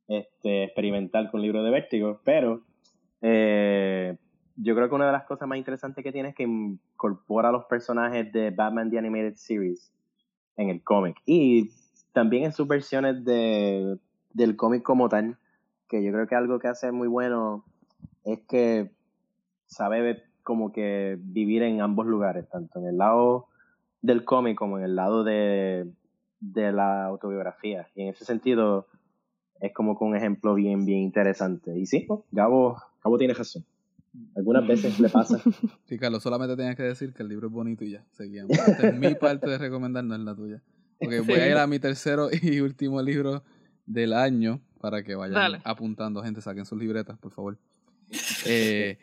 este, 0.09 0.65
experimental 0.65 1.31
con 1.31 1.43
libro 1.43 1.63
de 1.63 1.71
vértigo, 1.71 2.21
pero 2.25 2.63
eh, 3.21 4.17
yo 4.57 4.75
creo 4.75 4.89
que 4.89 4.95
una 4.95 5.07
de 5.07 5.13
las 5.13 5.25
cosas 5.25 5.47
más 5.47 5.59
interesantes 5.59 6.03
que 6.03 6.11
tiene 6.11 6.31
es 6.31 6.35
que 6.35 6.45
incorpora 6.45 7.53
los 7.53 7.67
personajes 7.67 8.33
de 8.33 8.51
Batman 8.51 8.91
The 8.91 8.99
Animated 8.99 9.35
Series 9.35 9.93
en 10.57 10.71
el 10.71 10.83
cómic 10.83 11.17
y 11.27 11.71
también 12.13 12.45
en 12.45 12.53
sus 12.53 12.67
versiones 12.67 13.25
de, 13.25 13.99
del 14.33 14.57
cómic 14.57 14.83
como 14.83 15.09
tal, 15.09 15.39
que 15.89 16.03
yo 16.03 16.11
creo 16.11 16.27
que 16.27 16.35
algo 16.35 16.59
que 16.59 16.69
hace 16.69 16.91
muy 16.91 17.09
bueno 17.09 17.65
es 18.25 18.41
que 18.49 18.91
sabe 19.67 20.25
como 20.49 20.73
que 20.73 21.19
vivir 21.21 21.63
en 21.63 21.83
ambos 21.83 22.07
lugares, 22.07 22.49
tanto 22.49 22.79
en 22.79 22.87
el 22.87 22.97
lado 22.97 23.49
del 24.01 24.25
cómic 24.25 24.57
como 24.57 24.79
en 24.79 24.85
el 24.85 24.97
lado 24.97 25.23
de, 25.23 25.87
de 26.41 26.73
la 26.73 27.05
autobiografía. 27.05 27.87
Y 27.95 28.01
en 28.01 28.09
ese 28.09 28.25
sentido, 28.25 28.87
es 29.61 29.75
como 29.75 29.99
que 29.99 30.05
un 30.07 30.17
ejemplo 30.17 30.55
bien, 30.55 30.87
bien 30.87 31.01
interesante. 31.01 31.79
Y 31.79 31.85
sí, 31.85 32.07
pues, 32.09 32.21
Gabo, 32.33 32.81
Gabo 33.05 33.19
tiene 33.19 33.35
razón. 33.35 33.63
Algunas 34.35 34.67
veces 34.67 34.99
le 34.99 35.11
pasa. 35.11 35.39
Sí, 35.85 35.99
Carlos, 35.99 36.23
solamente 36.23 36.57
tenías 36.57 36.77
que 36.77 36.85
decir 36.85 37.13
que 37.13 37.23
el 37.23 37.29
libro 37.29 37.49
es 37.49 37.53
bonito 37.53 37.85
y 37.85 37.91
ya, 37.91 38.07
seguíamos. 38.13 38.57
Esta 38.57 38.89
es 38.89 38.99
mi 38.99 39.15
parte 39.17 39.51
de 39.51 39.59
recomendar, 39.59 40.03
no 40.03 40.15
es 40.15 40.21
la 40.23 40.35
tuya. 40.35 40.63
Porque 40.99 41.21
voy 41.21 41.41
a 41.41 41.51
ir 41.51 41.59
a 41.59 41.67
mi 41.67 41.79
tercero 41.79 42.31
y 42.43 42.61
último 42.61 43.03
libro 43.03 43.43
del 43.85 44.15
año 44.15 44.63
para 44.81 45.03
que 45.03 45.15
vayan 45.15 45.61
apuntando, 45.63 46.23
gente, 46.23 46.41
saquen 46.41 46.65
sus 46.65 46.79
libretas, 46.79 47.19
por 47.19 47.33
favor. 47.33 47.59
Eh, 48.47 48.97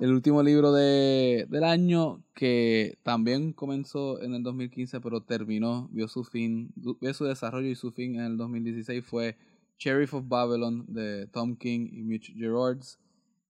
el 0.00 0.12
último 0.12 0.42
libro 0.42 0.72
de, 0.72 1.46
del 1.48 1.64
año 1.64 2.22
que 2.34 2.98
también 3.02 3.52
comenzó 3.52 4.22
en 4.22 4.34
el 4.34 4.42
2015, 4.42 5.00
pero 5.00 5.22
terminó, 5.22 5.88
vio 5.90 6.08
su 6.08 6.24
fin, 6.24 6.72
vio 6.76 7.14
su 7.14 7.24
desarrollo 7.24 7.68
y 7.68 7.74
su 7.74 7.90
fin 7.90 8.14
en 8.16 8.22
el 8.22 8.36
2016 8.36 9.04
fue 9.04 9.36
Sheriff 9.78 10.14
of 10.14 10.28
Babylon 10.28 10.84
de 10.88 11.26
Tom 11.26 11.56
King 11.56 11.88
y 11.92 12.02
Mitch 12.02 12.32
Gerards. 12.34 12.98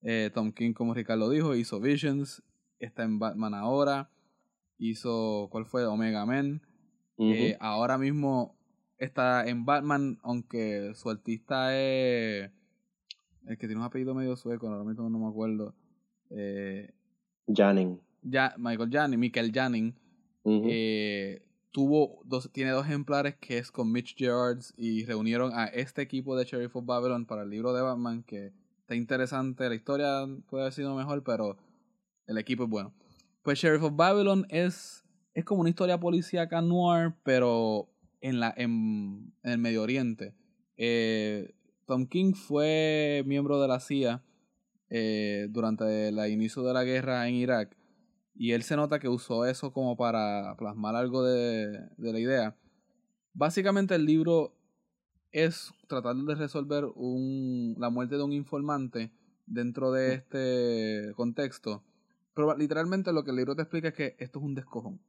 Eh, 0.03 0.31
Tom 0.33 0.53
King, 0.53 0.73
como 0.73 0.95
Ricardo 0.95 1.29
dijo, 1.29 1.55
hizo 1.55 1.81
Visions, 1.81 2.43
está 2.79 3.03
en 3.03 3.19
Batman 3.19 3.55
ahora, 3.55 4.11
hizo, 4.79 5.49
¿cuál 5.51 5.67
fue? 5.67 5.85
Omega 5.87 6.25
Men. 6.25 6.63
Eh, 7.19 7.57
ahora 7.59 7.99
mismo 7.99 8.57
está 8.97 9.47
en 9.49 9.65
Batman, 9.65 10.19
aunque 10.23 10.93
su 10.95 11.11
artista 11.11 11.77
es 11.77 12.53
el 13.47 13.59
que 13.59 13.67
tiene 13.67 13.81
un 13.81 13.87
apellido 13.87 14.15
medio 14.15 14.37
sueco, 14.37 14.69
ahora 14.69 14.85
mismo 14.85 15.11
no 15.11 15.19
me 15.19 15.29
acuerdo. 15.29 15.75
Eh, 16.31 16.91
Janning. 17.47 18.01
Ya, 18.23 18.55
Michael 18.59 18.91
Janning, 18.91 19.21
Michael 19.21 19.53
Janning. 19.53 19.95
eh, 20.45 21.43
tuvo 21.71 22.21
dos, 22.25 22.51
tiene 22.53 22.71
dos 22.71 22.87
ejemplares 22.87 23.37
que 23.37 23.59
es 23.59 23.71
con 23.71 23.93
Mitch 23.93 24.17
Gerards 24.17 24.73
y 24.77 25.05
reunieron 25.05 25.53
a 25.55 25.67
este 25.67 26.03
equipo 26.03 26.37
de 26.37 26.45
Sheriff 26.45 26.75
of 26.77 26.87
Babylon 26.87 27.27
para 27.27 27.43
el 27.43 27.51
libro 27.51 27.73
de 27.73 27.83
Batman 27.83 28.23
que 28.23 28.53
está 28.81 28.95
interesante, 28.95 29.69
la 29.69 29.75
historia 29.75 30.27
puede 30.49 30.65
haber 30.65 30.73
sido 30.73 30.95
mejor, 30.95 31.23
pero 31.23 31.59
el 32.27 32.39
equipo 32.39 32.65
es 32.65 32.71
bueno. 32.71 32.95
Pues 33.43 33.59
Sheriff 33.59 33.83
of 33.83 33.97
Babylon 33.97 34.47
es, 34.49 35.05
es 35.35 35.45
como 35.45 35.61
una 35.61 35.71
historia 35.71 36.01
policíaca 36.01 36.63
noir, 36.63 37.15
pero 37.23 37.91
en, 38.21 38.41
la, 38.41 38.53
en, 38.57 39.33
el 39.43 39.59
Medio 39.59 39.83
Oriente. 39.83 40.35
Eh, 40.77 41.55
Tom 41.87 42.07
King 42.07 42.33
fue 42.33 43.23
miembro 43.27 43.61
de 43.61 43.69
la 43.69 43.81
CIA 43.81 44.23
eh, 44.91 45.49
durante 45.51 46.09
el 46.09 46.19
inicio 46.31 46.63
de 46.63 46.73
la 46.73 46.85
guerra 46.85 47.29
en 47.29 47.35
Irak 47.35 47.77
y 48.39 48.53
él 48.53 48.63
se 48.63 48.77
nota 48.77 49.01
que 49.01 49.09
usó 49.09 49.45
eso 49.45 49.73
como 49.73 49.97
para 49.97 50.55
plasmar 50.57 50.95
algo 50.95 51.25
de, 51.25 51.89
la 51.99 52.19
idea. 52.21 52.57
Básicamente 53.35 53.97
el 53.97 54.07
libro 54.07 54.55
es 55.33 55.73
tratar 55.89 56.15
de 56.15 56.35
resolver 56.37 56.85
un, 56.95 57.75
la 57.79 57.91
muerte 57.91 58.17
de 58.17 58.23
un 58.23 58.33
informante 58.33 59.11
dentro 59.45 59.91
de 59.91 60.15
este 60.15 61.13
contexto. 61.17 61.83
Pero 62.33 62.57
literalmente 62.57 63.13
lo 63.13 63.25
que 63.25 63.31
el 63.31 63.37
libro 63.39 63.57
te 63.57 63.63
explica 63.63 63.89
es 63.89 63.95
que 63.95 64.17
esto 64.21 64.39
es 64.39 64.45
un 64.45 64.55
descojón. 64.55 65.01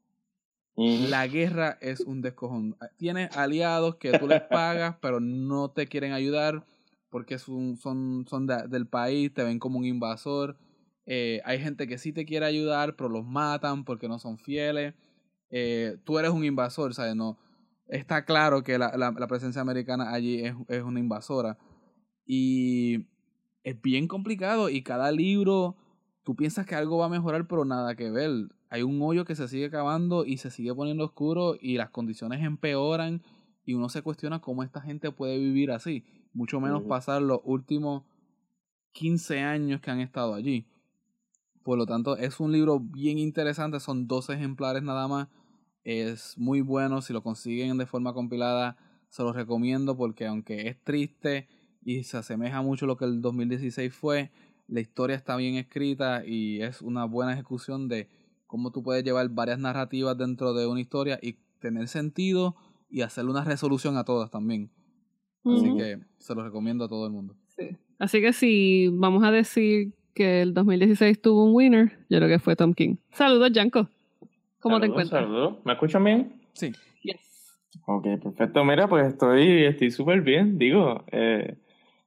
La 0.75 1.27
guerra 1.27 1.77
es 1.81 1.99
un 1.99 2.21
descojón. 2.21 2.77
Tienes 2.97 3.35
aliados 3.37 3.97
que 3.97 4.17
tú 4.17 4.27
les 4.27 4.41
pagas, 4.49 4.95
pero 5.01 5.19
no 5.19 5.69
te 5.69 5.85
quieren 5.85 6.13
ayudar 6.13 6.65
porque 7.09 7.39
son, 7.39 7.77
son, 7.77 8.25
son 8.27 8.47
del 8.47 8.87
país, 8.87 9.33
te 9.33 9.43
ven 9.43 9.59
como 9.59 9.79
un 9.79 9.85
invasor 9.85 10.57
eh, 11.11 11.41
hay 11.43 11.57
gente 11.59 11.87
que 11.87 11.97
sí 11.97 12.13
te 12.13 12.23
quiere 12.23 12.45
ayudar, 12.45 12.95
pero 12.95 13.09
los 13.09 13.25
matan 13.25 13.83
porque 13.83 14.07
no 14.07 14.19
son 14.19 14.37
fieles. 14.37 14.93
Eh, 15.49 15.97
tú 16.03 16.19
eres 16.19 16.29
un 16.29 16.45
invasor, 16.45 16.93
¿sabes? 16.93 17.15
No, 17.15 17.39
está 17.87 18.25
claro 18.25 18.63
que 18.63 18.77
la, 18.77 18.95
la, 18.95 19.27
presencia 19.27 19.59
americana 19.59 20.13
allí 20.13 20.45
es, 20.45 20.53
es, 20.67 20.83
una 20.83 20.99
invasora. 20.99 21.57
Y 22.27 23.07
es 23.63 23.81
bien 23.81 24.07
complicado 24.07 24.69
y 24.69 24.83
cada 24.83 25.11
libro 25.11 25.75
tú 26.23 26.35
piensas 26.35 26.67
que 26.67 26.75
algo 26.75 26.99
va 26.99 27.07
a 27.07 27.09
mejorar, 27.09 27.47
pero 27.47 27.65
nada 27.65 27.95
que 27.95 28.11
ver. 28.11 28.29
Hay 28.69 28.83
un 28.83 29.01
hoyo 29.01 29.25
que 29.25 29.33
se 29.33 29.47
sigue 29.47 29.71
cavando 29.71 30.25
y 30.25 30.37
se 30.37 30.51
sigue 30.51 30.75
poniendo 30.75 31.05
oscuro 31.05 31.55
y 31.59 31.77
las 31.77 31.89
condiciones 31.89 32.43
empeoran 32.43 33.23
y 33.65 33.73
uno 33.73 33.89
se 33.89 34.03
cuestiona 34.03 34.41
cómo 34.41 34.61
esta 34.61 34.79
gente 34.79 35.11
puede 35.11 35.39
vivir 35.39 35.71
así. 35.71 36.03
Mucho 36.33 36.59
menos 36.59 36.83
pasar 36.83 37.21
los 37.21 37.39
últimos 37.43 38.03
15 38.91 39.39
años 39.39 39.81
que 39.81 39.91
han 39.91 39.99
estado 39.99 40.33
allí. 40.33 40.67
Por 41.63 41.77
lo 41.77 41.85
tanto, 41.85 42.17
es 42.17 42.39
un 42.39 42.51
libro 42.51 42.79
bien 42.79 43.17
interesante. 43.17 43.79
Son 43.79 44.07
dos 44.07 44.29
ejemplares 44.29 44.83
nada 44.83 45.07
más. 45.07 45.27
Es 45.83 46.37
muy 46.37 46.61
bueno. 46.61 47.01
Si 47.01 47.13
lo 47.13 47.23
consiguen 47.23 47.77
de 47.77 47.85
forma 47.85 48.13
compilada, 48.13 48.77
se 49.09 49.23
los 49.23 49.35
recomiendo 49.35 49.97
porque 49.97 50.27
aunque 50.27 50.67
es 50.67 50.81
triste 50.83 51.47
y 51.83 52.03
se 52.03 52.17
asemeja 52.17 52.61
mucho 52.61 52.85
a 52.85 52.87
lo 52.87 52.97
que 52.97 53.05
el 53.05 53.21
2016 53.21 53.93
fue, 53.93 54.31
la 54.67 54.79
historia 54.79 55.15
está 55.15 55.35
bien 55.35 55.55
escrita 55.55 56.25
y 56.25 56.61
es 56.61 56.81
una 56.81 57.05
buena 57.05 57.33
ejecución 57.33 57.87
de 57.87 58.07
cómo 58.47 58.71
tú 58.71 58.83
puedes 58.83 59.03
llevar 59.03 59.29
varias 59.29 59.59
narrativas 59.59 60.17
dentro 60.17 60.53
de 60.53 60.67
una 60.67 60.79
historia 60.79 61.19
y 61.21 61.37
tener 61.59 61.87
sentido 61.87 62.55
y 62.89 63.01
hacerle 63.01 63.31
una 63.31 63.43
resolución 63.43 63.97
a 63.97 64.03
todas 64.03 64.31
también. 64.31 64.71
Así 65.45 65.75
que 65.77 65.99
se 66.17 66.35
los 66.35 66.43
recomiendo 66.43 66.85
a 66.85 66.89
todo 66.89 67.05
el 67.07 67.13
mundo. 67.13 67.35
Sí. 67.47 67.69
Así 67.97 68.21
que 68.21 68.33
si 68.33 68.89
vamos 68.91 69.23
a 69.23 69.31
decir 69.31 69.93
que 70.13 70.41
el 70.41 70.53
2016 70.53 71.21
tuvo 71.21 71.45
un 71.45 71.55
winner, 71.55 71.97
yo 72.09 72.17
creo 72.17 72.27
que 72.27 72.39
fue 72.39 72.55
Tom 72.55 72.73
King. 72.73 72.95
Saludos, 73.11 73.51
Janko. 73.53 73.87
¿Cómo 74.59 74.79
te 74.79 74.87
encuentras? 74.87 75.23
Saludos. 75.23 75.57
¿Me 75.63 75.73
escuchan 75.73 76.03
bien? 76.03 76.33
Sí. 76.53 76.71
Yes. 77.03 77.57
Ok, 77.85 78.07
perfecto. 78.21 78.63
Mira, 78.65 78.87
pues 78.87 79.07
estoy 79.07 79.63
estoy 79.63 79.91
súper 79.91 80.21
bien. 80.21 80.57
Digo, 80.57 81.03
eh, 81.11 81.55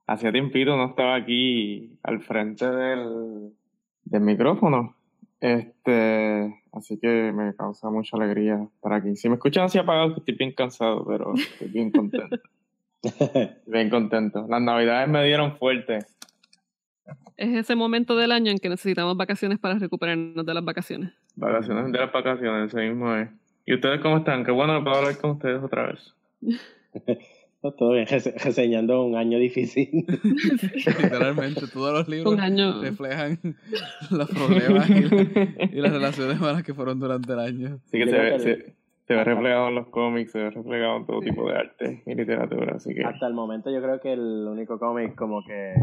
hacía 0.06 0.32
tiempito 0.32 0.76
no 0.76 0.86
estaba 0.86 1.14
aquí 1.14 1.98
al 2.02 2.20
frente 2.20 2.70
del, 2.70 3.52
del 4.04 4.20
micrófono. 4.20 4.94
Este, 5.40 6.62
así 6.72 6.98
que 6.98 7.32
me 7.32 7.54
causa 7.54 7.90
mucha 7.90 8.16
alegría 8.16 8.68
estar 8.74 8.92
aquí. 8.92 9.16
Si 9.16 9.28
me 9.28 9.34
escuchan 9.34 9.64
así 9.64 9.78
apagados, 9.78 10.18
estoy 10.18 10.36
bien 10.36 10.52
cansado, 10.52 11.04
pero 11.04 11.34
estoy 11.34 11.68
bien 11.68 11.90
contento. 11.90 12.36
bien 13.66 13.90
contento. 13.90 14.46
Las 14.48 14.62
navidades 14.62 15.08
me 15.08 15.24
dieron 15.24 15.56
fuerte 15.56 15.98
es 17.36 17.54
ese 17.56 17.74
momento 17.74 18.16
del 18.16 18.32
año 18.32 18.50
en 18.50 18.58
que 18.58 18.68
necesitamos 18.68 19.16
vacaciones 19.16 19.58
para 19.58 19.78
recuperarnos 19.78 20.44
de 20.46 20.54
las 20.54 20.64
vacaciones. 20.64 21.12
Vacaciones 21.34 21.90
de 21.90 21.98
las 21.98 22.12
vacaciones, 22.12 22.68
ese 22.68 22.88
mismo 22.88 23.14
es. 23.16 23.28
¿Y 23.66 23.74
ustedes 23.74 24.00
cómo 24.00 24.18
están? 24.18 24.44
Qué 24.44 24.50
bueno 24.50 24.82
poder 24.84 24.98
hablar 24.98 25.18
con 25.18 25.30
ustedes 25.32 25.62
otra 25.62 25.86
vez. 25.86 26.14
todo 27.78 27.92
bien, 27.92 28.06
reseñando 28.06 29.04
un 29.04 29.16
año 29.16 29.38
difícil. 29.38 29.88
Literalmente, 31.02 31.62
todos 31.72 31.92
los 31.92 32.08
libros 32.08 32.36
reflejan 32.80 33.38
los 34.10 34.28
problemas 34.30 34.90
y, 34.90 35.76
las 35.76 35.92
relaciones 35.92 36.40
malas 36.40 36.62
que 36.62 36.74
fueron 36.74 36.98
durante 37.00 37.32
el 37.32 37.38
año. 37.38 37.80
Sí 37.90 37.98
que 37.98 38.06
se 38.06 38.18
ve, 38.18 38.74
se, 39.12 39.18
ve 39.18 39.24
reflejado 39.24 39.68
en 39.68 39.74
los 39.74 39.88
cómics, 39.88 40.32
se 40.32 40.38
ve 40.38 40.50
reflejado 40.50 40.96
en 40.96 41.06
todo 41.06 41.20
tipo 41.20 41.48
de 41.48 41.58
arte 41.58 42.02
y 42.06 42.14
literatura, 42.14 42.76
así 42.76 42.94
que... 42.94 43.04
Hasta 43.04 43.26
el 43.26 43.34
momento 43.34 43.70
yo 43.70 43.82
creo 43.82 44.00
que 44.00 44.12
el 44.12 44.46
único 44.48 44.78
cómic 44.78 45.14
como 45.14 45.44
que 45.44 45.74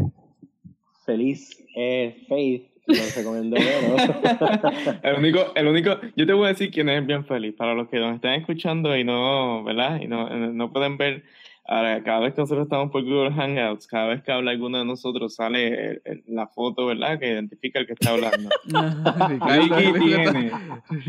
feliz 1.06 1.64
es 1.76 2.28
Faith, 2.28 2.68
no 2.88 2.96
el 5.04 5.20
único, 5.20 5.40
el 5.54 5.68
único, 5.68 6.00
yo 6.16 6.26
te 6.26 6.34
voy 6.34 6.46
a 6.46 6.50
decir 6.50 6.72
quién 6.72 6.90
es 6.90 7.06
bien 7.06 7.24
feliz, 7.26 7.54
para 7.56 7.76
los 7.76 7.88
que 7.88 8.00
nos 8.00 8.16
están 8.16 8.34
escuchando 8.34 8.98
y 8.98 9.04
no, 9.04 9.64
¿verdad? 9.64 10.02
Y 10.02 10.08
no, 10.08 10.28
no 10.30 10.72
pueden 10.72 10.98
ver 10.98 11.24
Ahora, 11.72 12.02
cada 12.02 12.22
vez 12.22 12.34
que 12.34 12.42
nosotros 12.42 12.66
estamos 12.66 12.90
por 12.90 13.04
Google 13.04 13.32
Hangouts, 13.32 13.86
cada 13.86 14.08
vez 14.08 14.24
que 14.24 14.32
habla 14.32 14.50
alguno 14.50 14.80
de 14.80 14.86
nosotros, 14.86 15.36
sale 15.36 16.02
la 16.26 16.48
foto, 16.48 16.88
¿verdad? 16.88 17.20
Que 17.20 17.28
identifica 17.28 17.78
el 17.78 17.86
que 17.86 17.94
está 17.94 18.10
hablando. 18.10 18.50
Ricky, 19.46 20.00
tiene, 20.00 20.52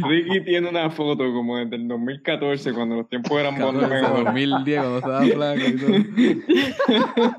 Ricky 0.06 0.44
tiene 0.44 0.68
una 0.68 0.90
foto 0.90 1.32
como 1.32 1.56
desde 1.56 1.76
el 1.76 1.88
2014, 1.88 2.74
cuando 2.74 2.96
los 2.96 3.08
tiempos 3.08 3.40
eran 3.40 3.58
más 3.58 3.72
2010, 3.72 4.80
cuando 4.80 4.98
estaba 4.98 5.20
flaco 5.24 5.60
y 5.66 5.76
todo. 5.78 7.30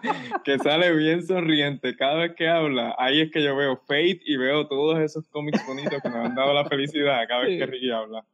que 0.44 0.58
sale 0.58 0.92
bien 0.96 1.24
sonriente. 1.24 1.96
Cada 1.96 2.16
vez 2.16 2.34
que 2.36 2.48
habla, 2.48 2.96
ahí 2.98 3.22
es 3.22 3.30
que 3.30 3.44
yo 3.44 3.56
veo 3.56 3.78
Fate 3.86 4.22
y 4.26 4.36
veo 4.36 4.66
todos 4.66 4.98
esos 4.98 5.28
cómics 5.28 5.64
bonitos 5.68 6.02
que 6.02 6.10
me 6.10 6.18
han 6.18 6.34
dado 6.34 6.56
la 6.56 6.66
felicidad 6.66 7.20
cada 7.28 7.44
vez 7.44 7.60
que 7.60 7.68
Ricky 7.68 7.92
habla. 7.92 8.26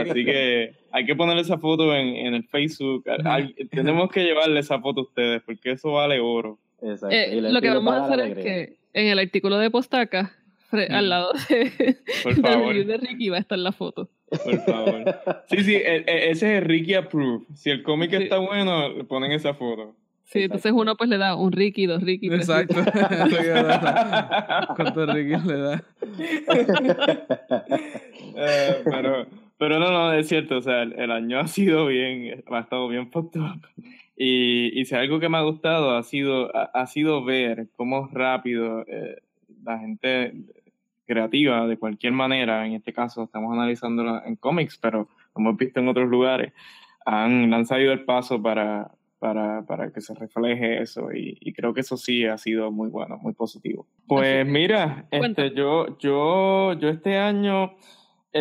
Así 0.00 0.24
que 0.24 0.74
hay 0.90 1.04
que 1.04 1.14
poner 1.14 1.36
esa 1.36 1.58
foto 1.58 1.94
en, 1.94 2.06
en 2.16 2.32
el 2.32 2.44
Facebook. 2.44 3.04
tenemos 3.70 4.05
que 4.10 4.24
llevarle 4.24 4.60
esa 4.60 4.80
foto 4.80 5.00
a 5.00 5.04
ustedes 5.04 5.42
porque 5.42 5.72
eso 5.72 5.92
vale 5.92 6.20
oro. 6.20 6.58
Exacto. 6.82 7.14
Eh, 7.14 7.40
lo 7.40 7.60
que 7.60 7.70
vamos 7.70 7.94
a 7.94 8.04
hacer 8.04 8.20
es 8.20 8.34
que 8.36 8.76
en 8.92 9.08
el 9.08 9.18
artículo 9.18 9.58
de 9.58 9.70
Postaca, 9.70 10.32
al 10.70 11.08
lado 11.08 11.32
de, 11.48 11.96
del 12.24 12.86
de 12.86 12.96
Ricky, 12.96 13.28
va 13.28 13.36
a 13.36 13.40
estar 13.40 13.58
la 13.58 13.72
foto. 13.72 14.08
Por 14.28 14.64
favor. 14.64 15.04
Sí, 15.48 15.62
sí, 15.62 15.76
e, 15.76 16.04
e, 16.06 16.30
ese 16.30 16.58
es 16.58 16.64
Ricky 16.64 16.94
Approved. 16.94 17.46
Si 17.54 17.70
el 17.70 17.82
cómic 17.82 18.12
está 18.12 18.38
bueno, 18.38 18.88
le 18.88 19.04
ponen 19.04 19.32
esa 19.32 19.54
foto. 19.54 19.94
Sí, 20.24 20.42
entonces 20.42 20.72
uno 20.72 20.96
pues 20.96 21.08
le 21.08 21.18
da 21.18 21.36
un 21.36 21.52
Ricky, 21.52 21.86
dos 21.86 22.02
Ricky. 22.02 22.26
Exacto. 22.26 22.74
¿Cuántos 24.76 25.14
Ricky 25.14 25.36
le 25.46 25.58
da? 25.58 25.84
Eh, 28.38 28.82
pero 28.84 29.26
pero 29.58 29.78
no, 29.78 29.90
no, 29.90 30.12
es 30.12 30.28
cierto, 30.28 30.58
o 30.58 30.62
sea, 30.62 30.82
el, 30.82 31.10
año 31.10 31.38
ha 31.40 31.46
sido 31.46 31.86
bien, 31.86 32.44
ha 32.50 32.60
estado 32.60 32.88
bien 32.88 33.10
fucked 33.10 33.40
up. 33.40 33.66
Y, 34.16 34.78
y 34.78 34.84
si 34.86 34.94
algo 34.94 35.20
que 35.20 35.28
me 35.28 35.38
ha 35.38 35.42
gustado 35.42 35.96
ha 35.96 36.02
sido, 36.02 36.50
ha, 36.54 36.86
sido 36.86 37.24
ver 37.24 37.68
cómo 37.76 38.08
rápido 38.12 38.84
eh, 38.88 39.20
la 39.62 39.78
gente 39.78 40.32
creativa, 41.06 41.66
de 41.66 41.76
cualquier 41.76 42.12
manera, 42.12 42.66
en 42.66 42.72
este 42.74 42.92
caso 42.92 43.24
estamos 43.24 43.52
analizando 43.52 44.22
en 44.24 44.36
cómics, 44.36 44.78
pero 44.78 45.08
como 45.32 45.50
hemos 45.50 45.58
visto 45.58 45.80
en 45.80 45.88
otros 45.88 46.08
lugares, 46.08 46.52
han, 47.04 47.64
sabido 47.66 47.92
el 47.92 48.04
paso 48.04 48.42
para, 48.42 48.90
para, 49.18 49.62
para 49.66 49.92
que 49.92 50.00
se 50.00 50.14
refleje 50.14 50.82
eso 50.82 51.12
y, 51.12 51.38
y, 51.40 51.52
creo 51.52 51.72
que 51.72 51.80
eso 51.80 51.96
sí 51.96 52.24
ha 52.24 52.36
sido 52.38 52.72
muy 52.72 52.88
bueno, 52.88 53.18
muy 53.18 53.34
positivo. 53.34 53.86
Pues 54.08 54.44
mira, 54.46 55.06
este, 55.10 55.54
yo, 55.54 55.98
yo, 55.98 56.72
yo 56.72 56.88
este 56.88 57.18
año 57.18 57.76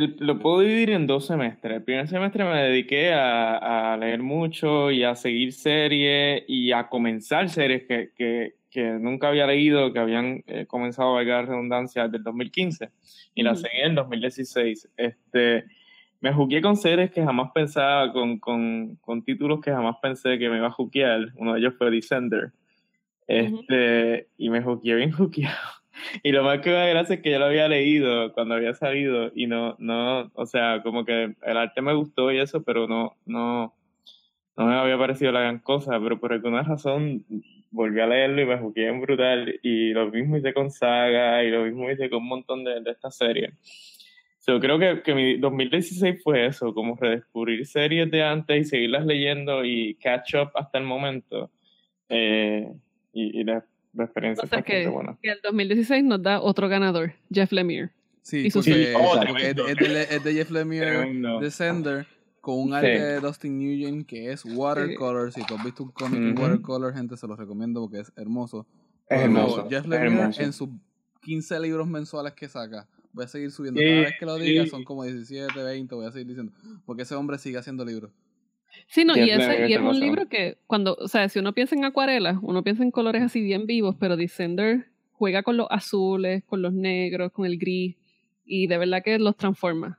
lo 0.02 0.40
puedo 0.40 0.62
dividir 0.62 0.92
en 0.92 1.08
dos 1.08 1.26
semestres. 1.26 1.78
El 1.78 1.84
primer 1.84 2.08
semestre 2.08 2.44
me 2.44 2.62
dediqué 2.62 3.14
a, 3.14 3.98
leer 4.00 4.22
mucho 4.22 4.92
y 4.92 5.04
a 5.04 5.16
seguir 5.16 5.54
series 5.54 6.44
y 6.48 6.72
a 6.72 6.88
comenzar 6.88 7.50
series 7.50 7.84
que, 7.86 8.12
que, 8.16 8.56
que 8.70 8.84
nunca 9.00 9.30
había 9.30 9.48
leído, 9.48 9.94
que 9.94 10.00
habían 10.00 10.44
eh, 10.48 10.66
comenzado 10.68 11.10
a 11.10 11.14
valgar 11.14 11.48
redundancia 11.48 12.04
desde 12.04 12.18
el 12.18 12.24
2015 12.24 12.90
y 13.34 13.44
las 13.44 13.62
seguí 13.62 13.78
en 13.78 13.92
el 13.92 13.96
2016. 13.96 14.90
Este, 14.98 15.66
me 16.20 16.34
jugué 16.34 16.62
con 16.62 16.76
series 16.76 17.12
que 17.12 17.24
jamás 17.24 17.52
pensaba, 17.54 18.12
con, 18.12 18.40
con, 18.40 18.96
con, 18.98 19.24
títulos 19.24 19.62
que 19.62 19.72
jamás 19.72 19.96
pensé 20.02 20.38
que 20.38 20.50
me 20.50 20.58
iba 20.58 20.68
a 20.68 20.72
juquear. 20.72 21.30
Uno 21.36 21.54
de 21.54 21.60
ellos 21.60 21.76
fue 21.78 21.92
Descender. 21.92 22.52
Este, 23.28 24.28
Y 24.38 24.50
me 24.50 24.62
jugué 24.62 24.96
bien 24.96 25.12
juqueado. 25.14 25.85
Y 26.24 26.32
lo 26.32 26.44
más 26.44 26.60
que 26.60 26.70
me 26.70 26.90
gracia 26.90 27.16
es 27.16 27.22
que 27.22 27.32
yo 27.32 27.40
lo 27.40 27.46
había 27.46 27.68
leído 27.68 28.34
cuando 28.34 28.56
había 28.56 28.74
salido 28.74 29.32
y 29.36 29.48
no, 29.48 29.76
no, 29.80 30.32
o 30.34 30.46
sea, 30.46 30.82
como 30.84 31.06
que 31.06 31.36
el 31.42 31.58
arte 31.58 31.82
me 31.82 31.94
gustó 31.94 32.32
y 32.32 32.40
eso, 32.40 32.64
pero 32.64 32.88
no, 32.88 33.16
no, 33.26 33.74
no 34.58 34.66
me 34.66 34.76
había 34.76 34.98
parecido 34.98 35.32
la 35.32 35.42
gran 35.42 35.60
cosa, 35.60 36.00
pero 36.00 36.20
por 36.20 36.34
alguna 36.34 36.64
razón 36.64 37.26
volví 37.72 38.00
a 38.00 38.08
leerlo 38.08 38.42
y 38.42 38.46
me 38.46 38.58
jugué 38.58 38.88
en 38.88 39.02
brutal 39.02 39.60
y 39.62 39.92
lo 39.92 40.10
mismo 40.10 40.38
hice 40.38 40.54
con 40.54 40.72
Saga 40.72 41.44
y 41.44 41.52
lo 41.52 41.66
mismo 41.66 41.90
hice 41.92 42.10
con 42.10 42.20
un 42.24 42.30
montón 42.30 42.64
de, 42.64 42.82
de 42.82 42.92
estas 42.92 43.18
series. 43.18 43.54
Yo 44.48 44.60
creo 44.60 44.78
que, 44.78 45.02
que 45.02 45.16
mi 45.16 45.38
2016 45.38 46.22
fue 46.24 46.46
eso, 46.46 46.74
como 46.74 46.96
redescubrir 46.96 47.66
series 47.66 48.12
de 48.12 48.22
antes 48.22 48.62
y 48.62 48.66
seguirlas 48.66 49.06
leyendo 49.06 49.66
y 49.66 49.96
catch 49.96 50.36
up 50.36 50.52
hasta 50.54 50.78
el 50.78 50.84
momento. 50.84 51.50
Eh, 52.10 52.72
y, 53.12 53.42
y 53.42 53.44
la 53.96 54.06
experiencia 54.06 54.44
o 54.44 54.48
sea 54.48 54.62
que, 54.62 54.84
el 54.84 55.40
2016 55.44 56.04
nos 56.04 56.22
da 56.22 56.42
otro 56.42 56.68
ganador, 56.68 57.14
Jeff 57.32 57.52
Lemire. 57.52 57.92
Sí, 58.22 58.48
es, 58.48 58.54
de, 58.54 60.34
Jeff 60.34 60.50
Lemire, 60.50 61.14
Descender, 61.40 62.08
con 62.42 62.60
un 62.60 62.74
arte 62.74 63.00
de 63.00 63.20
Dustin 63.20 63.58
Nugent 63.58 64.08
que 64.08 64.32
es 64.32 64.44
watercolor. 64.46 65.32
Si 65.32 65.46
tú 65.46 65.56
has 65.56 65.64
visto 65.64 65.84
un 65.84 65.92
cómic 65.92 66.20
en 66.20 66.40
watercolor, 66.40 66.94
gente, 66.94 67.18
se 67.18 67.28
los 67.28 67.38
recomiendo 67.38 67.82
porque 67.82 68.00
es 68.00 68.12
hermoso. 68.16 68.66
Es 69.08 69.22
hermoso. 69.22 69.68
Jeff 69.70 69.86
Lemire 69.86 70.32
en 70.40 70.54
sus 70.54 70.70
15 71.22 71.60
libros 71.60 71.88
mensuales 71.88 72.34
que 72.34 72.48
saca. 72.48 72.88
Voy 73.14 73.26
a 73.26 73.28
seguir 73.28 73.52
subiendo. 73.52 73.80
Cada 73.80 74.02
vez 74.02 74.14
que 74.20 74.26
lo 74.26 74.36
diga 74.38 74.66
son 74.66 74.84
como 74.84 75.04
17, 75.04 75.64
20, 75.64 75.96
voy 75.96 76.06
a 76.06 76.12
seguir 76.12 76.28
diciendo. 76.28 76.52
Porque 76.86 77.04
ese 77.04 77.16
hombre 77.16 77.38
sigue 77.38 77.58
haciendo 77.58 77.86
libros. 77.86 78.12
Sí, 78.88 79.04
no, 79.06 79.18
y, 79.18 79.30
ese, 79.30 79.68
y 79.68 79.74
es 79.74 79.80
un 79.80 80.00
libro 80.00 80.28
que 80.28 80.58
cuando, 80.68 80.96
o 80.96 81.08
sea, 81.08 81.28
si 81.30 81.40
uno 81.40 81.54
piensa 81.54 81.76
en 81.76 81.86
acuarelas, 81.86 82.38
uno 82.42 82.64
piensa 82.64 82.84
en 82.84 82.92
colores 82.92 83.22
así 83.22 83.42
bien 83.42 83.66
vivos, 83.66 83.96
pero 84.00 84.16
Descender 84.18 84.86
juega 85.14 85.44
con 85.44 85.58
los 85.58 85.68
azules, 85.70 86.44
con 86.46 86.62
los 86.62 86.74
negros, 86.74 87.32
con 87.32 87.46
el 87.46 87.58
gris, 87.58 87.96
y 88.46 88.68
de 88.68 88.78
verdad 88.78 89.02
que 89.04 89.18
los 89.18 89.36
transforma. 89.36 89.98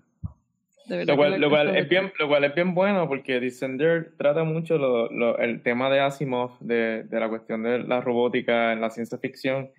lo, 0.88 1.16
cual, 1.16 1.40
lo, 1.40 1.50
cual 1.50 1.76
es 1.76 1.88
bien, 1.88 2.12
lo 2.18 2.28
cual 2.28 2.44
es 2.44 2.54
bien 2.54 2.74
bueno 2.74 3.08
porque 3.08 3.40
Descender 3.40 4.12
trata 4.16 4.44
mucho 4.44 4.78
lo, 4.78 5.10
lo, 5.10 5.38
el 5.38 5.62
tema 5.62 5.90
de 5.90 6.00
Asimov, 6.00 6.58
de, 6.60 7.04
de 7.04 7.20
la 7.20 7.28
cuestión 7.28 7.62
de 7.62 7.80
la 7.80 8.00
robótica 8.00 8.72
en 8.72 8.80
la 8.80 8.90
ciencia 8.90 9.18
ficción, 9.18 9.70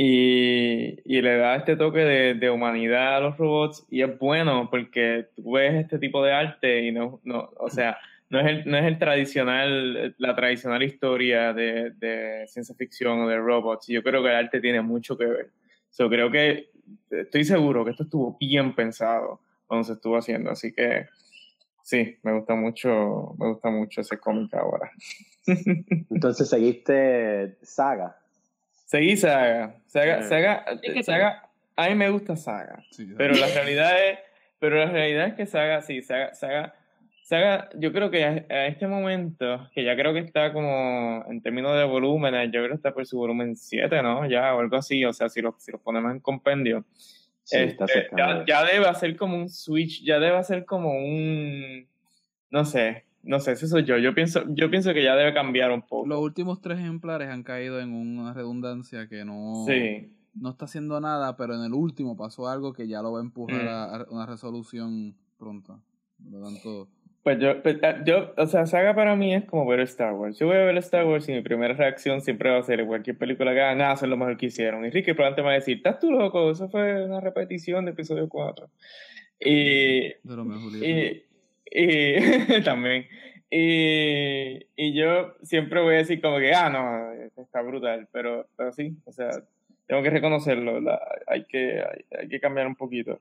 y, 0.00 1.20
le 1.20 1.36
da 1.38 1.56
este 1.56 1.74
toque 1.74 1.98
de, 1.98 2.50
humanidad 2.50 3.16
a 3.16 3.20
los 3.20 3.36
robots 3.36 3.84
y 3.90 4.02
es 4.02 4.16
bueno 4.16 4.68
porque 4.70 5.26
tú 5.34 5.54
ves 5.54 5.74
este 5.74 5.98
tipo 5.98 6.22
de 6.22 6.32
arte 6.32 6.84
y 6.84 6.92
no, 6.92 7.20
no 7.24 7.50
o 7.56 7.68
sea, 7.68 7.98
no 8.30 8.38
es 8.38 8.46
el, 8.46 8.70
no 8.70 8.78
es 8.78 8.84
el 8.84 8.96
tradicional, 9.00 10.14
la 10.18 10.36
tradicional 10.36 10.84
historia 10.84 11.52
de, 11.52 12.44
ciencia 12.46 12.76
ficción 12.76 13.22
o 13.22 13.28
de 13.28 13.38
robots. 13.38 13.88
Yo 13.88 14.04
creo 14.04 14.22
que 14.22 14.28
el 14.28 14.36
arte 14.36 14.60
tiene 14.60 14.82
mucho 14.82 15.18
que 15.18 15.26
ver. 15.26 15.50
Yo 15.98 16.08
creo 16.08 16.30
que, 16.30 16.70
estoy 17.10 17.42
seguro 17.42 17.84
que 17.84 17.90
esto 17.90 18.04
estuvo 18.04 18.36
bien 18.38 18.76
pensado 18.76 19.40
cuando 19.66 19.82
se 19.82 19.94
estuvo 19.94 20.16
haciendo, 20.16 20.50
así 20.50 20.72
que 20.72 21.06
sí, 21.82 22.18
me 22.22 22.34
gusta 22.34 22.54
mucho, 22.54 23.34
me 23.36 23.48
gusta 23.48 23.68
mucho 23.68 24.02
ese 24.02 24.16
cómic 24.18 24.54
ahora. 24.54 24.92
Entonces 26.08 26.48
seguiste 26.48 27.58
Saga. 27.62 28.17
Seguí 28.88 29.18
Saga. 29.18 29.74
Saga, 29.86 30.22
Saga, 30.22 30.64
Saga, 31.02 31.50
a 31.76 31.88
mí 31.90 31.94
me 31.94 32.08
gusta 32.08 32.36
Saga. 32.36 32.82
pero 33.18 33.34
la 33.34 33.46
realidad 33.48 33.92
es, 34.02 34.18
pero 34.58 34.76
la 34.76 34.86
realidad 34.86 35.26
es 35.26 35.34
que 35.34 35.44
Saga, 35.44 35.82
sí, 35.82 36.00
Saga, 36.00 36.32
Saga, 36.32 36.74
Saga, 37.22 37.68
yo 37.74 37.92
creo 37.92 38.10
que 38.10 38.24
a, 38.24 38.66
este 38.66 38.86
momento, 38.86 39.68
que 39.74 39.84
ya 39.84 39.94
creo 39.94 40.14
que 40.14 40.20
está 40.20 40.54
como 40.54 41.22
en 41.28 41.42
términos 41.42 41.76
de 41.76 41.84
volúmenes, 41.84 42.46
yo 42.46 42.60
creo 42.60 42.68
que 42.68 42.76
está 42.76 42.94
por 42.94 43.04
su 43.04 43.18
volumen 43.18 43.58
7, 43.58 44.02
¿no? 44.02 44.26
Ya, 44.26 44.54
o 44.54 44.60
algo 44.60 44.76
así, 44.76 45.04
o 45.04 45.12
sea, 45.12 45.28
si 45.28 45.42
lo, 45.42 45.54
si 45.58 45.70
lo 45.70 45.78
ponemos 45.78 46.10
en 46.10 46.20
compendio. 46.20 46.86
este, 47.50 48.08
ya, 48.16 48.42
ya, 48.46 48.64
debe 48.64 48.88
hacer 48.88 49.16
como 49.16 49.36
un 49.36 49.50
switch, 49.50 50.02
ya 50.02 50.18
debe 50.18 50.38
hacer 50.38 50.64
como 50.64 50.92
un, 50.92 51.86
no 52.50 52.64
sé, 52.64 53.04
no 53.22 53.40
sé, 53.40 53.52
ese 53.52 53.66
soy 53.66 53.84
yo. 53.84 53.98
Yo 53.98 54.14
pienso, 54.14 54.44
yo 54.48 54.70
pienso 54.70 54.92
que 54.94 55.02
ya 55.02 55.16
debe 55.16 55.34
cambiar 55.34 55.70
un 55.72 55.82
poco. 55.82 56.06
Los 56.06 56.20
últimos 56.20 56.60
tres 56.60 56.78
ejemplares 56.78 57.28
han 57.28 57.42
caído 57.42 57.80
en 57.80 57.92
una 57.92 58.32
redundancia 58.32 59.08
que 59.08 59.24
no, 59.24 59.66
no 60.34 60.50
está 60.50 60.64
haciendo 60.64 61.00
nada, 61.00 61.36
pero 61.36 61.54
en 61.54 61.62
el 61.62 61.74
último 61.74 62.16
pasó 62.16 62.48
algo 62.48 62.72
que 62.72 62.88
ya 62.88 63.02
lo 63.02 63.12
va 63.12 63.18
a 63.20 63.22
empujar 63.22 63.64
mm. 63.64 63.68
a, 63.68 64.06
una 64.10 64.26
resolución 64.26 65.14
pronta. 65.38 65.78
Por 66.22 66.40
lo 66.40 66.46
tanto. 66.46 66.88
Pues 67.22 67.38
yo, 67.40 67.62
pues, 67.62 67.76
ah, 67.82 68.02
yo, 68.06 68.32
o 68.36 68.46
sea, 68.46 68.64
Saga 68.66 68.94
para 68.94 69.14
mí 69.14 69.34
es 69.34 69.44
como 69.44 69.66
ver 69.66 69.80
Star 69.80 70.14
Wars. 70.14 70.38
Yo 70.38 70.46
voy 70.46 70.56
a 70.56 70.64
ver 70.64 70.78
Star 70.78 71.04
Wars 71.04 71.28
y 71.28 71.32
mi 71.32 71.42
primera 71.42 71.74
reacción 71.74 72.22
siempre 72.22 72.50
va 72.50 72.58
a 72.58 72.62
ser 72.62 72.86
cualquier 72.86 73.18
película 73.18 73.52
que 73.52 73.60
hagan, 73.60 73.82
ah, 73.82 73.92
eso 73.92 74.06
es 74.06 74.10
lo 74.10 74.16
mejor 74.16 74.36
que 74.36 74.46
hicieron. 74.46 74.84
Y 74.86 74.90
Ricky 74.90 75.12
probablemente 75.12 75.42
me 75.42 75.48
va 75.48 75.52
a 75.52 75.56
decir, 75.56 75.76
¿estás 75.76 75.98
tú 75.98 76.10
loco? 76.10 76.50
Eso 76.50 76.68
fue 76.68 77.04
una 77.04 77.20
repetición 77.20 77.84
de 77.84 77.90
episodio 77.90 78.28
4. 78.28 78.70
Y, 79.40 80.00
de 80.00 80.18
lo 80.24 80.44
mejor, 80.44 80.72
y, 80.82 81.22
y 81.70 82.62
también. 82.64 83.06
Y, 83.50 84.66
y 84.76 84.92
yo 84.92 85.34
siempre 85.42 85.80
voy 85.80 85.94
a 85.94 85.98
decir 85.98 86.20
como 86.20 86.38
que, 86.38 86.52
ah, 86.52 86.68
no, 86.68 87.42
está 87.42 87.62
brutal, 87.62 88.06
pero, 88.12 88.46
pero 88.56 88.72
sí, 88.72 88.96
o 89.06 89.12
sea, 89.12 89.30
tengo 89.86 90.02
que 90.02 90.10
reconocerlo, 90.10 90.80
hay, 91.26 91.44
que, 91.44 91.82
hay, 92.18 92.28
que 92.28 92.40
cambiar 92.40 92.66
un 92.66 92.76
poquito. 92.76 93.20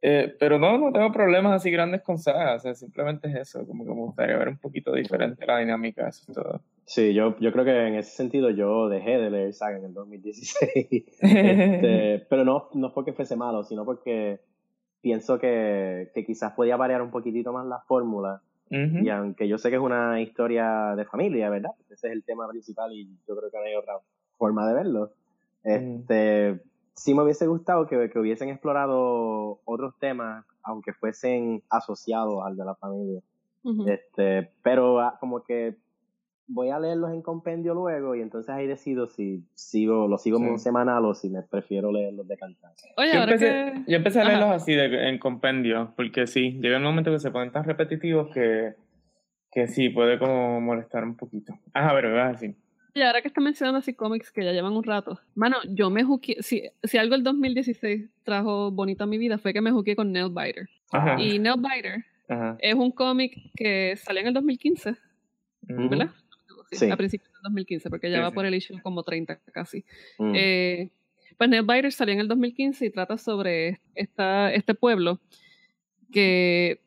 Eh, 0.00 0.36
pero 0.38 0.58
no, 0.58 0.78
no 0.78 0.92
tengo 0.92 1.10
problemas 1.10 1.54
así 1.54 1.70
grandes 1.70 2.02
con 2.02 2.18
sagas, 2.18 2.56
o 2.56 2.62
sea, 2.62 2.74
simplemente 2.74 3.26
es 3.28 3.34
eso, 3.36 3.66
como 3.66 3.84
que 3.84 3.90
me 3.90 4.02
gustaría 4.02 4.36
ver 4.36 4.48
un 4.48 4.58
poquito 4.58 4.92
diferente 4.92 5.46
la 5.46 5.58
dinámica, 5.58 6.08
eso 6.08 6.24
es 6.28 6.34
todo. 6.34 6.60
Sí, 6.84 7.14
yo, 7.14 7.36
yo 7.40 7.50
creo 7.50 7.64
que 7.64 7.86
en 7.86 7.94
ese 7.94 8.10
sentido 8.10 8.50
yo 8.50 8.88
dejé 8.90 9.16
de 9.16 9.30
leer 9.30 9.54
saga 9.54 9.78
en 9.78 9.86
el 9.86 9.94
2016. 9.94 10.86
este, 11.20 12.26
pero 12.28 12.44
no, 12.44 12.68
no 12.74 12.92
porque 12.92 13.14
fuese 13.14 13.34
malo, 13.34 13.64
sino 13.64 13.84
porque 13.84 14.40
pienso 15.04 15.38
que, 15.38 16.10
que 16.14 16.24
quizás 16.24 16.54
podía 16.54 16.78
variar 16.78 17.02
un 17.02 17.10
poquitito 17.10 17.52
más 17.52 17.66
la 17.66 17.80
fórmula. 17.80 18.40
Y 18.70 19.08
aunque 19.10 19.46
yo 19.46 19.56
sé 19.56 19.70
que 19.70 19.76
es 19.76 19.82
una 19.82 20.20
historia 20.20 20.96
de 20.96 21.04
familia, 21.04 21.48
¿verdad? 21.48 21.70
Ese 21.90 22.08
es 22.08 22.12
el 22.12 22.24
tema 22.24 22.48
principal 22.48 22.92
y 22.92 23.06
yo 23.28 23.36
creo 23.36 23.48
que 23.48 23.58
no 23.58 23.62
hay 23.62 23.76
otra 23.76 23.98
forma 24.36 24.66
de 24.66 24.74
verlo. 24.74 25.10
Este, 25.62 26.60
sí 26.94 27.14
me 27.14 27.22
hubiese 27.22 27.46
gustado 27.46 27.86
que, 27.86 28.10
que, 28.10 28.18
hubiesen 28.18 28.48
explorado 28.48 29.60
otros 29.64 29.94
temas, 30.00 30.44
aunque 30.64 30.92
fuesen 30.92 31.62
asociados 31.70 32.44
al 32.44 32.56
de 32.56 32.64
la 32.64 32.74
familia. 32.74 33.20
este, 33.86 34.50
pero 34.62 34.98
ah, 34.98 35.18
como 35.20 35.44
que 35.44 35.76
voy 36.46 36.70
a 36.70 36.78
leerlos 36.78 37.12
en 37.12 37.22
compendio 37.22 37.74
luego 37.74 38.14
y 38.14 38.20
entonces 38.20 38.50
ahí 38.50 38.66
decido 38.66 39.06
si 39.06 39.44
sigo, 39.54 40.08
lo 40.08 40.18
sigo 40.18 40.38
en 40.38 40.58
semanal 40.58 41.04
o 41.04 41.14
si 41.14 41.30
me 41.30 41.42
prefiero 41.42 41.90
leerlos 41.90 42.28
de 42.28 42.36
cantar. 42.36 42.72
Oye, 42.96 43.12
yo, 43.12 43.20
ahora 43.20 43.32
empecé, 43.32 43.46
que... 43.46 43.90
yo 43.90 43.96
empecé 43.96 44.20
a 44.20 44.24
leerlos 44.24 44.50
así 44.50 44.74
de, 44.74 45.08
en 45.08 45.18
compendio, 45.18 45.92
porque 45.96 46.26
sí, 46.26 46.58
llega 46.60 46.76
el 46.76 46.82
momento 46.82 47.10
que 47.10 47.18
se 47.18 47.30
ponen 47.30 47.52
tan 47.52 47.64
repetitivos 47.64 48.32
que, 48.32 48.74
que 49.50 49.68
sí, 49.68 49.88
puede 49.88 50.18
como 50.18 50.60
molestar 50.60 51.04
un 51.04 51.16
poquito. 51.16 51.54
Ajá, 51.72 51.92
pero 51.94 52.10
me 52.10 52.16
vas 52.16 52.28
a 52.28 52.32
decir. 52.32 52.56
Y 52.96 53.02
ahora 53.02 53.22
que 53.22 53.28
está 53.28 53.40
mencionando 53.40 53.78
así 53.78 53.92
cómics 53.92 54.30
que 54.30 54.44
ya 54.44 54.52
llevan 54.52 54.72
un 54.72 54.84
rato. 54.84 55.18
Mano, 55.34 55.56
yo 55.68 55.90
me 55.90 56.04
juqué. 56.04 56.36
Si, 56.40 56.62
si 56.84 56.96
algo 56.96 57.16
el 57.16 57.24
2016 57.24 58.08
trajo 58.22 58.70
bonito 58.70 59.02
a 59.02 59.06
mi 59.08 59.18
vida 59.18 59.36
fue 59.38 59.52
que 59.52 59.60
me 59.60 59.72
juqué 59.72 59.96
con 59.96 60.12
Nailbiter. 60.12 60.68
Ajá. 60.92 61.20
Y 61.20 61.40
Nailbiter 61.40 62.04
Ajá. 62.28 62.56
es 62.60 62.74
un 62.74 62.92
cómic 62.92 63.50
que 63.56 63.96
salió 63.96 64.20
en 64.20 64.28
el 64.28 64.34
2015. 64.34 64.94
¿Verdad? 65.66 66.10
Sí, 66.74 66.90
A 66.90 66.96
principios 66.96 67.32
del 67.32 67.42
2015, 67.42 67.90
porque 67.90 68.10
ya 68.10 68.16
sí, 68.16 68.22
va 68.22 68.30
por 68.30 68.46
el 68.46 68.54
issue 68.54 68.80
como 68.82 69.02
30 69.02 69.36
casi. 69.52 69.84
Mm. 70.18 70.32
Eh, 70.34 70.90
pues 71.36 71.50
Nailbiter 71.50 71.92
salió 71.92 72.14
en 72.14 72.20
el 72.20 72.28
2015 72.28 72.86
y 72.86 72.90
trata 72.90 73.18
sobre 73.18 73.80
esta, 73.94 74.52
este 74.52 74.74
pueblo 74.74 75.20
que 76.12 76.80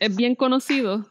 es 0.00 0.16
bien 0.16 0.34
conocido 0.34 1.06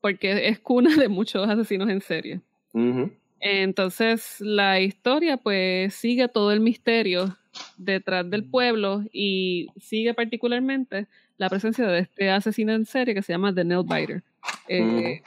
porque 0.00 0.48
es 0.48 0.58
cuna 0.58 0.94
de 0.96 1.08
muchos 1.08 1.48
asesinos 1.48 1.88
en 1.88 2.00
serie. 2.00 2.40
Uh 2.72 2.80
-huh. 2.80 3.12
Entonces, 3.40 4.36
la 4.40 4.80
historia 4.80 5.38
pues 5.38 5.94
sigue 5.94 6.28
todo 6.28 6.52
el 6.52 6.60
misterio 6.60 7.38
detrás 7.78 8.28
del 8.30 8.44
pueblo 8.44 9.02
y 9.12 9.68
sigue 9.80 10.14
particularmente 10.14 11.06
la 11.38 11.48
presencia 11.48 11.86
de 11.86 12.00
este 12.00 12.30
asesino 12.30 12.72
en 12.74 12.84
serie 12.84 13.14
que 13.14 13.22
se 13.22 13.32
llama 13.32 13.54
The 13.54 13.64
Nail 13.64 13.84
Biter. 13.88 14.22
Eh, 14.68 15.22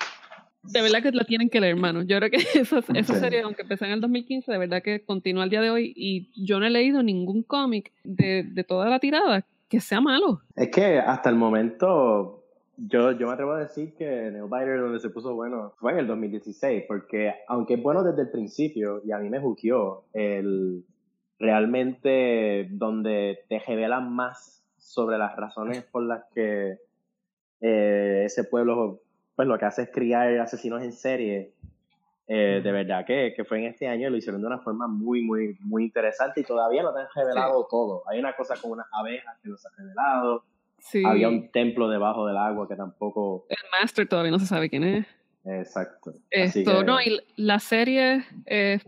de 0.64 0.82
verdad 0.82 1.02
que 1.02 1.12
la 1.12 1.24
tienen 1.26 1.50
que 1.50 1.60
leer, 1.60 1.76
hermano. 1.76 2.04
Yo 2.04 2.18
creo 2.18 2.30
que 2.30 2.38
esa, 2.60 2.80
esa 2.94 3.20
serie, 3.20 3.42
aunque 3.42 3.64
empezó 3.64 3.86
en 3.86 3.92
el 3.92 4.02
2015, 4.02 4.52
de 4.52 4.58
verdad 4.58 4.82
que 4.82 5.04
continúa 5.04 5.44
al 5.44 5.50
día 5.50 5.62
de 5.62 5.70
hoy 5.70 5.94
y 5.96 6.30
yo 6.44 6.60
no 6.60 6.66
he 6.66 6.70
leído 6.70 7.04
ningún 7.04 7.44
cómic 7.44 7.92
de, 8.04 8.44
de 8.44 8.64
toda 8.64 8.90
la 8.90 9.00
tirada 9.00 9.46
que 9.70 9.80
sea 9.80 10.02
malo. 10.02 10.42
Es 10.56 10.70
que 10.70 11.00
hasta 11.00 11.30
el 11.30 11.36
momento 11.36 12.44
yo, 12.78 13.12
yo 13.12 13.28
me 13.28 13.34
atrevo 13.34 13.52
a 13.52 13.60
decir 13.60 13.94
que 13.96 14.32
Nailbiter 14.32 14.80
donde 14.80 15.00
se 15.00 15.10
puso 15.10 15.36
bueno 15.36 15.74
fue 15.78 15.94
en 15.94 16.00
el 16.00 16.08
2016, 16.08 16.86
porque 16.88 17.34
aunque 17.48 17.76
es 17.76 17.84
bueno 17.84 18.04
desde 18.04 18.24
el 18.24 18.32
principio 18.32 19.02
y 19.06 19.12
a 19.12 19.20
mí 19.20 19.30
me 19.30 19.40
juqueó, 19.40 20.06
el, 20.14 20.84
realmente 21.40 22.68
donde 22.72 23.40
te 23.50 23.60
revelan 23.60 24.14
más 24.14 24.64
sobre 24.78 25.18
las 25.18 25.36
razones 25.36 25.84
por 25.84 26.04
las 26.04 26.24
que 26.34 26.78
eh, 27.62 28.24
ese 28.26 28.44
pueblo 28.44 29.03
pues 29.36 29.48
lo 29.48 29.58
que 29.58 29.66
hace 29.66 29.84
es 29.84 29.90
criar 29.92 30.38
asesinos 30.40 30.82
en 30.82 30.92
serie. 30.92 31.54
Eh, 32.28 32.62
de 32.64 32.72
verdad 32.72 33.06
que, 33.06 33.34
que, 33.36 33.44
fue 33.44 33.60
en 33.60 33.66
este 33.66 33.86
año 33.86 34.08
y 34.08 34.12
lo 34.12 34.18
hicieron 34.18 34.40
de 34.40 34.48
una 34.48 34.60
forma 34.60 34.88
muy, 34.88 35.22
muy, 35.22 35.58
muy 35.60 35.84
interesante 35.84 36.40
y 36.40 36.44
todavía 36.44 36.82
no 36.82 36.94
te 36.94 37.02
han 37.02 37.08
revelado 37.14 37.64
sí. 37.64 37.68
todo. 37.70 38.04
Hay 38.08 38.20
una 38.20 38.34
cosa 38.34 38.56
con 38.62 38.72
unas 38.72 38.88
abejas 38.94 39.38
que 39.44 39.50
no 39.50 39.58
se 39.58 39.68
ha 39.68 39.72
revelado. 39.78 40.44
Sí. 40.80 41.04
Había 41.06 41.28
un 41.28 41.52
templo 41.52 41.90
debajo 41.90 42.26
del 42.26 42.38
agua 42.38 42.68
que 42.68 42.76
tampoco. 42.76 43.46
El 43.50 43.58
Master 43.72 44.08
todavía 44.08 44.32
no 44.32 44.40
se 44.40 44.46
sabe 44.46 44.70
quién 44.70 44.84
es. 44.84 45.08
Exacto. 45.46 46.14
Esto, 46.30 46.80
que... 46.80 46.84
no, 46.86 47.02
y 47.02 47.20
la 47.36 47.60
serie 47.60 48.24
es 48.46 48.84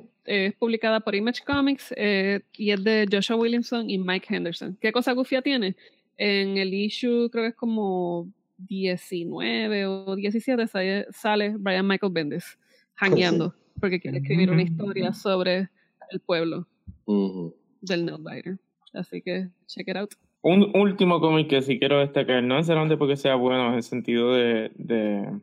publicada 0.57 1.01
por 1.01 1.13
Image 1.13 1.43
Comics 1.45 1.93
eh, 1.97 2.41
y 2.53 2.71
es 2.71 2.83
de 2.83 3.05
Joshua 3.11 3.35
Williamson 3.35 3.89
y 3.89 3.97
Mike 3.97 4.33
Henderson. 4.33 4.77
¿Qué 4.79 4.91
cosa 4.91 5.11
gufia 5.11 5.41
tiene? 5.41 5.75
En 6.17 6.57
el 6.57 6.73
issue, 6.73 7.29
creo 7.29 7.43
que 7.43 7.49
es 7.49 7.55
como 7.55 8.29
19 8.57 9.85
o 9.87 10.15
17, 10.15 10.67
sale, 10.67 11.07
sale 11.11 11.55
Brian 11.57 11.87
Michael 11.87 12.13
Bendis 12.13 12.57
hangueando 12.95 13.49
sí. 13.49 13.55
porque 13.79 13.99
quiere 13.99 14.19
escribir 14.19 14.51
una 14.51 14.63
historia 14.63 15.13
sobre 15.13 15.69
el 16.09 16.19
pueblo 16.19 16.67
uh 17.05 17.13
-huh. 17.13 17.55
del 17.81 18.05
Nailbiter. 18.05 18.57
Así 18.93 19.21
que, 19.21 19.49
check 19.67 19.87
it 19.87 19.97
out. 19.97 20.13
Un 20.41 20.71
último 20.75 21.19
cómic 21.19 21.49
que 21.49 21.61
sí 21.61 21.79
quiero 21.79 21.99
destacar, 21.99 22.43
no 22.43 22.55
necesariamente 22.55 22.97
porque 22.97 23.17
sea 23.17 23.35
bueno 23.35 23.69
en 23.69 23.73
el 23.73 23.83
sentido 23.83 24.33
de, 24.33 24.71
de, 24.75 25.39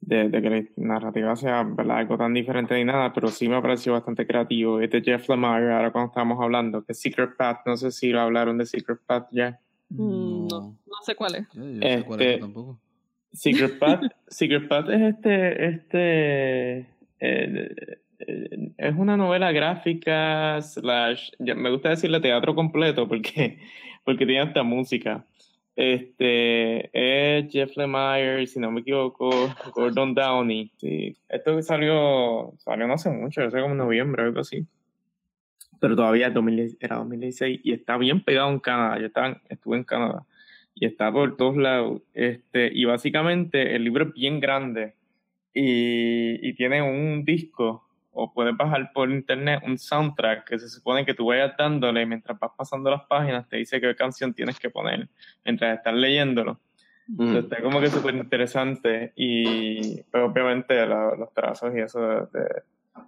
de, 0.00 0.28
de 0.30 0.42
que 0.42 0.50
la 0.50 0.64
narrativa 0.76 1.36
sea 1.36 1.62
¿verdad? 1.62 1.98
algo 1.98 2.16
tan 2.16 2.32
diferente 2.32 2.74
ni 2.74 2.84
nada, 2.84 3.12
pero 3.12 3.28
sí 3.28 3.48
me 3.48 3.56
ha 3.56 3.62
parecido 3.62 3.92
bastante 3.94 4.26
creativo. 4.26 4.80
Es 4.80 4.90
de 4.90 5.02
Jeff 5.02 5.28
Lemire, 5.28 5.72
ahora 5.72 5.92
cuando 5.92 6.08
estábamos 6.08 6.42
hablando, 6.42 6.82
que 6.84 6.94
Secret 6.94 7.36
Path, 7.36 7.60
no 7.66 7.76
sé 7.76 7.90
si 7.90 8.10
lo 8.10 8.20
hablaron 8.20 8.56
de 8.58 8.66
Secret 8.66 9.00
Path 9.06 9.28
ya. 9.32 9.60
Mm, 9.92 10.46
no, 10.48 10.60
no 10.86 10.96
sé 11.04 11.14
cuál 11.14 11.36
es. 11.36 11.46
Yo, 11.52 11.62
yo 11.62 11.70
este, 11.74 11.98
sé 11.98 12.04
cuál 12.04 12.22
es 12.22 12.40
tampoco. 12.40 12.80
Secret 13.32 13.78
Path, 13.78 14.02
Secret 14.28 14.68
Path 14.68 14.88
es 14.90 15.14
este, 15.14 15.66
este, 15.66 16.78
eh, 17.20 17.74
es 18.76 18.94
una 18.96 19.16
novela 19.16 19.52
gráfica 19.52 20.60
slash, 20.60 21.30
me 21.38 21.70
gusta 21.70 21.90
decirle 21.90 22.20
teatro 22.20 22.54
completo 22.54 23.08
porque 23.08 23.58
porque 24.04 24.26
tiene 24.26 24.42
hasta 24.42 24.62
música. 24.62 25.24
Este 25.74 26.90
es 26.92 27.50
Jeff 27.50 27.76
Lemire, 27.76 28.46
si 28.46 28.60
no 28.60 28.70
me 28.70 28.80
equivoco, 28.80 29.30
Gordon 29.74 30.14
Downey. 30.14 30.70
Sí. 30.76 31.16
Esto 31.28 31.60
salió, 31.62 32.52
salió 32.58 32.86
no 32.86 32.94
hace 32.94 33.10
mucho, 33.10 33.42
hace 33.42 33.60
como 33.60 33.74
noviembre, 33.74 34.22
algo 34.22 34.40
así. 34.40 34.66
Pero 35.82 35.96
todavía 35.96 36.30
2000, 36.30 36.76
era 36.78 36.94
2016 36.98 37.60
y 37.64 37.72
está 37.72 37.96
bien 37.96 38.22
pegado 38.22 38.50
en 38.50 38.60
Canadá. 38.60 39.00
Yo 39.00 39.06
estaba, 39.06 39.42
estuve 39.48 39.78
en 39.78 39.82
Canadá 39.82 40.24
y 40.76 40.86
está 40.86 41.10
por 41.10 41.36
todos 41.36 41.56
lados. 41.56 42.02
Este, 42.14 42.70
y 42.72 42.84
básicamente 42.84 43.74
el 43.74 43.82
libro 43.82 44.04
es 44.04 44.14
bien 44.14 44.38
grande 44.38 44.94
y, 45.52 46.48
y 46.48 46.54
tiene 46.54 46.82
un 46.82 47.24
disco 47.24 47.84
o 48.12 48.32
puedes 48.32 48.56
bajar 48.56 48.92
por 48.94 49.10
internet 49.10 49.60
un 49.66 49.76
soundtrack 49.76 50.48
que 50.48 50.60
se 50.60 50.68
supone 50.68 51.04
que 51.04 51.14
tú 51.14 51.26
vayas 51.26 51.56
dándole 51.58 52.02
y 52.02 52.06
mientras 52.06 52.38
vas 52.38 52.52
pasando 52.56 52.88
las 52.88 53.02
páginas 53.06 53.48
te 53.48 53.56
dice 53.56 53.80
qué 53.80 53.96
canción 53.96 54.32
tienes 54.34 54.60
que 54.60 54.70
poner 54.70 55.08
mientras 55.44 55.78
estás 55.78 55.94
leyéndolo. 55.94 56.60
Mm. 57.08 57.22
Entonces, 57.22 57.42
está 57.42 57.60
como 57.60 57.80
que 57.80 57.88
súper 57.88 58.14
interesante 58.14 59.12
y 59.16 60.00
pues, 60.02 60.22
obviamente 60.22 60.86
la, 60.86 61.16
los 61.16 61.34
trazos 61.34 61.74
y 61.74 61.80
eso 61.80 62.00
de, 62.00 62.38
de, 62.38 62.62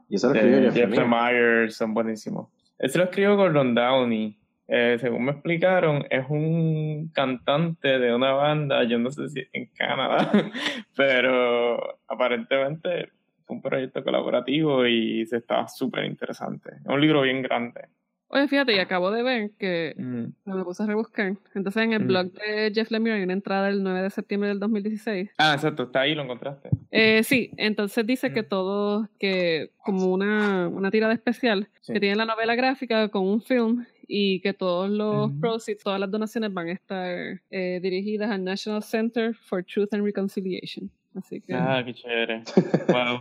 ¿Y 0.08 0.16
eso 0.16 0.34
lo 0.34 0.34
de 0.34 0.72
Jeff 0.72 0.90
Myers 1.06 1.76
son 1.76 1.94
buenísimos. 1.94 2.48
Eso 2.78 2.98
lo 2.98 3.04
escribió 3.04 3.36
Gordon 3.36 3.74
Downey. 3.74 4.36
Eh, 4.66 4.96
según 4.98 5.26
me 5.26 5.32
explicaron, 5.32 6.06
es 6.08 6.24
un 6.28 7.10
cantante 7.12 7.98
de 7.98 8.14
una 8.14 8.32
banda, 8.32 8.82
yo 8.84 8.98
no 8.98 9.10
sé 9.10 9.28
si 9.28 9.42
en 9.52 9.66
Canadá, 9.66 10.30
pero 10.96 12.00
aparentemente 12.08 13.10
fue 13.44 13.56
un 13.56 13.62
proyecto 13.62 14.02
colaborativo 14.02 14.86
y 14.86 15.26
se 15.26 15.36
estaba 15.36 15.68
súper 15.68 16.06
interesante. 16.06 16.70
Es 16.82 16.86
un 16.86 17.00
libro 17.00 17.20
bien 17.22 17.42
grande. 17.42 17.88
Oye, 18.34 18.48
fíjate, 18.48 18.74
y 18.74 18.80
acabo 18.80 19.12
de 19.12 19.22
ver 19.22 19.52
que 19.60 19.94
mm. 19.96 20.24
me 20.44 20.64
puse 20.64 20.82
a 20.82 20.86
rebuscar. 20.86 21.36
Entonces, 21.54 21.84
en 21.84 21.92
el 21.92 22.02
mm. 22.02 22.06
blog 22.08 22.32
de 22.32 22.72
Jeff 22.74 22.90
Lemire 22.90 23.14
hay 23.14 23.22
una 23.22 23.32
entrada 23.32 23.68
del 23.68 23.80
9 23.80 24.02
de 24.02 24.10
septiembre 24.10 24.48
del 24.48 24.58
2016. 24.58 25.30
Ah, 25.38 25.54
exacto, 25.54 25.84
está 25.84 26.00
ahí, 26.00 26.16
lo 26.16 26.24
encontraste. 26.24 26.70
Eh, 26.90 27.22
sí, 27.22 27.52
entonces 27.56 28.04
dice 28.04 28.30
mm. 28.30 28.34
que 28.34 28.42
todo, 28.42 29.08
que 29.20 29.70
como 29.84 30.06
una, 30.06 30.66
una 30.66 30.90
tirada 30.90 31.12
especial, 31.12 31.68
sí. 31.80 31.92
que 31.92 32.00
tiene 32.00 32.16
la 32.16 32.24
novela 32.24 32.56
gráfica 32.56 33.08
con 33.08 33.24
un 33.24 33.40
film 33.40 33.86
y 34.08 34.40
que 34.40 34.52
todos 34.52 34.90
los 34.90 35.30
mm. 35.32 35.40
proceeds, 35.40 35.84
todas 35.84 36.00
las 36.00 36.10
donaciones 36.10 36.52
van 36.52 36.66
a 36.66 36.72
estar 36.72 37.40
eh, 37.52 37.78
dirigidas 37.80 38.32
al 38.32 38.42
National 38.42 38.82
Center 38.82 39.32
for 39.36 39.62
Truth 39.62 39.94
and 39.94 40.04
Reconciliation. 40.04 40.90
Así 41.14 41.40
que... 41.40 41.54
Ah, 41.54 41.84
qué 41.84 41.94
chévere. 41.94 42.42
Wow. 42.88 43.20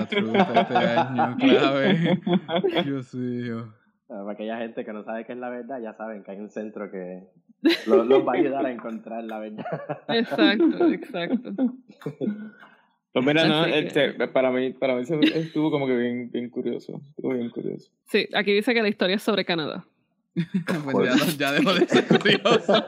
este 0.00 0.16
año, 0.18 1.36
clave. 1.36 2.20
Dios 2.84 3.14
mío. 3.14 3.81
Para 4.12 4.32
aquella 4.32 4.58
gente 4.58 4.84
que 4.84 4.92
no 4.92 5.04
sabe 5.04 5.24
qué 5.24 5.32
es 5.32 5.38
la 5.38 5.48
verdad, 5.48 5.80
ya 5.80 5.94
saben 5.94 6.22
que 6.22 6.32
hay 6.32 6.38
un 6.38 6.50
centro 6.50 6.90
que 6.90 7.22
los, 7.86 8.06
los 8.06 8.26
va 8.28 8.32
a 8.32 8.36
ayudar 8.36 8.66
a 8.66 8.70
encontrar 8.70 9.24
la 9.24 9.38
verdad. 9.38 9.64
Exacto, 10.08 10.88
exacto. 10.92 11.52
Pues 13.12 13.24
mira, 13.26 13.46
no, 13.46 13.64
este, 13.66 14.12
para 14.28 14.50
mí, 14.50 14.72
para 14.72 14.96
mí 14.96 15.02
estuvo 15.34 15.70
como 15.70 15.86
que 15.86 15.96
bien, 15.96 16.30
bien 16.30 16.50
curioso. 16.50 17.00
Estuvo 17.10 17.32
bien 17.32 17.50
curioso. 17.50 17.90
Sí, 18.04 18.28
aquí 18.34 18.52
dice 18.52 18.74
que 18.74 18.82
la 18.82 18.88
historia 18.88 19.16
es 19.16 19.22
sobre 19.22 19.44
Canadá. 19.44 19.84
pues 20.92 21.36
ya, 21.38 21.46
ya 21.50 21.52
dejó 21.52 21.74
de 21.74 21.86
ser 21.86 22.06
curioso. 22.06 22.86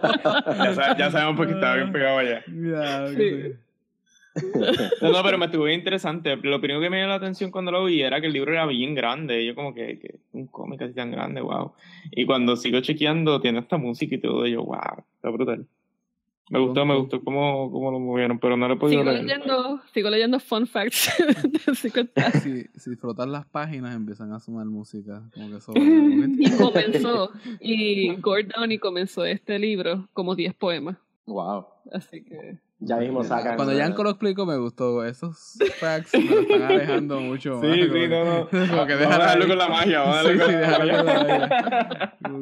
Ya, 0.77 0.97
ya 0.97 1.11
sabemos 1.11 1.37
porque 1.37 1.53
estaba 1.53 1.77
bien 1.77 1.93
pegado 1.93 2.19
allá. 2.19 2.43
Ya, 2.49 3.07
Sí. 3.09 3.17
sí. 3.17 3.53
No, 5.01 5.13
no, 5.13 5.23
pero 5.23 5.39
me 5.39 5.47
estuvo 5.47 5.65
bien 5.65 5.79
interesante. 5.79 6.37
Lo 6.37 6.61
primero 6.61 6.81
que 6.81 6.91
me 6.91 6.99
llamó 6.99 7.11
la 7.11 7.15
atención 7.17 7.51
cuando 7.51 7.71
lo 7.71 7.85
vi 7.85 8.03
era 8.03 8.21
que 8.21 8.27
el 8.27 8.33
libro 8.33 8.53
era 8.53 8.67
bien 8.67 8.95
grande. 8.95 9.45
Yo 9.47 9.55
como 9.55 9.75
que, 9.75 9.99
que 9.99 10.17
un 10.33 10.47
cómic 10.47 10.83
así 10.83 10.95
tan 10.95 11.11
grande, 11.11 11.41
wow. 11.41 11.73
Y 12.11 12.27
cuando 12.27 12.57
sigo 12.57 12.81
chequeando, 12.81 13.41
tiene 13.41 13.61
esta 13.61 13.77
música 13.77 14.15
y 14.15 14.19
todo, 14.21 14.47
y 14.47 14.53
yo, 14.53 14.65
wow, 14.65 15.05
está 15.17 15.31
brutal. 15.31 15.67
Me 16.51 16.59
gustó, 16.59 16.85
me 16.85 16.95
gustó 16.95 17.23
cómo, 17.25 17.71
cómo 17.71 17.91
lo 17.91 17.99
movieron, 17.99 18.39
pero 18.39 18.55
no 18.57 18.69
lo 18.69 18.75
he 18.75 18.77
podido 18.77 19.01
Sigo 19.01 19.11
leer. 19.11 19.25
leyendo, 19.25 19.81
sigo 19.95 20.11
leyendo 20.11 20.39
fun 20.41 20.67
facts. 20.67 21.11
Si, 22.43 22.65
si 22.77 22.97
frotas 22.97 23.27
las 23.29 23.47
páginas 23.47 23.97
empiezan 23.97 24.33
a 24.33 24.41
sonar 24.41 24.67
música. 24.67 25.23
Como 25.33 25.49
que 25.51 25.57
eso. 25.57 25.73
Y 25.77 26.51
comenzó, 26.59 27.31
y 27.61 28.15
Gordon 28.17 28.73
y 28.73 28.79
comenzó 28.79 29.25
este 29.25 29.59
libro 29.59 30.09
como 30.13 30.35
10 30.35 30.55
poemas. 30.55 30.99
Wow. 31.27 31.67
Así 31.93 32.23
que 32.23 32.59
Ya 32.87 32.97
mismo 32.97 33.25
sacan. 33.25 33.57
Cuando 33.57 33.73
Yanko 33.75 34.03
lo 34.05 34.11
explicó 34.11 34.45
me 34.47 34.57
gustó. 34.57 35.05
Esos 35.05 35.57
facts 35.81 36.13
me 36.15 36.25
lo 36.25 36.41
están 36.41 36.63
alejando 36.63 37.21
mucho 37.21 37.61
Sí, 37.61 37.67
más. 37.67 37.77
sí, 37.79 37.89
como 37.89 38.07
no, 38.09 38.25
no. 38.25 38.49
Como 38.71 38.87
que 38.87 38.95
Vamos 38.95 38.95
a 38.95 38.97
déjalo 38.97 39.23
dejarlo 39.23 39.47
con 39.49 39.59
la 39.59 39.69
magia, 39.69 40.01
vamos 40.01 40.17
a 40.17 40.23
Sí, 40.23 40.29
dejarlo 40.29 40.47
sí, 40.47 40.53
con 40.53 40.61
la 40.61 40.69
déjalo 40.69 40.97
con 40.99 41.07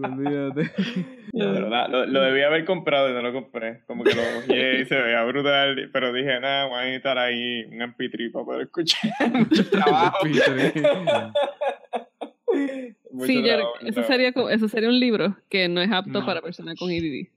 la 0.02 0.08
magia. 0.08 0.72
De 1.32 1.46
verdad, 1.46 1.88
lo, 1.88 2.04
lo 2.06 2.20
debía 2.22 2.46
haber 2.48 2.64
comprado 2.66 3.08
y 3.08 3.14
no 3.14 3.22
lo 3.22 3.32
compré. 3.32 3.82
Como 3.86 4.04
que 4.04 4.14
lo 4.14 4.20
ojeé 4.38 4.80
y 4.82 4.84
se 4.84 5.00
veía 5.00 5.24
brutal. 5.24 5.88
Pero 5.92 6.12
dije, 6.12 6.38
nada, 6.40 6.66
voy 6.66 6.78
a 6.80 6.84
necesitar 6.84 7.16
ahí 7.18 7.64
un 7.64 7.78
MP3 7.80 8.32
para 8.32 8.44
poder 8.44 8.62
escuchar. 8.62 9.10
Mucho 9.32 9.70
trabajo. 9.70 10.26
Mucho 10.26 10.42
sí, 13.26 13.42
trabajo, 13.42 13.72
mucho 13.80 13.86
eso 13.86 13.92
trabajo. 14.02 14.12
sería, 14.12 14.28
eso 14.54 14.68
sería 14.68 14.88
un 14.88 15.00
libro 15.00 15.36
que 15.48 15.68
no 15.68 15.80
es 15.80 15.90
apto 15.90 16.20
No. 16.20 16.26
para 16.26 16.42
personas 16.42 16.78
con 16.78 16.90
EDD. 16.90 17.28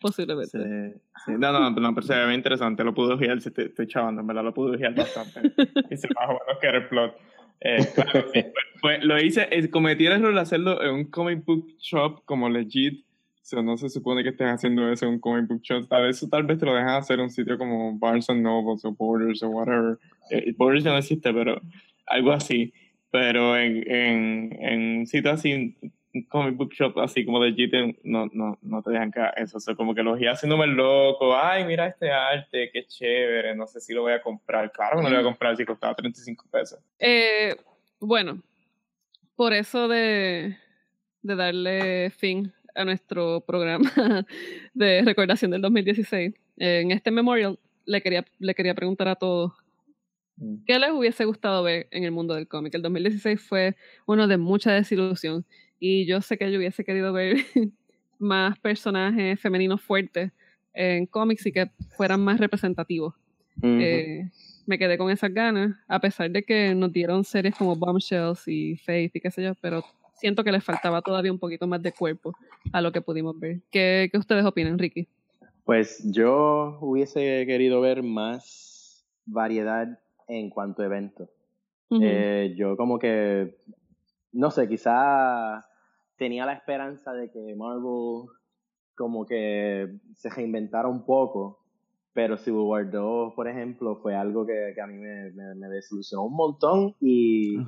Posiblemente. 0.00 0.58
Sí, 0.92 1.00
sí. 1.24 1.32
No, 1.38 1.52
no, 1.52 1.70
no, 1.70 1.94
pero 1.94 2.06
se 2.06 2.14
ve 2.14 2.34
interesante. 2.34 2.84
Lo 2.84 2.94
pude 2.94 3.14
ojear, 3.14 3.40
si 3.40 3.50
te 3.50 3.66
estoy 3.66 3.86
chavando, 3.86 4.20
en 4.20 4.26
verdad 4.26 4.44
lo 4.44 4.54
pude 4.54 4.76
ojear 4.76 4.94
bastante. 4.94 5.40
y 5.90 5.96
se 5.96 6.08
más 6.14 6.26
bueno 6.28 6.58
que 6.60 6.66
era 6.66 6.78
el 6.78 6.88
plot. 6.88 7.16
Eh, 7.60 7.78
claro, 7.94 8.24
sí, 8.32 8.44
fue- 8.80 8.98
lo 9.04 9.20
hice, 9.20 9.48
es, 9.50 9.68
cometí 9.68 10.06
el 10.06 10.12
error 10.12 10.32
de 10.32 10.40
hacerlo 10.40 10.80
en 10.82 10.94
un 10.94 11.04
comic 11.06 11.44
book 11.44 11.66
shop 11.80 12.22
como 12.24 12.48
legit. 12.48 13.04
O 13.04 13.50
sea, 13.50 13.62
no 13.62 13.76
se 13.78 13.88
supone 13.88 14.22
que 14.22 14.28
estén 14.28 14.48
haciendo 14.48 14.92
eso 14.92 15.06
en 15.06 15.12
un 15.14 15.18
comic 15.20 15.48
book 15.48 15.62
shop. 15.62 15.88
Tal 15.88 16.04
vez, 16.04 16.24
tal 16.30 16.42
vez 16.44 16.58
te 16.58 16.66
lo 16.66 16.74
dejan 16.74 16.90
hacer 16.90 17.18
en 17.18 17.24
un 17.24 17.30
sitio 17.30 17.56
como 17.58 17.98
Barnes 17.98 18.28
and 18.30 18.42
Nobles 18.42 18.84
o 18.84 18.92
Borders 18.92 19.42
o 19.42 19.48
whatever. 19.48 19.98
Eh, 20.30 20.52
Borders 20.56 20.84
ya 20.84 20.92
no 20.92 20.98
existe, 20.98 21.32
pero 21.32 21.60
algo 22.06 22.30
así. 22.32 22.72
Pero 23.10 23.56
en, 23.56 23.90
en, 23.90 24.52
en 24.60 24.98
un 24.98 25.06
sitio 25.06 25.32
así, 25.32 25.76
comic 26.24 26.56
book 26.56 26.72
shop 26.72 26.98
así 26.98 27.24
como 27.24 27.42
legit, 27.44 27.72
no, 28.04 28.28
no, 28.32 28.58
no 28.62 28.82
te 28.82 28.90
dejan 28.90 29.12
haga 29.16 29.30
eso. 29.30 29.58
O 29.58 29.60
sea, 29.60 29.74
como 29.74 29.94
que 29.94 30.02
los 30.02 30.18
guías 30.18 30.38
haciéndome 30.38 30.66
loco. 30.66 31.36
Ay, 31.36 31.64
mira 31.64 31.86
este 31.86 32.10
arte, 32.10 32.70
qué 32.72 32.86
chévere. 32.86 33.54
No 33.54 33.66
sé 33.66 33.80
si 33.80 33.94
lo 33.94 34.02
voy 34.02 34.12
a 34.12 34.22
comprar. 34.22 34.70
Claro 34.72 34.96
que 34.96 35.02
no 35.02 35.10
lo 35.10 35.16
voy 35.16 35.24
a 35.24 35.28
comprar 35.28 35.56
si 35.56 35.64
costaba 35.64 35.94
35 35.94 36.44
pesos. 36.50 36.78
Eh, 36.98 37.56
bueno, 38.00 38.42
por 39.36 39.52
eso 39.52 39.88
de, 39.88 40.56
de 41.22 41.36
darle 41.36 42.10
fin 42.10 42.52
a 42.74 42.84
nuestro 42.84 43.40
programa 43.40 43.90
de 44.74 45.02
recordación 45.04 45.50
del 45.50 45.60
2016, 45.62 46.34
eh, 46.58 46.80
en 46.80 46.90
este 46.92 47.10
memorial 47.10 47.58
le 47.84 48.02
quería, 48.02 48.24
le 48.38 48.54
quería 48.54 48.74
preguntar 48.74 49.08
a 49.08 49.16
todos 49.16 49.52
qué 50.66 50.78
les 50.78 50.90
hubiese 50.90 51.24
gustado 51.24 51.62
ver 51.62 51.88
en 51.90 52.04
el 52.04 52.12
mundo 52.12 52.34
del 52.34 52.46
cómic. 52.46 52.74
El 52.74 52.82
2016 52.82 53.40
fue 53.40 53.76
uno 54.06 54.28
de 54.28 54.36
mucha 54.36 54.72
desilusión 54.72 55.44
y 55.78 56.06
yo 56.06 56.20
sé 56.20 56.38
que 56.38 56.50
yo 56.50 56.58
hubiese 56.58 56.84
querido 56.84 57.12
ver 57.12 57.36
más 58.18 58.58
personajes 58.58 59.40
femeninos 59.40 59.80
fuertes 59.80 60.32
en 60.74 61.06
cómics 61.06 61.46
y 61.46 61.52
que 61.52 61.70
fueran 61.96 62.20
más 62.20 62.38
representativos. 62.38 63.14
Eh, 63.62 64.30
me 64.66 64.78
quedé 64.78 64.96
con 64.96 65.10
esas 65.10 65.34
ganas, 65.34 65.76
a 65.88 65.98
pesar 65.98 66.30
de 66.30 66.44
que 66.44 66.74
nos 66.74 66.92
dieron 66.92 67.24
series 67.24 67.56
como 67.56 67.74
Bombshells 67.74 68.46
y 68.46 68.76
Faith 68.76 69.16
y 69.16 69.20
qué 69.20 69.30
sé 69.30 69.42
yo, 69.42 69.54
pero 69.60 69.82
siento 70.14 70.44
que 70.44 70.52
les 70.52 70.62
faltaba 70.62 71.02
todavía 71.02 71.32
un 71.32 71.38
poquito 71.38 71.66
más 71.66 71.82
de 71.82 71.92
cuerpo 71.92 72.34
a 72.72 72.80
lo 72.80 72.92
que 72.92 73.00
pudimos 73.00 73.38
ver. 73.38 73.60
¿Qué, 73.70 74.08
qué 74.12 74.18
ustedes 74.18 74.44
opinan, 74.44 74.78
Ricky? 74.78 75.08
Pues 75.64 76.02
yo 76.10 76.78
hubiese 76.80 77.44
querido 77.46 77.80
ver 77.80 78.02
más 78.02 79.04
variedad 79.26 79.98
en 80.26 80.50
cuanto 80.50 80.82
a 80.82 80.86
eventos. 80.86 81.28
Eh, 81.90 82.54
yo 82.56 82.76
como 82.76 82.98
que, 82.98 83.56
no 84.32 84.50
sé, 84.50 84.68
quizá 84.68 85.67
tenía 86.18 86.44
la 86.44 86.52
esperanza 86.54 87.12
de 87.12 87.30
que 87.30 87.54
Marvel 87.56 88.28
como 88.94 89.24
que 89.24 89.96
se 90.14 90.28
reinventara 90.28 90.88
un 90.88 91.04
poco, 91.04 91.60
pero 92.12 92.36
Civil 92.36 92.62
War 92.62 92.90
2, 92.90 93.32
por 93.34 93.46
ejemplo, 93.48 93.96
fue 93.96 94.16
algo 94.16 94.44
que, 94.44 94.72
que 94.74 94.80
a 94.80 94.86
mí 94.88 94.94
me, 94.98 95.30
me- 95.32 95.54
me 95.54 95.68
desilusionó 95.68 96.24
un 96.24 96.34
montón 96.34 96.94
y, 97.00 97.58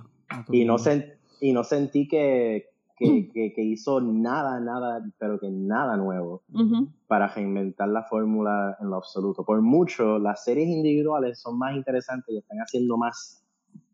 y, 0.51 0.65
no, 0.65 0.75
sen- 0.79 1.15
y 1.41 1.53
no 1.53 1.63
sentí 1.63 2.09
que, 2.09 2.67
que, 2.97 3.29
que- 3.33 3.53
que 3.53 3.63
hizo 3.63 4.01
nada, 4.01 4.59
nada, 4.59 5.05
pero 5.19 5.39
que 5.39 5.49
nada 5.51 5.97
nuevo 5.97 6.43
para 7.07 7.29
reinventar 7.29 7.89
la 7.89 8.03
fórmula 8.03 8.77
en 8.81 8.91
lo 8.91 8.97
absoluto. 8.97 9.45
Por 9.45 9.63
mucho, 9.63 10.19
las 10.19 10.43
series 10.45 10.69
individuales 10.69 11.39
son 11.41 11.57
más 11.57 11.77
interesantes 11.77 12.35
y 12.35 12.39
están 12.39 12.59
haciendo 12.59 12.97
más 12.97 13.45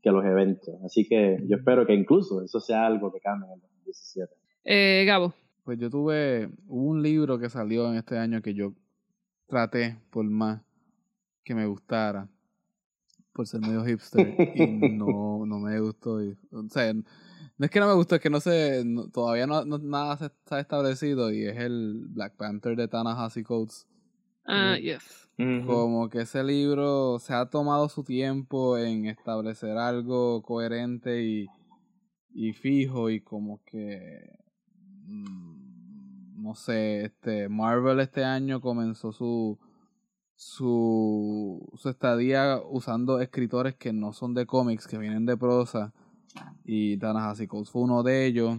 que 0.03 0.11
los 0.11 0.25
eventos. 0.25 0.75
Así 0.85 1.07
que 1.07 1.37
yo 1.47 1.57
espero 1.57 1.85
que 1.87 1.93
incluso 1.93 2.41
eso 2.43 2.61
sea 2.61 2.87
algo 2.87 3.13
que 3.13 3.21
cambie 3.21 3.47
en 3.49 3.55
el 3.55 3.61
2017. 3.61 4.33
Eh, 4.69 5.05
Gabo. 5.07 5.33
Pues 5.65 5.79
yo 5.79 5.89
tuve 5.91 6.51
un 6.67 7.01
libro 7.03 7.39
que 7.39 7.49
salió 7.49 7.89
en 7.89 7.97
este 7.97 8.19
año 8.19 8.43
que 8.43 8.53
yo 8.55 8.73
traté 9.47 9.97
por 10.11 10.25
más 10.25 10.61
que 11.45 11.55
me 11.55 11.67
gustara 11.67 12.29
por 13.33 13.47
ser 13.47 13.61
medio 13.61 13.85
hipster 13.85 14.35
y 14.55 14.61
no, 14.99 15.45
no 15.47 15.59
me 15.61 15.79
gustó. 15.81 16.21
y- 16.23 16.37
o 16.51 16.69
sea, 16.69 16.93
no 16.95 17.05
es 17.61 17.71
que 17.71 17.79
no 17.81 17.87
me 17.87 17.95
gustó, 17.95 18.17
es 18.17 18.21
que 18.21 18.31
no 18.31 18.41
sé, 18.41 18.83
no- 18.85 19.09
todavía 19.09 19.47
no, 19.47 19.65
no- 19.65 19.79
nada 19.79 20.17
se 20.19 20.27
está 20.27 20.59
establecido 20.59 21.33
y 21.33 21.45
es 21.45 21.57
el 21.59 22.07
Black 22.09 22.35
Panther 22.37 22.75
de 22.77 22.89
Ta-Nehisi 22.89 23.45
Coates. 23.45 23.87
Ah, 24.45 24.75
Ujú. 24.77 24.83
yes. 24.83 25.29
Como 25.67 26.09
que 26.09 26.23
ese 26.23 26.43
libro 26.43 27.19
se 27.19 27.35
ha 27.35 27.47
tomado 27.47 27.89
su 27.89 28.03
tiempo 28.03 28.79
en 28.79 29.07
establecer 29.07 29.77
algo 29.77 30.43
coherente 30.43 31.23
y, 31.23 31.47
y 32.33 32.53
fijo 32.53 33.11
y 33.11 33.21
como 33.21 33.61
que 33.65 34.39
no 35.09 36.55
sé, 36.55 37.05
este 37.07 37.49
Marvel 37.49 38.01
este 38.01 38.25
año 38.25 38.61
comenzó 38.61 39.13
su 39.13 39.59
su 40.35 41.67
su 41.77 41.89
estadía 41.89 42.61
usando 42.69 43.21
escritores 43.21 43.75
que 43.75 43.93
no 43.93 44.13
son 44.13 44.35
de 44.35 44.47
cómics, 44.47 44.87
que 44.87 44.99
vienen 44.99 45.25
de 45.27 45.37
prosa 45.37 45.93
y 46.65 46.99
Ta-Nehisi 46.99 47.47
Coates 47.47 47.71
fue 47.71 47.83
uno 47.83 48.03
de 48.03 48.27
ellos. 48.27 48.59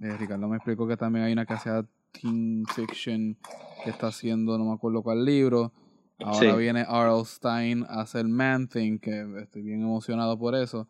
Eh, 0.00 0.16
Ricardo 0.18 0.48
me 0.48 0.56
explicó 0.56 0.86
que 0.86 0.96
también 0.96 1.24
hay 1.24 1.32
una 1.32 1.46
que 1.46 1.54
hacía 1.54 1.86
teen 2.12 2.64
fiction 2.74 3.36
que 3.84 3.90
está 3.90 4.08
haciendo 4.08 4.58
no 4.58 4.66
me 4.66 4.72
acuerdo 4.74 5.02
cuál 5.02 5.24
libro. 5.24 5.72
Ahora 6.20 6.52
Sí. 6.54 6.58
viene 6.60 6.82
R.L. 6.82 7.24
Stein 7.24 7.84
a 7.88 8.02
hacer 8.02 8.26
Man 8.28 8.68
Thing, 8.68 8.98
que 8.98 9.26
estoy 9.42 9.62
bien 9.62 9.82
emocionado 9.82 10.38
por 10.38 10.54
eso. 10.54 10.86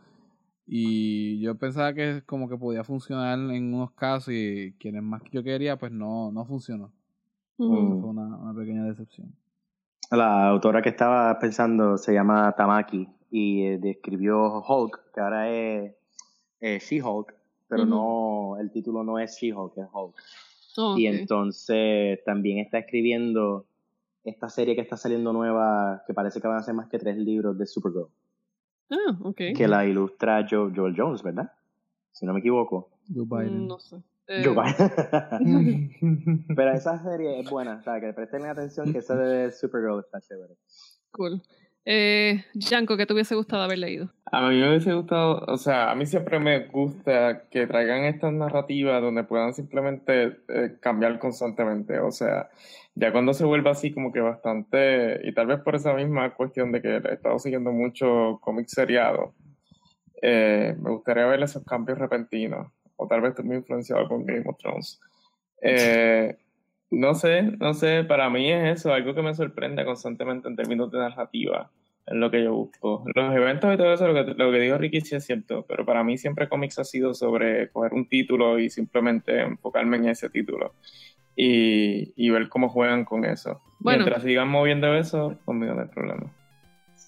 Y 0.66 1.40
yo 1.40 1.56
pensaba 1.56 1.92
que 1.92 2.22
como 2.24 2.48
que 2.48 2.56
podía 2.56 2.84
funcionar 2.84 3.38
en 3.38 3.74
unos 3.74 3.92
casos 3.92 4.32
y 4.32 4.74
quienes 4.78 5.02
más 5.02 5.22
que 5.22 5.30
yo 5.30 5.42
quería, 5.42 5.76
pues 5.76 5.92
no, 5.92 6.32
no 6.32 6.44
funcionó. 6.46 6.92
Eso 7.58 7.68
fue 8.00 8.10
una, 8.10 8.36
una 8.36 8.54
pequeña 8.54 8.84
decepción. 8.84 9.34
La 10.10 10.48
autora 10.48 10.82
que 10.82 10.88
estaba 10.88 11.38
pensando 11.38 11.96
se 11.98 12.12
llama 12.12 12.52
Tamaki 12.56 13.08
y 13.30 13.64
eh, 13.64 13.78
describió 13.78 14.62
Hulk, 14.62 15.12
que 15.12 15.20
ahora 15.20 15.50
es 15.50 15.92
eh, 16.60 16.78
She-Hulk, 16.78 17.34
pero 17.68 17.84
no, 17.84 18.56
el 18.60 18.70
título 18.70 19.02
no 19.02 19.18
es 19.18 19.36
She-Hulk, 19.36 19.76
es 19.78 19.86
Hulk. 19.92 20.14
Oh, 20.76 20.96
Y 20.96 21.06
entonces 21.06 22.22
también 22.24 22.58
está 22.58 22.78
escribiendo 22.78 23.66
esta 24.24 24.48
serie 24.48 24.74
que 24.74 24.80
está 24.80 24.96
saliendo 24.96 25.32
nueva, 25.32 26.02
que 26.06 26.14
parece 26.14 26.40
que 26.40 26.48
van 26.48 26.58
a 26.58 26.62
ser 26.62 26.74
más 26.74 26.88
que 26.88 26.98
tres 26.98 27.16
libros 27.16 27.58
de 27.58 27.66
Supergirl, 27.66 28.08
Ah, 28.90 29.18
ok. 29.22 29.36
que 29.56 29.66
la 29.68 29.84
ilustra 29.86 30.46
Jo- 30.48 30.70
Joel 30.74 30.94
Jones, 30.96 31.22
¿verdad? 31.22 31.50
Si 32.12 32.26
no 32.26 32.32
me 32.32 32.40
equivoco. 32.40 32.90
Joe 33.12 33.24
Biden. 33.26 33.66
No 33.66 33.78
sé. 33.78 33.96
Eh, 34.26 34.42
Joe 34.44 34.54
Biden. 34.54 36.46
Pero 36.56 36.72
esa 36.72 36.98
serie 37.02 37.40
es 37.40 37.50
buena, 37.50 37.76
o 37.76 37.82
sea, 37.82 38.00
que 38.00 38.12
presten 38.12 38.44
atención 38.46 38.92
que 38.92 38.98
esa 38.98 39.14
de 39.16 39.50
Supergirl 39.52 40.00
está 40.00 40.20
chévere. 40.20 40.54
Cool. 41.10 41.42
Eh, 41.86 42.44
Yanko, 42.54 42.96
¿qué 42.96 43.04
te 43.04 43.12
hubiese 43.12 43.34
gustado 43.34 43.62
haber 43.62 43.78
leído? 43.78 44.08
A 44.32 44.48
mí 44.48 44.58
me 44.58 44.70
hubiese 44.70 44.94
gustado, 44.94 45.44
o 45.46 45.56
sea, 45.58 45.90
a 45.90 45.94
mí 45.94 46.06
siempre 46.06 46.40
me 46.40 46.60
gusta 46.66 47.44
que 47.50 47.66
traigan 47.66 48.04
estas 48.04 48.32
narrativas 48.32 49.02
donde 49.02 49.24
puedan 49.24 49.52
simplemente 49.52 50.38
eh, 50.48 50.76
cambiar 50.80 51.18
constantemente, 51.18 51.98
o 52.00 52.10
sea, 52.10 52.48
ya 52.94 53.12
cuando 53.12 53.34
se 53.34 53.44
vuelva 53.44 53.72
así 53.72 53.92
como 53.92 54.12
que 54.12 54.20
bastante, 54.20 55.20
y 55.24 55.34
tal 55.34 55.46
vez 55.46 55.60
por 55.60 55.74
esa 55.74 55.92
misma 55.94 56.34
cuestión 56.34 56.72
de 56.72 56.80
que 56.80 56.96
he 56.96 57.14
estado 57.14 57.38
siguiendo 57.38 57.70
mucho 57.70 58.38
cómics 58.40 58.72
seriados, 58.72 59.34
eh, 60.22 60.74
me 60.80 60.90
gustaría 60.90 61.26
ver 61.26 61.42
esos 61.42 61.64
cambios 61.64 61.98
repentinos, 61.98 62.72
o 62.96 63.06
tal 63.06 63.20
vez 63.20 63.30
estoy 63.30 63.44
muy 63.44 63.56
influenciado 63.56 64.08
con 64.08 64.24
Game 64.24 64.44
of 64.46 64.56
Thrones, 64.58 65.00
Eh, 65.66 66.36
no 66.90 67.14
sé, 67.14 67.42
no 67.42 67.74
sé, 67.74 68.04
para 68.04 68.30
mí 68.30 68.50
es 68.50 68.80
eso, 68.80 68.92
algo 68.92 69.14
que 69.14 69.22
me 69.22 69.34
sorprende 69.34 69.84
constantemente 69.84 70.48
en 70.48 70.56
términos 70.56 70.90
de 70.90 70.98
narrativa, 70.98 71.70
es 72.06 72.14
lo 72.14 72.30
que 72.30 72.44
yo 72.44 72.54
busco. 72.54 73.04
Los 73.14 73.34
eventos 73.34 73.72
y 73.74 73.76
todo 73.76 73.92
eso, 73.92 74.06
lo 74.06 74.14
que, 74.14 74.34
lo 74.34 74.52
que 74.52 74.60
dijo 74.60 74.78
Ricky 74.78 75.00
sí 75.00 75.16
es 75.16 75.24
cierto, 75.24 75.64
pero 75.66 75.84
para 75.84 76.04
mí 76.04 76.18
siempre 76.18 76.48
cómics 76.48 76.78
ha 76.78 76.84
sido 76.84 77.14
sobre 77.14 77.70
coger 77.70 77.94
un 77.94 78.08
título 78.08 78.58
y 78.58 78.70
simplemente 78.70 79.40
enfocarme 79.40 79.96
en 79.96 80.08
ese 80.08 80.28
título 80.30 80.74
y, 81.36 82.12
y 82.16 82.30
ver 82.30 82.48
cómo 82.48 82.68
juegan 82.68 83.04
con 83.04 83.24
eso. 83.24 83.60
Mientras 83.80 84.22
sigan 84.22 84.48
moviendo 84.48 84.94
eso, 84.94 85.38
conmigo 85.44 85.74
no 85.74 85.82
hay 85.82 85.88
problema. 85.88 86.32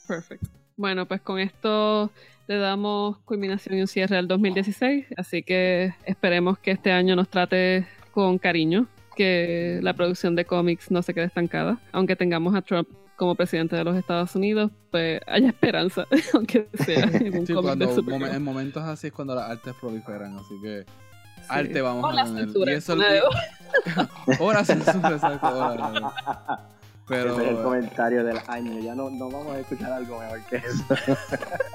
Perfecto. 0.07 0.49
Bueno, 0.77 1.07
pues 1.07 1.23
con 1.23 1.39
esto 1.39 2.11
le 2.49 2.59
damos 2.59 3.19
culminación 3.21 3.77
y 3.77 3.81
un 3.81 3.87
cierre 3.87 4.17
al 4.17 4.29
2016, 4.29 5.07
así 5.17 5.43
que 5.43 5.95
esperemos 6.05 6.59
que 6.59 6.71
este 6.71 6.93
año 6.93 7.17
nos 7.17 7.29
trate 7.29 7.87
con 8.13 8.39
cariño, 8.39 8.87
que 9.17 9.81
la 9.83 9.95
producción 9.95 10.37
de 10.37 10.45
cómics 10.45 10.91
no 10.91 11.03
se 11.03 11.15
quede 11.15 11.25
estancada, 11.25 11.81
aunque 11.93 12.15
tengamos 12.15 12.55
a 12.55 12.63
Trump 12.63 12.89
como 13.17 13.35
presidente 13.35 13.75
de 13.75 13.83
los 13.83 13.97
Estados 13.97 14.37
Unidos, 14.37 14.71
pues 14.91 15.21
haya 15.27 15.49
esperanza, 15.49 16.07
aunque 16.35 16.69
sea 16.85 17.05
en 17.05 17.39
un 17.39 17.47
cómic 18.05 18.33
En 18.33 18.45
momentos 18.45 18.83
así 18.85 19.09
es 19.09 19.13
cuando 19.13 19.35
las 19.35 19.51
artes 19.51 19.75
proliferan, 19.81 20.37
así 20.37 20.55
que 20.63 20.85
arte 21.49 21.81
vamos 21.81 22.17
a 22.17 22.25
tener. 22.25 22.49
Y 22.55 22.73
eso 22.73 22.95
Ahora 24.41 24.65
censura, 24.65 25.11
exacto. 25.13 26.13
Pero... 27.09 27.35
Ese 27.35 27.45
es 27.45 27.51
el 27.51 27.63
comentario 27.63 28.25
del 28.25 28.39
año. 28.49 28.81
Ya 28.81 28.95
no, 28.95 29.09
no 29.11 29.31
vamos 29.31 29.55
a 29.55 29.61
escuchar 29.61 29.93
algo 29.93 30.19
mejor 30.19 30.45
que 30.47 30.57
eso. 30.57 30.85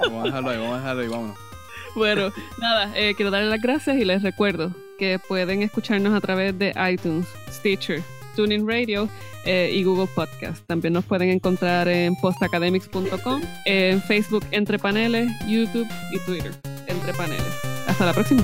vamos 0.02 0.24
a 0.24 0.26
dejarlo 0.26 0.50
ahí, 0.50 0.58
vamos 0.58 0.74
a 0.74 0.78
dejarlo 0.78 1.02
ahí, 1.02 1.08
vámonos. 1.08 1.51
Bueno, 1.96 2.32
nada, 2.60 2.92
eh, 2.96 3.14
quiero 3.16 3.32
darles 3.32 3.50
las 3.50 3.62
gracias 3.62 3.98
y 3.98 4.06
les 4.06 4.22
recuerdo 4.24 4.74
que 4.98 5.20
pueden 5.20 5.62
escucarnos 5.62 6.14
a 6.14 6.22
través 6.22 6.58
de 6.58 6.74
iTunes, 6.90 7.28
Stitcher, 7.50 8.02
TuneIn 8.36 8.68
Radio 8.68 9.10
eh, 9.46 9.72
y 9.74 9.84
Google 9.84 10.08
Podcast. 10.14 10.66
También 10.68 10.94
nos 10.94 11.06
pueden 11.06 11.30
encontrar 11.30 11.88
en 11.88 12.16
postacademics.com, 12.16 13.42
en 13.66 14.02
Facebook 14.04 14.46
Entre 14.52 14.80
Paneles, 14.80 15.32
YouTube 15.48 15.88
y 16.14 16.20
Twitter 16.20 16.54
Entre 16.88 17.14
Paneles. 17.14 17.60
Hasta 17.88 18.06
la 18.06 18.14
próxima. 18.14 18.44